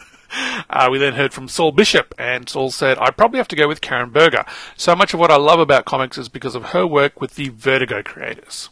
Uh, 0.70 0.90
we 0.92 0.98
then 0.98 1.14
heard 1.14 1.34
from 1.34 1.48
Saul 1.48 1.72
Bishop, 1.72 2.14
and 2.18 2.48
Saul 2.50 2.72
said, 2.72 2.98
I 3.00 3.12
probably 3.12 3.38
have 3.38 3.48
to 3.50 3.56
go 3.56 3.68
with 3.68 3.82
Karen 3.82 4.10
Berger. 4.10 4.46
So 4.76 4.96
much 4.96 5.14
of 5.14 5.20
what 5.20 5.32
I 5.32 5.38
love 5.38 5.60
about 5.60 5.86
comics 5.86 6.18
is 6.18 6.30
because 6.30 6.56
of 6.56 6.68
her 6.68 6.86
work 6.86 7.22
with 7.22 7.36
the 7.36 7.50
Vertigo 7.50 8.04
creators. 8.04 8.70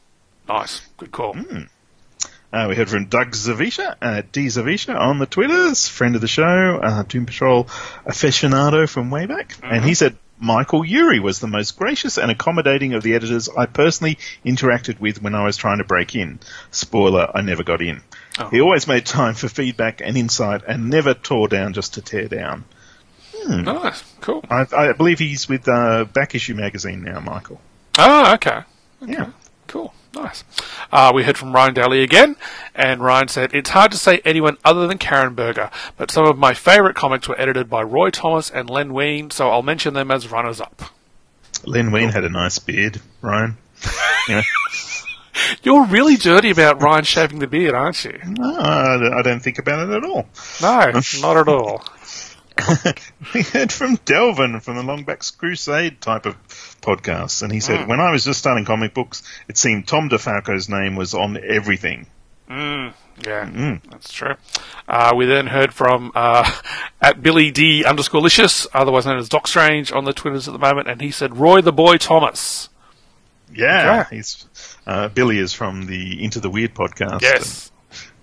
Nice. 0.48 0.82
Good 0.98 1.12
call. 1.12 1.36
Uh, 2.52 2.68
we 2.70 2.76
heard 2.76 2.90
from 2.90 3.06
Doug 3.06 3.32
Zavisha, 3.32 3.96
uh, 4.00 4.22
D 4.32 4.46
Zavisha 4.46 4.96
on 4.96 5.18
the 5.18 5.26
Twitters, 5.26 5.88
friend 5.88 6.14
of 6.14 6.22
the 6.22 6.28
show, 6.28 6.80
uh, 6.84 7.02
Doom 7.02 7.26
Patrol 7.26 7.64
aficionado 8.06 8.88
from 8.88 9.10
way 9.10 9.26
back. 9.26 9.56
And 9.64 9.84
he 9.84 9.96
said 9.96 10.16
Michael 10.40 10.84
Eury 10.84 11.20
was 11.20 11.40
the 11.40 11.48
most 11.48 11.80
gracious 11.80 12.18
and 12.18 12.30
accommodating 12.30 12.94
of 12.94 13.02
the 13.02 13.16
editors 13.16 13.50
I 13.50 13.66
personally 13.66 14.20
interacted 14.46 15.00
with 15.00 15.22
when 15.22 15.34
I 15.34 15.46
was 15.46 15.58
trying 15.58 15.80
to 15.80 15.84
break 15.84 16.16
in. 16.16 16.40
Spoiler, 16.70 17.32
I 17.34 17.42
never 17.42 17.64
got 17.64 17.82
in. 17.82 18.02
He 18.52 18.62
always 18.62 18.88
made 18.88 19.06
time 19.06 19.36
for 19.36 19.48
feedback 19.48 20.02
and 20.02 20.18
insight 20.18 20.64
and 20.68 20.90
never 20.90 21.14
tore 21.14 21.48
down 21.48 21.74
just 21.74 21.96
to 21.96 22.02
tear 22.02 22.28
down. 22.28 22.66
Nice. 23.48 24.04
Cool. 24.22 24.44
I, 24.50 24.66
I 24.76 24.94
believe 24.94 25.20
he's 25.20 25.50
with 25.50 25.68
uh, 25.68 26.06
Back 26.06 26.34
Issue 26.34 26.56
Magazine 26.56 27.04
now, 27.04 27.20
Michael. 27.20 27.60
Oh, 27.98 28.34
okay. 28.36 28.62
Yeah. 29.06 29.32
Cool. 29.68 29.94
Nice. 30.14 30.44
Uh, 30.92 31.12
we 31.14 31.24
heard 31.24 31.38
from 31.38 31.54
Ryan 31.54 31.74
Daly 31.74 32.04
again, 32.04 32.36
and 32.76 33.02
Ryan 33.02 33.28
said, 33.28 33.54
It's 33.54 33.72
hard 33.72 33.92
to 33.92 33.98
say 33.98 34.22
anyone 34.24 34.58
other 34.64 34.88
than 34.88 35.00
Karen 35.00 35.34
Berger, 35.34 35.72
but 35.98 36.12
some 36.12 36.26
of 36.26 36.38
my 36.38 36.54
favourite 36.54 36.96
comics 36.96 37.28
were 37.28 37.40
edited 37.40 37.70
by 37.70 37.82
Roy 37.82 38.12
Thomas 38.12 38.50
and 38.50 38.70
Len 38.70 38.94
Wein, 38.94 39.32
so 39.32 39.50
I'll 39.50 39.64
mention 39.64 39.94
them 39.96 40.12
as 40.12 40.32
runners 40.32 40.62
up. 40.62 40.84
Len 41.66 41.92
Wein 41.92 42.10
had 42.10 42.24
a 42.24 42.30
nice 42.30 42.60
beard, 42.60 43.02
Ryan. 43.22 43.58
Know, 44.30 44.42
You're 45.64 45.86
really 45.86 46.16
dirty 46.16 46.50
about 46.50 46.82
Ryan 46.82 47.04
shaving 47.04 47.40
the 47.40 47.48
beard, 47.48 47.74
aren't 47.74 48.04
you? 48.06 48.20
no, 48.26 48.56
I 48.56 49.22
don't 49.24 49.42
think 49.42 49.60
about 49.60 49.90
it 49.90 49.96
at 49.96 50.06
all. 50.06 50.28
No, 50.62 51.02
not 51.22 51.38
at 51.38 51.48
all. 51.48 51.84
we 53.34 53.42
heard 53.42 53.72
from 53.72 53.96
Delvin 54.06 54.60
from 54.60 54.76
the 54.76 54.84
Longbox 54.84 55.36
Crusade 55.38 56.00
type 56.02 56.28
of 56.28 56.36
podcast, 56.82 57.42
and 57.42 57.52
he 57.52 57.60
said, 57.60 57.88
"When 57.88 58.00
I 58.00 58.12
was 58.12 58.24
just 58.24 58.40
starting 58.40 58.64
comic 58.64 58.94
books, 58.94 59.24
it 59.48 59.58
seemed 59.58 59.88
Tom 59.88 60.08
DeFalco's 60.10 60.70
name 60.70 60.96
was 60.96 61.16
on 61.16 61.40
everything." 61.44 62.06
Yeah, 63.26 63.80
that's 63.90 64.12
true. 64.12 64.36
Uh, 64.88 65.14
we 65.16 65.26
then 65.26 65.48
heard 65.48 65.74
from 65.74 66.12
uh, 66.16 66.50
at 67.02 67.22
Billy 67.22 67.52
D 67.52 67.84
underscore 67.86 68.22
licious, 68.22 68.68
otherwise 68.74 69.06
known 69.06 69.18
as 69.18 69.30
Doc 69.30 69.48
Strange, 69.48 69.92
on 69.92 70.06
the 70.06 70.14
Twitters 70.14 70.48
at 70.48 70.52
the 70.52 70.60
moment, 70.60 70.88
and 70.88 71.02
he 71.02 71.12
said 71.12 71.38
Roy 71.38 71.62
the 71.62 71.74
Boy 71.74 71.98
Thomas. 71.98 72.70
Yeah, 73.56 74.02
Okay. 74.06 74.16
he's 74.18 74.46
uh, 74.88 75.08
Billy 75.10 75.38
is 75.40 75.54
from 75.54 75.86
the 75.86 76.24
Into 76.24 76.40
the 76.40 76.50
Weird 76.50 76.74
podcast. 76.74 77.22
Yes. 77.22 77.72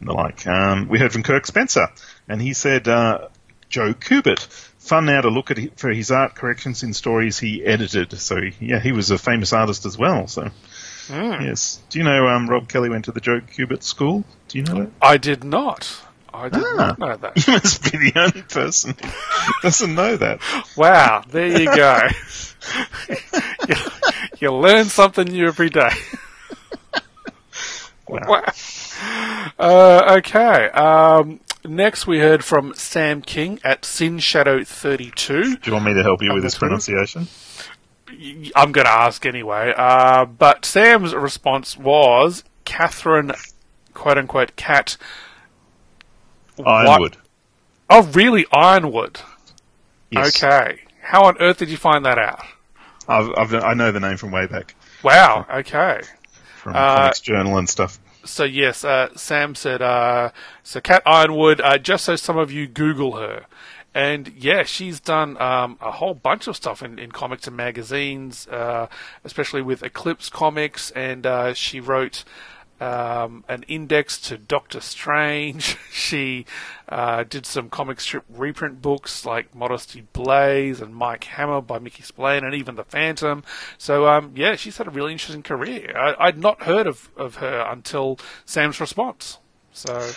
and 0.00 0.08
the 0.08 0.12
like. 0.14 0.46
Um, 0.46 0.88
we 0.88 0.98
heard 0.98 1.12
from 1.12 1.22
Kirk 1.22 1.46
Spencer, 1.46 1.88
and 2.28 2.40
he 2.42 2.52
said 2.52 2.88
uh, 2.88 3.28
Joe 3.68 3.94
Kubert. 3.94 4.40
Fun 4.78 5.04
now 5.06 5.20
to 5.20 5.28
look 5.28 5.50
at 5.50 5.78
for 5.78 5.90
his 5.92 6.10
art 6.10 6.34
corrections 6.34 6.82
in 6.82 6.94
stories 6.94 7.38
he 7.38 7.64
edited. 7.64 8.18
So 8.18 8.40
yeah, 8.58 8.80
he 8.80 8.92
was 8.92 9.10
a 9.10 9.18
famous 9.18 9.52
artist 9.52 9.84
as 9.86 9.96
well. 9.98 10.26
So 10.26 10.50
yes, 11.10 11.80
do 11.90 11.98
you 11.98 12.04
know 12.04 12.26
um, 12.28 12.48
Rob 12.48 12.68
Kelly 12.68 12.88
went 12.88 13.04
to 13.04 13.12
the 13.12 13.20
Joe 13.20 13.40
Kubert 13.40 13.82
school? 13.82 14.24
Do 14.48 14.58
you 14.58 14.64
know 14.64 14.74
that? 14.84 14.90
I 15.02 15.16
did 15.18 15.44
not. 15.44 15.94
I 16.32 16.48
did 16.48 16.62
Ah. 16.64 16.74
not 16.76 16.98
know 16.98 17.16
that. 17.16 17.36
You 17.46 17.52
must 17.52 17.82
be 17.92 18.10
the 18.10 18.12
only 18.20 18.42
person 18.42 18.94
who 19.00 19.52
doesn't 19.62 19.94
know 19.94 20.16
that. 20.16 20.40
Wow, 20.76 21.24
there 21.28 21.60
you 21.60 21.66
go. 21.66 22.00
you, 24.40 24.52
learn 24.52 24.86
something 24.86 25.26
new 25.26 25.46
every 25.46 25.70
day. 25.70 25.90
wow. 28.08 28.44
Uh, 29.58 30.16
okay. 30.18 30.68
Um, 30.70 31.40
next, 31.64 32.06
we 32.06 32.18
heard 32.18 32.44
from 32.44 32.74
Sam 32.74 33.22
King 33.22 33.60
at 33.64 33.84
Sin 33.84 34.18
Shadow 34.18 34.64
32. 34.64 35.56
Do 35.56 35.58
you 35.64 35.72
want 35.72 35.84
me 35.84 35.94
to 35.94 36.02
help 36.02 36.22
you 36.22 36.32
with 36.32 36.42
this 36.42 36.54
Twitter? 36.54 36.70
pronunciation? 36.70 37.28
I'm 38.56 38.72
going 38.72 38.86
to 38.86 38.92
ask 38.92 39.24
anyway. 39.24 39.72
Uh, 39.76 40.24
but 40.24 40.64
Sam's 40.64 41.14
response 41.14 41.76
was 41.76 42.44
Catherine, 42.64 43.32
quote 43.94 44.18
unquote, 44.18 44.56
Cat. 44.56 44.96
Yronwode. 46.58 47.16
Oh, 47.88 48.02
really? 48.12 48.44
Yronwode. 48.46 49.20
Yes. 50.10 50.42
Okay. 50.42 50.80
How 51.02 51.24
on 51.24 51.36
earth 51.40 51.58
did 51.58 51.70
you 51.70 51.76
find 51.76 52.04
that 52.04 52.18
out? 52.18 52.44
I've, 53.10 53.30
I've, 53.36 53.54
I 53.54 53.74
know 53.74 53.92
the 53.92 54.00
name 54.00 54.16
from 54.16 54.30
way 54.30 54.46
back 54.46 54.74
Wow. 55.02 55.46
Okay. 55.52 56.00
from 56.56 56.76
Uh, 56.76 56.96
Comics 56.96 57.20
Journal 57.20 57.58
and 57.58 57.68
stuff. 57.68 57.98
So 58.24 58.44
yes, 58.44 58.84
uh, 58.84 59.08
Sam 59.16 59.54
said. 59.54 59.80
Uh, 59.82 60.30
so 60.62 60.80
Cat 60.80 61.02
Yronwode, 61.06 61.60
uh, 61.62 61.78
just 61.78 62.04
so 62.04 62.16
some 62.16 62.36
of 62.36 62.52
you 62.52 62.66
Google 62.66 63.16
her, 63.16 63.46
and 63.94 64.28
yeah, 64.36 64.62
she's 64.62 65.00
done 65.00 65.40
um, 65.40 65.78
a 65.80 65.90
whole 65.90 66.12
bunch 66.12 66.46
of 66.46 66.54
stuff 66.54 66.82
in, 66.82 66.98
in 66.98 67.12
comics 67.12 67.46
and 67.46 67.56
magazines, 67.56 68.46
uh, 68.48 68.88
especially 69.24 69.62
with 69.62 69.82
Eclipse 69.82 70.28
Comics, 70.28 70.90
and 70.92 71.26
uh, 71.26 71.54
she 71.54 71.80
wrote. 71.80 72.24
Um, 72.80 73.44
an 73.46 73.62
index 73.68 74.18
to 74.22 74.38
Doctor 74.38 74.80
Strange. 74.80 75.76
she 75.92 76.46
uh, 76.88 77.24
did 77.24 77.44
some 77.44 77.68
comic 77.68 78.00
strip 78.00 78.24
reprint 78.30 78.80
books 78.80 79.26
like 79.26 79.54
Modesty 79.54 80.06
Blaise 80.14 80.80
and 80.80 80.94
Mike 80.94 81.24
Hammer 81.24 81.60
by 81.60 81.78
Mickey 81.78 82.02
Spillane 82.02 82.42
and 82.42 82.54
even 82.54 82.76
The 82.76 82.84
Phantom. 82.84 83.44
So, 83.76 84.08
um, 84.08 84.32
yeah, 84.34 84.56
she's 84.56 84.78
had 84.78 84.86
a 84.86 84.90
really 84.90 85.12
interesting 85.12 85.42
career. 85.42 85.92
I, 85.96 86.14
I'd 86.28 86.38
not 86.38 86.62
heard 86.62 86.86
of, 86.86 87.10
of 87.16 87.36
her 87.36 87.66
until 87.70 88.18
Sam's 88.46 88.80
response. 88.80 89.38
So, 89.72 90.10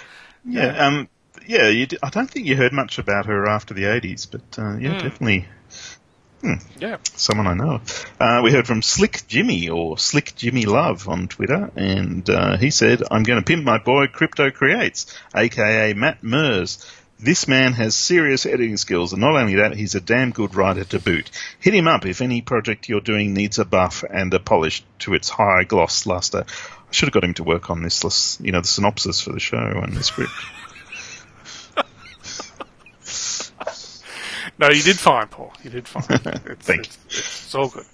Yeah, 0.45 0.85
um, 0.85 1.09
yeah. 1.45 1.67
You 1.67 1.85
d- 1.85 1.97
I 2.01 2.09
don't 2.09 2.29
think 2.29 2.45
you 2.45 2.55
heard 2.55 2.73
much 2.73 2.97
about 2.97 3.25
her 3.25 3.47
after 3.47 3.73
the 3.73 3.83
'80s, 3.83 4.27
but 4.29 4.41
uh, 4.57 4.77
yeah, 4.77 4.93
definitely 5.01 5.45
yeah. 6.79 6.97
someone 7.15 7.47
I 7.47 7.53
know. 7.53 7.81
Uh, 8.19 8.41
we 8.43 8.51
heard 8.51 8.67
from 8.67 8.81
Slick 8.81 9.23
Jimmy 9.27 9.69
or 9.69 9.97
Slick 9.97 10.35
Jimmy 10.35 10.65
Love 10.65 11.07
on 11.07 11.27
Twitter, 11.27 11.71
and 11.75 12.29
uh, 12.29 12.57
he 12.57 12.71
said, 12.71 13.03
"I'm 13.09 13.23
going 13.23 13.39
to 13.39 13.45
pimp 13.45 13.63
my 13.63 13.77
boy 13.77 14.07
Crypto 14.07 14.51
Creates, 14.51 15.05
aka 15.35 15.93
Matt 15.93 16.23
Mers." 16.23 16.85
This 17.19 17.47
man 17.47 17.71
has 17.73 17.95
serious 17.95 18.45
editing 18.45 18.75
skills, 18.75 19.13
and 19.13 19.21
not 19.21 19.35
only 19.35 19.55
that, 19.55 19.77
he's 19.77 19.95
a 19.95 20.01
damn 20.01 20.31
good 20.31 20.55
writer 20.55 20.83
to 20.83 20.99
boot. 20.99 21.31
Hit 21.59 21.73
him 21.73 21.87
up 21.87 22.05
if 22.05 22.21
any 22.21 22.41
project 22.41 22.89
you're 22.89 22.99
doing 22.99 23.33
needs 23.33 23.59
a 23.59 23.65
buff 23.65 24.03
and 24.03 24.33
a 24.33 24.39
polish 24.39 24.83
to 24.99 25.13
its 25.13 25.29
high 25.29 25.63
gloss 25.63 26.05
luster. 26.05 26.43
I 26.45 26.91
should 26.91 27.07
have 27.07 27.13
got 27.13 27.23
him 27.23 27.33
to 27.35 27.43
work 27.45 27.69
on 27.69 27.81
this, 27.81 28.39
you 28.41 28.51
know, 28.51 28.59
the 28.59 28.67
synopsis 28.67 29.21
for 29.21 29.31
the 29.31 29.39
show 29.39 29.57
and 29.57 29.93
the 29.93 30.03
script. 30.03 30.33
No, 34.57 34.69
you 34.69 34.83
did 34.83 34.97
fine, 34.99 35.27
Paul. 35.27 35.53
You 35.63 35.69
did 35.69 35.87
fine. 35.87 36.03
It's, 36.45 36.65
Thank 36.65 36.85
it's, 36.85 36.97
it's 37.07 37.55
all 37.55 37.69
good. 37.69 37.85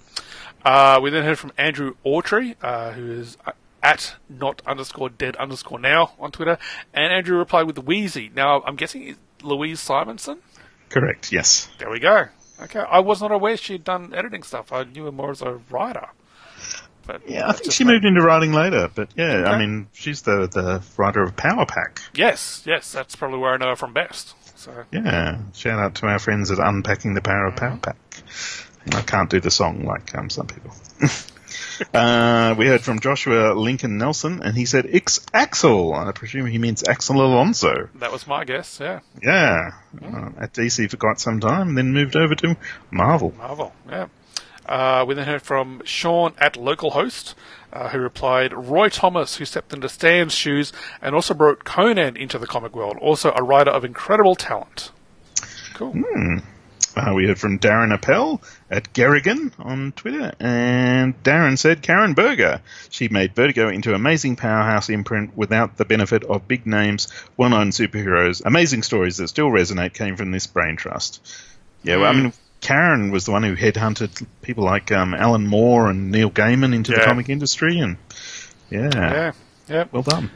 Uh, 0.64 1.00
we 1.02 1.10
then 1.10 1.24
heard 1.24 1.38
from 1.38 1.52
Andrew 1.56 1.94
Autry, 2.04 2.54
uh, 2.62 2.92
who 2.92 3.10
is 3.12 3.38
at 3.82 4.14
not 4.28 4.60
underscore 4.66 5.08
dead 5.08 5.36
underscore 5.36 5.78
now 5.78 6.12
on 6.18 6.32
Twitter, 6.32 6.58
and 6.92 7.12
Andrew 7.12 7.38
replied 7.38 7.66
with 7.66 7.78
Wheezy. 7.78 8.30
Now, 8.34 8.62
I'm 8.66 8.76
guessing 8.76 9.08
it's 9.08 9.18
Louise 9.42 9.80
Simonson? 9.80 10.40
Correct. 10.90 11.32
Yes. 11.32 11.68
There 11.78 11.90
we 11.90 11.98
go. 11.98 12.26
Okay, 12.62 12.80
I 12.80 13.00
was 13.00 13.22
not 13.22 13.32
aware 13.32 13.56
she'd 13.56 13.84
done 13.84 14.12
editing 14.14 14.42
stuff. 14.42 14.70
I 14.72 14.84
knew 14.84 15.04
her 15.04 15.12
more 15.12 15.30
as 15.30 15.40
a 15.40 15.60
writer. 15.70 16.08
But 17.06 17.28
Yeah, 17.28 17.48
I 17.48 17.52
think 17.52 17.72
she 17.72 17.84
moved 17.84 18.04
into 18.04 18.20
writing 18.20 18.52
later, 18.52 18.90
but 18.94 19.08
yeah, 19.16 19.44
I 19.50 19.58
mean, 19.58 19.88
she's 19.92 20.22
the, 20.22 20.46
the 20.46 20.82
writer 20.98 21.22
of 21.22 21.34
Power 21.36 21.64
Pack. 21.64 22.00
Yes, 22.14 22.62
yes, 22.66 22.92
that's 22.92 23.16
probably 23.16 23.38
where 23.38 23.54
I 23.54 23.56
know 23.56 23.68
her 23.68 23.76
from 23.76 23.94
best. 23.94 24.34
So 24.60 24.84
Yeah, 24.92 25.38
shout 25.54 25.78
out 25.78 25.94
to 25.96 26.06
our 26.06 26.18
friends 26.18 26.50
at 26.50 26.58
Unpacking 26.58 27.14
the 27.14 27.22
Power 27.22 27.46
of 27.46 27.56
Power 27.56 27.78
Pack. 27.78 27.96
I 28.92 29.00
can't 29.00 29.30
do 29.30 29.40
the 29.40 29.50
song 29.50 29.86
like 29.86 30.14
um, 30.14 30.28
some 30.28 30.48
people. 30.48 30.74
uh, 31.94 32.54
we 32.58 32.66
heard 32.66 32.82
from 32.82 33.00
Joshua 33.00 33.54
Lincoln 33.54 33.96
Nelson, 33.96 34.42
and 34.42 34.54
he 34.54 34.66
said 34.66 34.84
Ix 34.84 35.24
Axel. 35.32 35.94
I 35.94 36.12
presume 36.12 36.44
he 36.44 36.58
means 36.58 36.84
Axel 36.86 37.24
Alonso. 37.24 37.88
that 37.94 38.12
was 38.12 38.26
my 38.26 38.44
guess. 38.44 38.78
Yeah, 38.78 39.00
Yeah, 39.22 39.70
uh, 40.04 40.28
at 40.36 40.52
DC 40.52 40.90
for 40.90 40.98
quite 40.98 41.20
some 41.20 41.40
time, 41.40 41.74
then 41.74 41.94
moved 41.94 42.14
over 42.14 42.34
to 42.34 42.58
Marvel. 42.90 43.32
Marvel. 43.38 43.72
Yeah. 43.88 44.08
Uh, 44.66 45.06
we 45.08 45.14
then 45.14 45.26
heard 45.26 45.40
from 45.40 45.80
Sean 45.86 46.34
at 46.38 46.54
localhost, 46.54 47.34
uh, 47.72 47.88
who 47.90 47.98
replied, 47.98 48.52
Roy 48.52 48.88
Thomas, 48.88 49.36
who 49.36 49.44
stepped 49.44 49.72
into 49.72 49.88
Stan's 49.88 50.34
shoes 50.34 50.72
and 51.00 51.14
also 51.14 51.34
brought 51.34 51.64
Conan 51.64 52.16
into 52.16 52.38
the 52.38 52.46
comic 52.46 52.74
world, 52.74 52.96
also 53.00 53.32
a 53.34 53.42
writer 53.42 53.70
of 53.70 53.84
incredible 53.84 54.34
talent. 54.34 54.90
Cool. 55.74 55.94
Uh, 56.96 57.12
we 57.14 57.24
heard 57.24 57.38
from 57.38 57.60
Darren 57.60 57.94
Appel 57.94 58.42
at 58.68 58.92
Garrigan 58.92 59.52
on 59.60 59.92
Twitter, 59.92 60.32
and 60.40 61.22
Darren 61.22 61.56
said 61.56 61.82
Karen 61.82 62.14
Berger. 62.14 62.60
She 62.90 63.08
made 63.08 63.34
Vertigo 63.34 63.68
into 63.68 63.94
amazing 63.94 64.34
powerhouse 64.34 64.88
imprint 64.88 65.36
without 65.36 65.76
the 65.76 65.84
benefit 65.84 66.24
of 66.24 66.48
big 66.48 66.66
names, 66.66 67.06
well-known 67.36 67.70
superheroes. 67.70 68.42
Amazing 68.44 68.82
stories 68.82 69.18
that 69.18 69.28
still 69.28 69.50
resonate 69.50 69.94
came 69.94 70.16
from 70.16 70.32
this 70.32 70.48
brain 70.48 70.74
trust. 70.74 71.24
Yeah, 71.84 71.98
well, 71.98 72.10
I 72.10 72.12
mean, 72.12 72.32
Karen 72.60 73.10
was 73.10 73.24
the 73.24 73.32
one 73.32 73.42
who 73.42 73.56
headhunted 73.56 74.26
people 74.42 74.64
like 74.64 74.92
um, 74.92 75.14
Alan 75.14 75.46
Moore 75.46 75.88
and 75.88 76.10
Neil 76.10 76.30
Gaiman 76.30 76.74
into 76.74 76.92
the 76.92 77.00
comic 77.00 77.28
industry, 77.28 77.78
and 77.78 77.96
yeah, 78.70 78.90
Yeah. 78.92 79.32
Yeah. 79.68 79.84
well 79.92 80.02
done. 80.02 80.30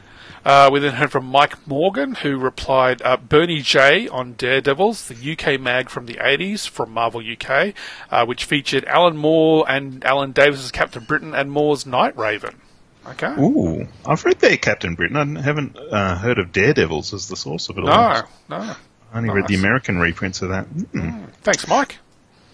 Uh, 0.45 0.69
we 0.71 0.79
then 0.79 0.93
heard 0.93 1.11
from 1.11 1.25
Mike 1.25 1.65
Morgan, 1.67 2.13
who 2.13 2.37
replied, 2.37 3.01
uh, 3.01 3.17
Bernie 3.17 3.61
Jaye 3.61 4.11
on 4.13 4.33
Daredevils, 4.33 5.07
the 5.07 5.31
UK 5.33 5.59
mag 5.59 5.89
from 5.89 6.05
the 6.05 6.15
80s 6.15 6.67
from 6.69 6.91
Marvel 6.91 7.19
UK, 7.19 7.73
uh, 8.11 8.25
which 8.27 8.45
featured 8.45 8.85
Alan 8.85 9.17
Moore 9.17 9.65
and 9.67 10.05
Alan 10.05 10.33
Davis 10.33 10.63
as 10.63 10.71
Captain 10.71 11.03
Britain 11.03 11.33
and 11.33 11.51
Moore's 11.51 11.87
Night 11.87 12.15
Raven. 12.15 12.61
Okay. 13.07 13.33
Ooh, 13.39 13.87
I've 14.05 14.23
read 14.23 14.39
there 14.39 14.57
Captain 14.57 14.93
Britain. 14.93 15.37
I 15.37 15.41
haven't 15.41 15.77
uh, 15.77 16.15
heard 16.17 16.37
of 16.37 16.51
Daredevils 16.51 17.13
as 17.13 17.27
the 17.27 17.35
source 17.35 17.69
of 17.69 17.79
it 17.79 17.81
all. 17.81 17.87
No, 17.87 18.21
no. 18.49 18.75
I 19.13 19.17
only 19.17 19.29
read 19.31 19.47
the 19.47 19.55
American 19.55 19.97
reprints 19.97 20.41
of 20.43 20.49
that. 20.49 20.69
Mm. 20.69 21.31
Thanks, 21.41 21.67
Mike. 21.67 21.97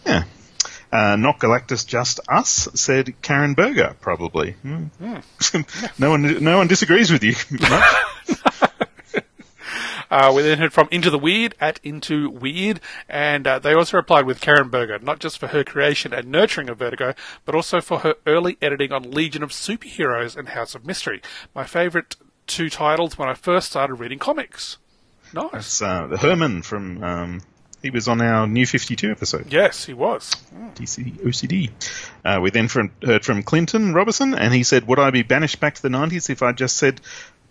Yeah. 0.06 0.24
Uh, 0.92 1.16
not 1.16 1.40
Galactus, 1.40 1.88
just 1.88 2.20
us, 2.28 2.68
said 2.74 3.22
Karen 3.22 3.54
Berger, 3.54 3.96
probably. 4.02 4.52
Hmm. 4.62 4.88
no 6.00 6.10
one, 6.10 6.44
no 6.44 6.58
one 6.58 6.68
disagrees 6.68 7.12
with 7.12 7.24
you. 7.24 7.36
Uh, 10.12 10.30
we 10.36 10.42
then 10.42 10.58
heard 10.58 10.74
from 10.74 10.90
Into 10.92 11.10
the 11.10 11.18
Weird 11.18 11.56
at 11.62 11.80
Into 11.84 12.30
Weird, 12.30 12.82
and 13.08 13.48
uh, 13.48 13.60
they 13.60 13.74
also 13.74 13.96
replied 13.96 14.26
with 14.26 14.42
Karen 14.42 14.68
Berger, 14.68 15.00
not 15.00 15.20
just 15.20 15.40
for 15.40 15.48
her 15.48 15.64
creation 15.64 16.14
and 16.14 16.28
nurturing 16.28 16.68
of 16.68 16.80
Vertigo, 16.80 17.16
but 17.46 17.56
also 17.56 17.80
for 17.80 18.00
her 18.00 18.16
early 18.28 18.58
editing 18.62 18.92
on 18.92 19.10
Legion 19.10 19.42
of 19.42 19.52
Superheroes 19.52 20.36
and 20.36 20.50
House 20.50 20.76
of 20.76 20.86
Mystery. 20.86 21.22
My 21.56 21.64
favourite 21.64 22.18
two 22.46 22.70
titles 22.70 23.18
when 23.18 23.30
I 23.30 23.36
first 23.36 23.70
started 23.70 23.96
reading 23.96 24.20
comics. 24.20 24.78
Nice. 25.34 25.54
It's 25.54 25.82
uh, 25.82 26.08
Herman 26.20 26.62
from. 26.62 27.02
Um, 27.02 27.42
he 27.82 27.90
was 27.90 28.08
on 28.08 28.22
our 28.22 28.48
New 28.48 28.66
Fifty 28.66 28.96
Two 28.96 29.12
episode. 29.12 29.52
Yes, 29.52 29.86
he 29.86 29.94
was. 29.94 30.32
DC 30.76 31.20
OCD. 31.22 31.70
Uh, 32.24 32.40
we 32.42 32.50
then 32.52 32.68
from, 32.68 32.92
heard 33.04 33.26
from 33.26 33.44
Clinton 33.44 33.94
Robertson, 33.94 34.34
and 34.34 34.54
he 34.54 34.64
said, 34.64 34.88
"Would 34.88 35.00
I 35.00 35.10
be 35.12 35.24
banished 35.24 35.60
back 35.60 35.76
to 35.76 35.82
the 35.82 35.90
'90s 35.90 36.30
if 36.30 36.42
I 36.42 36.52
just 36.52 36.78
said 36.78 37.02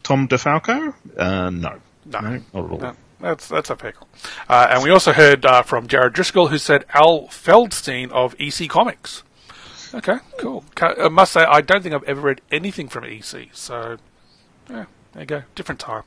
Tom 0.02 0.28
DeFalco?" 0.28 0.94
Uh, 1.16 1.50
no, 1.50 1.78
No. 2.06 2.20
not 2.20 2.24
at 2.34 2.42
all. 2.54 2.78
No, 2.78 2.96
that's 3.20 3.48
that's 3.48 3.70
a 3.70 3.76
pickle. 3.76 4.08
Uh, 4.48 4.68
and 4.70 4.82
we 4.82 4.90
also 4.90 5.12
heard 5.12 5.44
uh, 5.44 5.62
from 5.62 5.86
Jared 5.86 6.12
Driscoll, 6.12 6.48
who 6.48 6.58
said 6.58 6.84
Al 6.94 7.22
Feldstein 7.28 8.10
of 8.10 8.34
EC 8.40 8.68
Comics. 8.68 9.22
Okay, 9.92 10.18
cool. 10.38 10.64
I 10.80 11.08
must 11.08 11.32
say, 11.32 11.40
I 11.42 11.60
don't 11.62 11.82
think 11.82 11.94
I've 11.96 12.04
ever 12.04 12.20
read 12.20 12.40
anything 12.52 12.88
from 12.88 13.04
EC, 13.04 13.48
so 13.52 13.96
yeah, 14.68 14.84
there 15.12 15.22
you 15.22 15.26
go. 15.26 15.42
Different 15.56 15.80
time. 15.80 16.04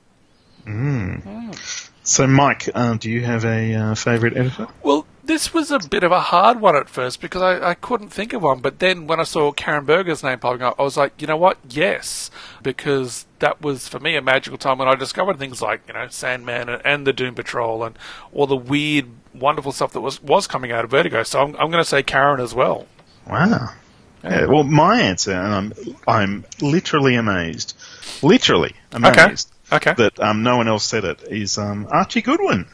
So, 2.03 2.27
Mike, 2.27 2.69
uh, 2.75 2.95
do 2.95 3.09
you 3.09 3.21
have 3.21 3.45
a 3.45 3.73
uh, 3.73 3.95
favourite 3.95 4.35
editor? 4.35 4.67
Well, 4.83 5.05
this 5.23 5.53
was 5.53 5.71
a 5.71 5.79
bit 5.79 6.03
of 6.03 6.11
a 6.11 6.19
hard 6.19 6.59
one 6.59 6.75
at 6.75 6.89
first 6.89 7.21
because 7.21 7.41
I, 7.41 7.69
I 7.69 7.73
couldn't 7.75 8.09
think 8.09 8.33
of 8.33 8.43
one. 8.43 8.59
But 8.59 8.79
then 8.79 9.07
when 9.07 9.21
I 9.21 9.23
saw 9.23 9.53
Karen 9.53 9.85
Berger's 9.85 10.21
name 10.21 10.39
popping 10.39 10.63
up, 10.63 10.75
I 10.77 10.83
was 10.83 10.97
like, 10.97 11.21
you 11.21 11.27
know 11.27 11.37
what? 11.37 11.57
Yes, 11.69 12.29
because 12.61 13.25
that 13.39 13.61
was 13.61 13.87
for 13.87 13.99
me 13.99 14.17
a 14.17 14.21
magical 14.21 14.57
time 14.57 14.77
when 14.79 14.89
I 14.89 14.95
discovered 14.95 15.39
things 15.39 15.61
like 15.61 15.81
you 15.87 15.93
know 15.93 16.07
Sandman 16.09 16.67
and, 16.67 16.81
and 16.85 17.07
the 17.07 17.13
Doom 17.13 17.35
Patrol 17.35 17.85
and 17.85 17.97
all 18.33 18.47
the 18.47 18.57
weird, 18.57 19.07
wonderful 19.33 19.71
stuff 19.71 19.93
that 19.93 20.01
was 20.01 20.21
was 20.21 20.45
coming 20.45 20.73
out 20.73 20.83
of 20.83 20.91
Vertigo. 20.91 21.23
So 21.23 21.41
I'm, 21.41 21.55
I'm 21.55 21.71
going 21.71 21.83
to 21.83 21.89
say 21.89 22.03
Karen 22.03 22.41
as 22.41 22.53
well. 22.53 22.87
Wow. 23.27 23.69
Yeah, 24.23 24.45
well, 24.45 24.63
my 24.63 25.01
answer, 25.01 25.33
and 25.33 25.53
I'm 25.53 25.73
I'm 26.05 26.45
literally 26.61 27.15
amazed, 27.15 27.75
literally 28.21 28.75
amazed 28.91 29.19
Okay. 29.19 29.35
That 29.95 30.19
um, 30.19 30.43
no 30.43 30.57
one 30.57 30.67
else 30.67 30.85
said 30.85 31.03
it. 31.05 31.21
Is 31.23 31.57
um, 31.57 31.87
Archie 31.91 32.21
Goodwin? 32.21 32.65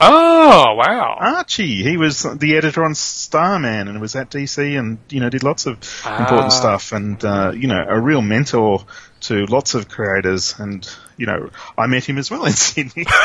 Oh 0.00 0.74
wow. 0.74 1.16
Archie, 1.20 1.82
he 1.82 1.96
was 1.96 2.22
the 2.24 2.56
editor 2.56 2.84
on 2.84 2.94
Starman 2.96 3.86
and 3.88 4.00
was 4.00 4.16
at 4.16 4.28
DC 4.30 4.76
and 4.78 4.98
you 5.08 5.20
know 5.20 5.30
did 5.30 5.42
lots 5.44 5.66
of 5.66 5.78
Ah. 6.04 6.20
important 6.20 6.52
stuff 6.52 6.92
and 6.92 7.24
uh, 7.24 7.52
you 7.54 7.68
know 7.68 7.84
a 7.88 8.00
real 8.00 8.20
mentor 8.20 8.84
to 9.20 9.46
lots 9.46 9.74
of 9.74 9.88
creators 9.88 10.56
and 10.58 10.88
you 11.16 11.26
know 11.26 11.48
I 11.78 11.86
met 11.86 12.04
him 12.08 12.18
as 12.18 12.30
well 12.30 12.44
in 12.44 12.52
Sydney. 12.66 13.06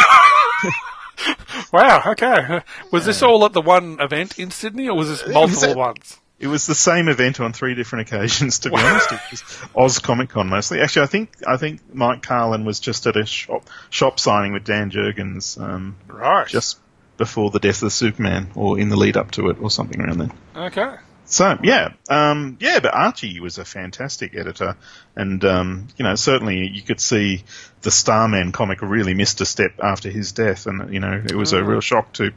Wow. 1.73 2.01
Okay. 2.07 2.61
Was 2.91 3.05
this 3.05 3.21
all 3.21 3.43
at 3.45 3.53
the 3.53 3.61
one 3.61 3.99
event 3.99 4.39
in 4.39 4.49
Sydney, 4.51 4.88
or 4.88 4.95
was 4.95 5.09
this 5.09 5.27
multiple 5.27 5.69
at- 5.71 5.77
ones? 5.77 6.17
It 6.40 6.48
was 6.48 6.66
the 6.66 6.76
same 6.76 7.10
event 7.10 7.40
on 7.42 7.52
three 7.52 7.76
different 7.76 8.08
occasions, 8.08 8.60
to 8.60 8.70
be 8.70 8.78
honest. 8.78 9.12
It 9.12 9.20
was 9.32 9.44
Oz 9.76 10.00
Comic 10.00 10.30
Con 10.30 10.48
mostly. 10.48 10.80
Actually, 10.80 11.04
I 11.04 11.08
think 11.08 11.30
I 11.46 11.58
think 11.58 11.82
Mike 11.94 12.22
Carlin 12.24 12.64
was 12.66 12.80
just 12.80 13.06
at 13.08 13.18
a 13.18 13.26
shop 13.26 13.68
shop 13.90 14.20
signing 14.20 14.54
with 14.54 14.64
Dan 14.64 14.90
Jurgens 14.90 15.62
um, 15.62 15.98
Right. 16.08 16.48
just 16.48 16.80
before 17.18 17.50
the 17.52 17.60
death 17.60 17.84
of 17.84 17.92
Superman, 17.92 18.52
or 18.56 18.80
in 18.80 18.88
the 18.88 18.96
lead 18.96 19.18
up 19.18 19.32
to 19.32 19.50
it, 19.50 19.58
or 19.60 19.70
something 19.70 20.00
around 20.00 20.20
then. 20.20 20.32
okay. 20.56 20.96
So 21.32 21.57
yeah, 21.61 21.93
um, 22.09 22.57
yeah, 22.59 22.80
but 22.80 22.91
Archie 22.93 23.39
was 23.39 23.59
a 23.59 23.65
fantastic 23.65 24.36
editor, 24.36 24.75
and 25.15 25.43
um, 25.45 25.88
you 25.95 26.03
know 26.03 26.15
certainly 26.15 26.67
you 26.67 26.82
could 26.82 26.99
see 26.99 27.43
the 27.84 27.91
Starman 27.91 28.51
comic 28.51 28.82
really 28.82 29.13
missed 29.13 29.39
a 29.39 29.45
step 29.45 29.73
after 29.82 30.09
his 30.09 30.32
death, 30.32 30.65
and 30.65 30.91
you 30.91 30.99
know 30.99 31.21
it 31.23 31.36
was 31.36 31.53
a 31.53 31.63
real 31.63 31.82
shock 31.82 32.13
to 32.13 32.32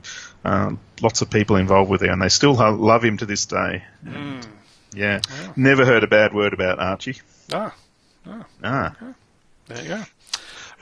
uh, 0.44 0.72
lots 1.00 1.22
of 1.22 1.30
people 1.30 1.56
involved 1.56 1.90
with 1.90 2.02
it, 2.02 2.10
and 2.10 2.20
they 2.20 2.28
still 2.28 2.52
love 2.54 3.02
him 3.02 3.16
to 3.16 3.24
this 3.26 3.46
day. 3.46 3.82
Yeah, 4.94 5.20
never 5.56 5.86
heard 5.86 6.04
a 6.04 6.08
bad 6.08 6.34
word 6.34 6.52
about 6.52 6.78
Archie. 6.78 7.16
Ah. 7.50 7.74
Ah, 8.62 8.94
There 9.68 9.82
you 9.82 9.88
go. 9.88 10.02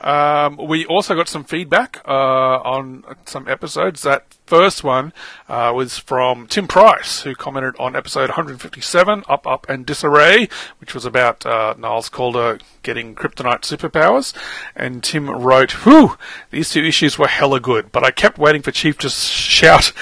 Um, 0.01 0.57
we 0.57 0.85
also 0.85 1.15
got 1.15 1.27
some 1.27 1.43
feedback 1.43 2.01
uh, 2.07 2.11
on 2.11 3.03
some 3.25 3.47
episodes. 3.47 4.01
That 4.01 4.25
first 4.45 4.83
one 4.83 5.13
uh, 5.47 5.71
was 5.73 5.97
from 5.97 6.47
Tim 6.47 6.67
Price, 6.67 7.21
who 7.21 7.35
commented 7.35 7.75
on 7.79 7.95
episode 7.95 8.29
157, 8.29 9.23
Up, 9.29 9.47
Up, 9.47 9.69
and 9.69 9.85
Disarray, 9.85 10.49
which 10.79 10.93
was 10.93 11.05
about 11.05 11.45
uh, 11.45 11.75
Niles 11.77 12.09
Caulder 12.09 12.59
getting 12.83 13.15
kryptonite 13.15 13.61
superpowers. 13.61 14.33
And 14.75 15.03
Tim 15.03 15.29
wrote, 15.29 15.71
Whew, 15.85 16.17
these 16.49 16.71
two 16.71 16.83
issues 16.83 17.17
were 17.17 17.27
hella 17.27 17.59
good, 17.59 17.91
but 17.91 18.03
I 18.03 18.11
kept 18.11 18.37
waiting 18.37 18.61
for 18.61 18.71
Chief 18.71 18.97
to 18.99 19.09
shout, 19.09 19.93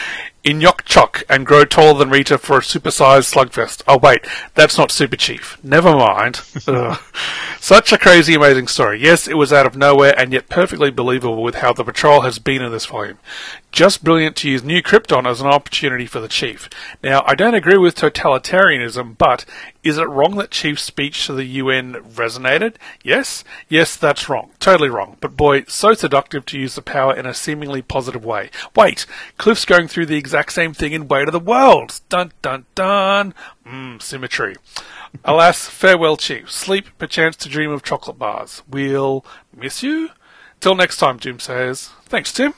Inyok 0.43 0.85
Chok 0.85 1.23
and 1.27 1.45
grow 1.45 1.65
taller 1.65 1.99
than 1.99 2.09
Rita 2.09 2.37
for 2.37 2.57
a 2.57 2.61
supersized 2.61 3.33
slugfest. 3.33 3.83
Oh 3.87 3.97
wait, 3.97 4.25
that's 4.55 4.77
not 4.77 4.91
Super 4.91 5.17
Chief. 5.17 5.57
Never 5.63 5.93
mind. 5.93 6.37
Such 7.59 7.91
a 7.91 7.97
crazy, 7.97 8.35
amazing 8.35 8.67
story. 8.67 9.01
Yes, 9.01 9.27
it 9.27 9.37
was 9.37 9.51
out 9.51 9.65
of 9.65 9.75
nowhere 9.75 10.17
and 10.17 10.31
yet 10.31 10.47
perfectly 10.47 10.91
believable 10.91 11.43
with 11.43 11.55
how 11.55 11.73
the 11.73 11.83
patrol 11.83 12.21
has 12.21 12.39
been 12.39 12.61
in 12.61 12.71
this 12.71 12.85
volume. 12.85 13.19
Just 13.71 14.03
brilliant 14.03 14.35
to 14.37 14.49
use 14.49 14.63
New 14.63 14.81
Krypton 14.81 15.29
as 15.29 15.41
an 15.41 15.47
opportunity 15.47 16.05
for 16.05 16.19
the 16.19 16.27
Chief. 16.27 16.69
Now, 17.03 17.21
I 17.27 17.35
don't 17.35 17.53
agree 17.53 17.77
with 17.77 17.95
totalitarianism, 17.95 19.17
but 19.17 19.45
is 19.83 19.97
it 19.97 20.09
wrong 20.09 20.37
that 20.37 20.51
Chief's 20.51 20.81
speech 20.81 21.27
to 21.27 21.33
the 21.33 21.45
UN 21.45 21.93
resonated? 21.93 22.75
Yes? 23.03 23.43
Yes, 23.67 23.95
that's 23.95 24.27
wrong. 24.27 24.51
Totally 24.59 24.89
wrong. 24.89 25.17
But 25.19 25.37
boy, 25.37 25.65
so 25.67 25.93
seductive 25.93 26.45
to 26.47 26.59
use 26.59 26.75
the 26.75 26.81
power 26.81 27.15
in 27.15 27.25
a 27.25 27.33
seemingly 27.33 27.81
positive 27.81 28.25
way. 28.25 28.49
Wait, 28.75 29.05
Cliff's 29.37 29.65
going 29.65 29.87
through 29.87 30.07
the 30.07 30.17
exact 30.29 30.53
same 30.53 30.75
thing 30.75 30.93
in 30.93 31.07
Weight 31.07 31.27
of 31.27 31.31
the 31.31 31.39
World. 31.39 32.01
Dun 32.07 32.31
dun 32.43 32.67
dun. 32.75 33.33
Mmm, 33.65 33.99
symmetry. 33.99 34.55
Alas, 35.25 35.67
farewell, 35.67 36.17
Chief. 36.17 36.51
Sleep, 36.51 36.85
perchance 36.99 37.35
to 37.37 37.49
dream 37.49 37.71
of 37.71 37.81
chocolate 37.81 38.19
bars. 38.19 38.61
We'll 38.69 39.25
miss 39.51 39.81
you. 39.81 40.11
Till 40.59 40.75
next 40.75 40.97
time, 40.97 41.17
Jim 41.17 41.39
says. 41.39 41.89
Thanks, 42.05 42.31
Tim. 42.31 42.53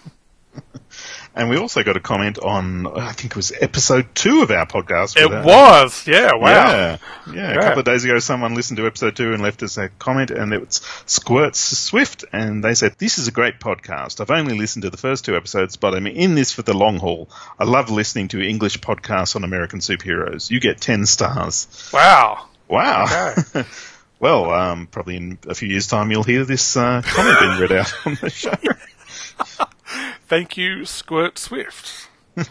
And 1.34 1.50
we 1.50 1.58
also 1.58 1.82
got 1.84 1.96
a 1.96 2.02
comment 2.02 2.40
on, 2.40 2.86
I 2.88 3.14
think 3.14 3.32
it 3.32 3.36
was 3.38 3.54
episode 3.58 4.14
two 4.14 4.42
of 4.42 4.52
our 4.52 4.66
podcast. 4.66 5.16
It 5.16 5.30
was, 5.30 6.06
yeah, 6.06 6.34
wow. 6.34 6.40
Yeah, 6.42 6.98
yeah. 7.34 7.52
A 7.52 7.62
couple 7.62 7.80
of 7.80 7.86
days 7.86 8.04
ago, 8.04 8.20
someone 8.20 8.54
listened 8.54 8.78
to 8.78 8.86
episode 8.86 9.16
two 9.16 9.34
and 9.34 9.42
left 9.42 9.64
us 9.64 9.78
a 9.78 9.88
comment, 9.88 10.32
and 10.32 10.54
it 10.54 10.60
was 10.60 10.82
Squirts 11.06 11.60
Swift, 11.60 12.26
and 12.34 12.62
they 12.62 12.74
said, 12.74 12.96
"This 12.98 13.18
is 13.18 13.30
a 13.30 13.32
great 13.32 13.62
podcast. 13.62 14.20
I've 14.20 14.30
only 14.30 14.58
listened 14.58 14.84
to 14.84 14.90
the 14.90 14.98
first 14.98 15.24
two 15.24 15.38
episodes, 15.38 15.78
but 15.78 15.96
I'm 15.96 16.06
in 16.06 16.36
this 16.36 16.52
for 16.52 16.64
the 16.64 16.74
long 16.74 16.98
haul. 16.98 17.30
I 17.58 17.64
love 17.64 17.90
listening 17.90 18.28
to 18.30 18.42
English 18.42 18.80
podcasts 18.80 19.38
on 19.38 19.46
American 19.46 19.80
superheroes. 19.80 20.52
You 20.52 20.60
get 20.60 20.82
ten 20.82 21.06
stars. 21.06 21.90
Wow. 21.94 22.48
Wow. 22.68 23.36
Okay. 23.40 23.66
well, 24.20 24.52
um, 24.52 24.88
probably 24.88 25.16
in 25.16 25.40
a 25.48 25.56
few 25.56 25.70
years' 25.70 25.88
time, 25.88 26.12
you'll 26.12 26.24
hear 26.24 26.44
this 26.44 26.76
uh, 26.76 27.02
comment 27.06 27.40
being 27.40 27.60
read 27.60 27.72
out 27.72 27.94
on 28.06 28.18
the 28.20 28.30
show. 28.30 28.54
Thank 30.32 30.56
you, 30.56 30.86
Squirt 30.86 31.38
Swift. 31.38 32.08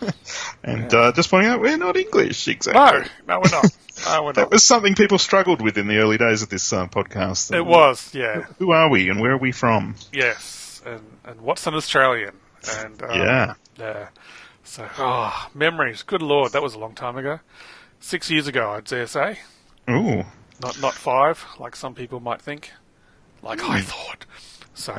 And 0.62 0.93
uh, 0.93 1.12
just 1.12 1.31
pointing 1.31 1.51
out, 1.51 1.62
we're 1.62 1.78
not 1.78 1.97
English 1.97 2.47
exactly. 2.47 3.09
No, 3.26 3.37
no, 3.37 3.41
we're 3.41 3.51
not. 3.51 3.64
No, 4.05 4.24
we're 4.24 4.33
That 4.35 4.41
not. 4.43 4.51
was 4.51 4.62
something 4.62 4.95
people 4.95 5.16
struggled 5.16 5.62
with 5.62 5.78
in 5.78 5.89
the 5.89 5.97
early 5.97 6.18
days 6.18 6.43
of 6.43 6.51
this 6.51 6.70
uh, 6.74 6.89
podcast. 6.89 7.57
It 7.57 7.64
was, 7.64 8.14
yeah. 8.14 8.43
Who 8.59 8.72
are 8.72 8.91
we 8.91 9.09
and 9.09 9.18
where 9.18 9.31
are 9.31 9.39
we 9.39 9.51
from? 9.53 9.95
Yes, 10.12 10.83
and 10.85 11.01
and 11.24 11.41
what's 11.41 11.66
an 11.66 11.72
Australian? 11.74 12.35
And 12.81 13.03
um, 13.03 13.11
Yeah. 13.18 13.55
yeah. 13.78 14.09
So, 14.62 14.87
oh, 14.99 15.49
memories. 15.55 16.03
Good 16.03 16.20
lord, 16.20 16.53
that 16.53 16.62
was 16.62 16.74
a 16.74 16.78
long 16.78 16.95
time 16.95 17.16
ago. 17.16 17.41
Six 17.99 18.31
years 18.31 18.47
ago, 18.47 18.72
I'd 18.72 18.85
dare 18.85 19.07
say. 19.07 19.39
Ooh. 19.89 20.24
Not 20.61 20.78
not 20.83 20.93
five, 20.93 21.47
like 21.59 21.74
some 21.74 21.95
people 21.95 22.20
might 22.20 22.43
think. 22.43 22.72
Like 23.43 23.62
I 23.64 23.81
thought. 23.81 24.26
So, 24.74 24.99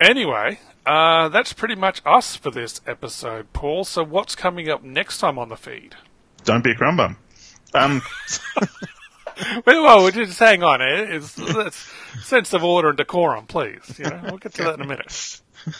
anyway, 0.00 0.58
uh, 0.86 1.28
that's 1.28 1.52
pretty 1.52 1.74
much 1.74 2.02
us 2.04 2.36
for 2.36 2.50
this 2.50 2.80
episode, 2.86 3.52
Paul. 3.52 3.84
So, 3.84 4.02
what's 4.02 4.34
coming 4.34 4.68
up 4.68 4.82
next 4.82 5.18
time 5.18 5.38
on 5.38 5.48
the 5.48 5.56
feed? 5.56 5.94
Don't 6.44 6.64
be 6.64 6.72
a 6.72 6.74
crumbum. 6.74 7.16
Um, 7.72 8.02
Well, 9.66 9.82
well 9.82 10.10
just 10.10 10.38
hang 10.38 10.62
on. 10.62 10.80
eh? 10.80 11.06
It's, 11.08 11.34
it's 11.38 11.90
sense 12.22 12.52
of 12.52 12.62
order 12.62 12.88
and 12.88 12.96
decorum, 12.96 13.46
please. 13.46 13.98
You 13.98 14.04
know, 14.04 14.20
we'll 14.24 14.38
get 14.38 14.54
to 14.54 14.64
that 14.64 14.74
in 14.74 14.82
a 14.82 14.86
minute. 14.86 15.40
uh, 15.66 15.72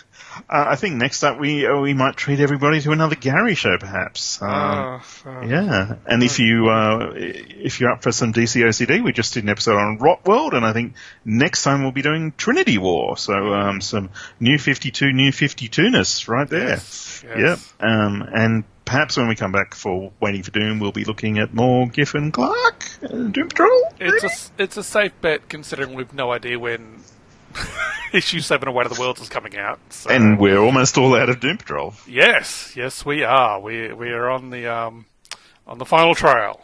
I 0.48 0.76
think 0.76 0.96
next 0.96 1.22
up 1.22 1.38
we 1.38 1.66
uh, 1.66 1.78
we 1.78 1.94
might 1.94 2.16
treat 2.16 2.40
everybody 2.40 2.80
to 2.82 2.92
another 2.92 3.14
Gary 3.16 3.54
show, 3.54 3.76
perhaps. 3.78 4.40
Um, 4.40 4.50
Uh, 4.50 5.00
uh, 5.26 5.40
yeah, 5.46 5.96
and 6.06 6.22
if 6.22 6.38
you 6.38 6.68
uh, 6.68 7.12
if 7.14 7.80
you're 7.80 7.90
up 7.90 8.02
for 8.02 8.12
some 8.12 8.32
DCOCD, 8.32 9.02
we 9.02 9.12
just 9.12 9.34
did 9.34 9.44
an 9.44 9.50
episode 9.50 9.76
on 9.76 9.98
Rot 9.98 10.26
World, 10.26 10.54
and 10.54 10.64
I 10.64 10.72
think 10.72 10.94
next 11.24 11.62
time 11.62 11.82
we'll 11.82 11.92
be 11.92 12.02
doing 12.02 12.32
Trinity 12.36 12.78
War. 12.78 13.16
So 13.16 13.34
um, 13.52 13.80
some 13.80 14.10
new 14.40 14.58
52, 14.58 15.12
new 15.12 15.30
52ness 15.30 16.28
right 16.28 16.48
there. 16.48 16.68
Yes, 16.68 17.24
yes. 17.24 17.38
Yep. 17.80 17.90
Um, 17.90 18.28
and 18.32 18.64
perhaps 18.84 19.16
when 19.16 19.28
we 19.28 19.34
come 19.34 19.52
back 19.52 19.74
for 19.74 20.12
Waiting 20.20 20.42
for 20.42 20.50
Doom, 20.50 20.78
we'll 20.78 20.92
be 20.92 21.04
looking 21.04 21.38
at 21.38 21.54
more 21.54 21.86
Giffen 21.88 22.32
Clark, 22.32 22.84
uh, 23.02 23.08
Doom 23.08 23.48
Patrol. 23.48 23.82
It's 24.00 24.24
a 24.24 24.62
it's 24.62 24.76
a 24.76 24.82
safe 24.82 25.12
bet 25.20 25.48
considering 25.48 25.94
we've 25.94 26.12
no 26.14 26.32
idea 26.32 26.58
when 26.58 27.00
issue 28.12 28.40
seven 28.40 28.68
of 28.68 28.74
Weight 28.74 28.86
of 28.86 28.94
the 28.94 29.00
Worlds 29.00 29.20
is 29.20 29.28
coming 29.28 29.56
out. 29.56 29.78
So. 29.90 30.10
and 30.10 30.38
we're 30.38 30.58
almost 30.58 30.96
all 30.98 31.14
out 31.14 31.28
of 31.28 31.40
Doom 31.40 31.58
Patrol. 31.58 31.94
yes, 32.08 32.74
yes, 32.76 33.04
we 33.04 33.22
are. 33.24 33.60
We 33.60 33.92
we 33.92 34.10
are 34.10 34.30
on 34.30 34.50
the 34.50 34.66
um 34.66 35.06
on 35.66 35.78
the 35.78 35.84
final 35.86 36.14
trail, 36.14 36.60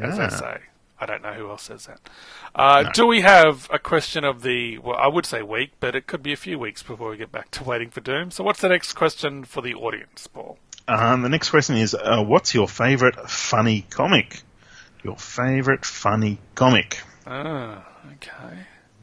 as 0.00 0.18
they 0.18 0.28
say. 0.28 0.58
I 1.00 1.06
don't 1.06 1.22
know 1.22 1.32
who 1.34 1.50
else 1.50 1.64
says 1.64 1.86
that. 1.86 2.00
Uh, 2.54 2.84
Do 2.92 3.06
we 3.06 3.20
have 3.20 3.68
a 3.70 3.78
question 3.78 4.24
of 4.24 4.42
the? 4.42 4.78
Well, 4.78 4.96
I 4.96 5.08
would 5.08 5.26
say 5.26 5.42
week, 5.42 5.72
but 5.80 5.94
it 5.94 6.06
could 6.06 6.22
be 6.22 6.32
a 6.32 6.36
few 6.36 6.58
weeks 6.58 6.82
before 6.82 7.10
we 7.10 7.16
get 7.16 7.32
back 7.32 7.50
to 7.52 7.64
Waiting 7.64 7.90
for 7.90 8.00
Doom. 8.00 8.30
So, 8.30 8.44
what's 8.44 8.60
the 8.60 8.68
next 8.68 8.92
question 8.94 9.44
for 9.44 9.60
the 9.60 9.74
audience, 9.74 10.28
Paul? 10.28 10.56
Um, 10.86 11.22
the 11.22 11.28
next 11.28 11.50
question 11.50 11.76
is, 11.76 11.94
uh, 11.94 12.22
what's 12.22 12.54
your 12.54 12.68
favourite 12.68 13.16
funny 13.28 13.86
comic? 13.90 14.42
Your 15.02 15.16
favourite 15.16 15.84
funny 15.84 16.38
comic? 16.54 17.00
Ah, 17.26 17.84
okay. 18.12 18.58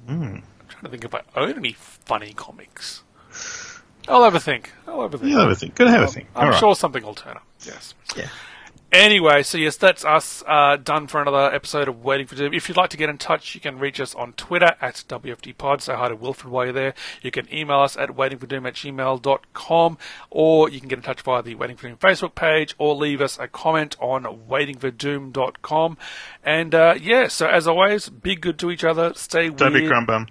Hmm. 0.07 0.37
I'm 0.83 0.89
trying 0.89 0.99
to 0.99 1.07
think 1.07 1.13
if 1.13 1.35
I 1.35 1.39
own 1.39 1.57
any 1.57 1.73
funny 1.73 2.33
comics. 2.33 3.03
I'll 4.07 4.23
have 4.23 4.33
a 4.35 4.39
think. 4.39 4.71
I'll 4.87 5.03
have 5.03 5.13
a 5.13 5.17
think. 5.19 5.31
You 5.31 5.37
have 5.37 5.49
a 5.49 5.55
think. 5.55 5.75
Good 5.75 5.87
have 5.89 6.01
a 6.01 6.07
think. 6.07 6.27
I'm 6.35 6.45
All 6.45 6.49
right. 6.51 6.59
sure 6.59 6.75
something 6.75 7.03
will 7.03 7.13
turn 7.15 7.35
up. 7.37 7.43
Yes. 7.63 7.93
Yeah. 8.17 8.27
Anyway, 8.91 9.41
so 9.43 9.57
yes, 9.57 9.77
that's 9.77 10.03
us 10.03 10.43
uh, 10.45 10.75
done 10.75 11.07
for 11.07 11.21
another 11.21 11.53
episode 11.55 11.87
of 11.87 12.03
Waiting 12.03 12.27
for 12.27 12.35
Doom. 12.35 12.53
If 12.53 12.67
you'd 12.67 12.75
like 12.75 12.89
to 12.89 12.97
get 12.97 13.09
in 13.09 13.17
touch, 13.17 13.55
you 13.55 13.61
can 13.61 13.79
reach 13.79 14.01
us 14.01 14.13
on 14.13 14.33
Twitter 14.33 14.75
at 14.81 15.05
WFDPod. 15.07 15.79
Say 15.81 15.93
hi 15.93 16.09
to 16.09 16.15
Wilfred 16.15 16.51
while 16.51 16.65
you're 16.65 16.73
there. 16.73 16.93
You 17.21 17.31
can 17.31 17.47
email 17.53 17.79
us 17.79 17.95
at 17.95 18.09
waitingfordoom 18.09 18.67
at 18.67 18.73
gmail.com 18.73 19.97
or 20.29 20.69
you 20.69 20.79
can 20.81 20.89
get 20.89 20.99
in 20.99 21.03
touch 21.03 21.21
via 21.21 21.41
the 21.41 21.55
Waiting 21.55 21.77
for 21.77 21.87
Doom 21.87 21.95
Facebook 21.97 22.35
page 22.35 22.75
or 22.77 22.93
leave 22.95 23.21
us 23.21 23.39
a 23.39 23.47
comment 23.47 23.95
on 24.01 24.23
waitingfordoom.com. 24.49 25.97
And 26.43 26.75
uh, 26.75 26.95
yeah, 26.99 27.27
so 27.29 27.47
as 27.47 27.67
always, 27.67 28.09
be 28.09 28.35
good 28.35 28.59
to 28.59 28.71
each 28.71 28.83
other. 28.83 29.13
Stay 29.15 29.49
Don't 29.49 29.71
weird. 29.71 29.85
be 29.85 29.89
crumbum. 29.89 30.27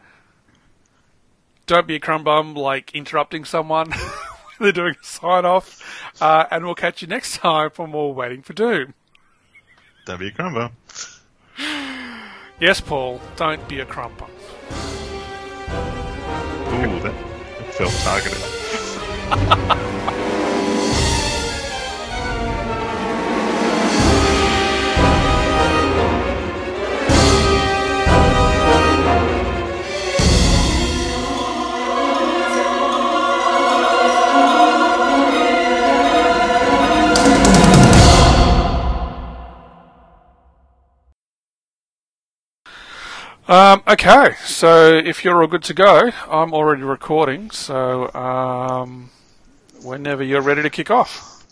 Don't 1.71 1.87
be 1.87 1.95
a 1.95 2.01
crumb 2.01 2.25
bum 2.25 2.55
like 2.55 2.97
interrupting 2.97 3.45
someone. 3.45 3.93
They're 4.59 4.73
doing 4.73 4.97
a 5.01 5.05
sign 5.05 5.45
off. 5.45 6.21
Uh, 6.21 6.45
and 6.51 6.65
we'll 6.65 6.75
catch 6.75 7.01
you 7.01 7.07
next 7.07 7.37
time 7.37 7.71
for 7.71 7.87
more 7.87 8.13
Waiting 8.13 8.43
for 8.43 8.55
Doom. 8.55 8.95
Don't 10.05 10.19
be 10.19 10.27
a 10.27 10.33
crumb 10.33 10.55
bum. 10.55 10.73
Yes, 12.59 12.81
Paul, 12.81 13.21
don't 13.37 13.69
be 13.69 13.79
a 13.79 13.87
crumb 13.87 14.13
bum. 14.19 14.33
Ooh, 16.73 16.99
that, 17.01 17.15
that 17.57 17.75
felt 17.75 17.93
targeted. 18.03 18.43
Um, 43.51 43.83
okay, 43.89 44.37
so 44.45 44.95
if 44.95 45.25
you're 45.25 45.43
all 45.43 45.49
good 45.49 45.65
to 45.65 45.75
go, 45.75 46.13
I'm 46.31 46.55
already 46.55 46.85
recording, 46.85 47.51
so 47.51 48.09
um, 48.15 49.11
whenever 49.83 50.23
you're 50.23 50.41
ready 50.41 50.63
to 50.63 50.71
kick 50.71 50.89
off. 50.89 51.45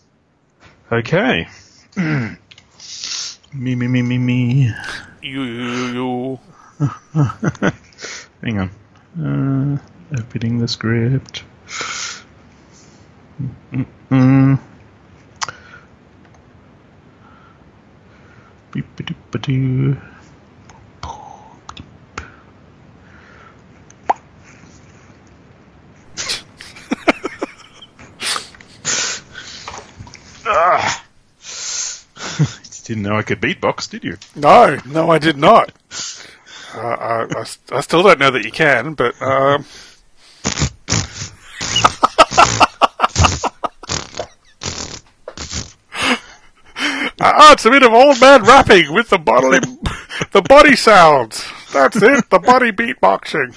Okay. 0.93 1.49
me, 1.97 2.37
me, 3.53 3.75
me, 3.75 4.03
me, 4.03 4.17
me. 4.17 4.73
You, 5.23 5.43
you, 5.43 6.39
you. 6.79 6.87
Hang 8.43 8.61
on. 8.61 8.71
Uh, 9.21 10.21
opening 10.21 10.59
the 10.61 10.69
script. 10.69 11.43
Mm-mm. 13.73 14.61
Beep-a-doop-a-doo. 18.71 19.97
Ah. 30.51 31.05
Didn't 32.89 33.03
know 33.03 33.19
I 33.19 33.23
could 33.23 33.43
beatbox, 33.43 33.91
did 33.91 34.03
you? 34.03 34.17
No, 34.35 34.79
no, 34.87 35.11
I 35.11 35.19
did 35.19 35.37
not. 35.37 35.73
Uh, 36.75 36.81
I, 36.81 37.23
I, 37.23 37.45
I 37.79 37.81
still 37.81 38.03
don't 38.03 38.19
know 38.19 38.31
that 38.31 38.45
you 38.45 38.53
can, 38.53 38.93
but 38.93 39.15
um, 39.23 39.65
ah, 47.19 47.55
it's 47.55 47.65
a 47.65 47.71
bit 47.71 47.83
of 47.83 47.95
old 47.95 48.21
man 48.21 48.43
rapping 48.43 48.93
with 48.93 49.09
the 49.09 49.17
bodily, 49.17 49.61
the 50.33 50.43
body 50.43 50.77
sounds. 50.77 51.43
That's 51.73 51.97
it, 51.97 52.29
the 52.29 52.39
body 52.39 52.71
beatboxing. 52.71 53.57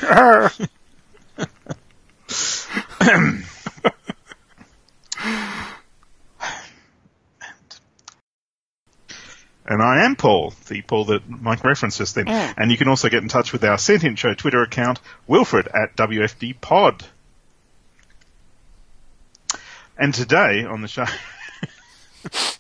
And 9.72 9.82
I 9.82 10.04
am 10.04 10.18
Paul, 10.18 10.54
the 10.68 10.82
Paul 10.82 11.06
that 11.06 11.30
Mike 11.30 11.64
referenced 11.64 12.00
just 12.00 12.16
then. 12.16 12.28
And 12.28 12.70
you 12.72 12.78
can 12.78 12.90
also 12.90 13.08
get 13.08 13.24
in 13.24 13.30
touch 13.30 13.54
with 13.54 13.64
our 13.64 13.78
Sentient 13.78 14.20
Show 14.20 14.34
Twitter 14.34 14.62
account, 14.62 15.00
Wilfred 15.28 15.70
at 15.70 15.96
WFD 15.96 16.60
Pod. 16.60 17.06
And 19.98 20.14
today 20.14 20.66
on 20.66 20.82
the 20.82 20.90
show. 20.90 21.06
Is 22.26 22.60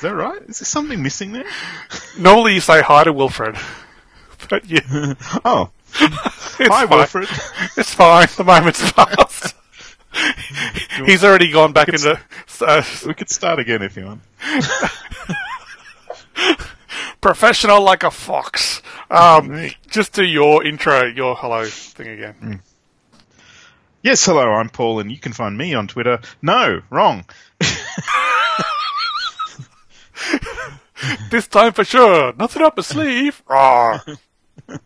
that 0.00 0.14
right? 0.14 0.40
Is 0.48 0.60
there 0.60 0.64
something 0.64 1.02
missing 1.02 1.32
there? 1.32 1.44
Normally 2.18 2.54
you 2.54 2.60
say 2.62 2.80
hi 2.80 3.04
to 3.04 3.12
Wilfred, 3.12 3.56
but 4.48 4.64
you... 4.66 4.78
Oh. 5.44 5.68
it's 6.00 6.56
Hi, 6.74 6.86
fine. 6.86 6.88
Wilfred. 6.88 7.28
It's 7.76 7.92
fine. 7.92 8.28
The 8.34 8.44
moment's 8.44 8.92
passed. 8.92 9.54
He's 11.04 11.22
already 11.22 11.52
gone 11.52 11.74
back 11.74 11.88
into. 11.88 12.18
Uh, 12.62 12.82
We 13.06 13.12
could 13.12 13.28
start 13.28 13.58
again 13.58 13.82
if 13.82 13.94
you 13.98 14.06
want. 14.06 14.22
professional 17.20 17.82
like 17.82 18.02
a 18.02 18.10
fox. 18.10 18.82
Um, 19.10 19.70
just 19.88 20.12
do 20.12 20.24
your 20.24 20.64
intro, 20.64 21.04
your 21.04 21.34
hello 21.36 21.66
thing 21.66 22.08
again. 22.08 22.62
Yes, 24.02 24.24
hello, 24.24 24.52
I'm 24.52 24.70
Paul, 24.70 25.00
and 25.00 25.10
you 25.10 25.18
can 25.18 25.32
find 25.32 25.56
me 25.58 25.74
on 25.74 25.86
Twitter. 25.88 26.20
No, 26.42 26.80
wrong. 26.90 27.24
This 31.30 31.46
time 31.46 31.72
for 31.72 31.84
sure. 31.84 32.32
Nothing 32.36 32.62
up 32.62 32.76
my 32.76 32.82
sleeve. 32.82 33.42
Rawr. 33.48 34.18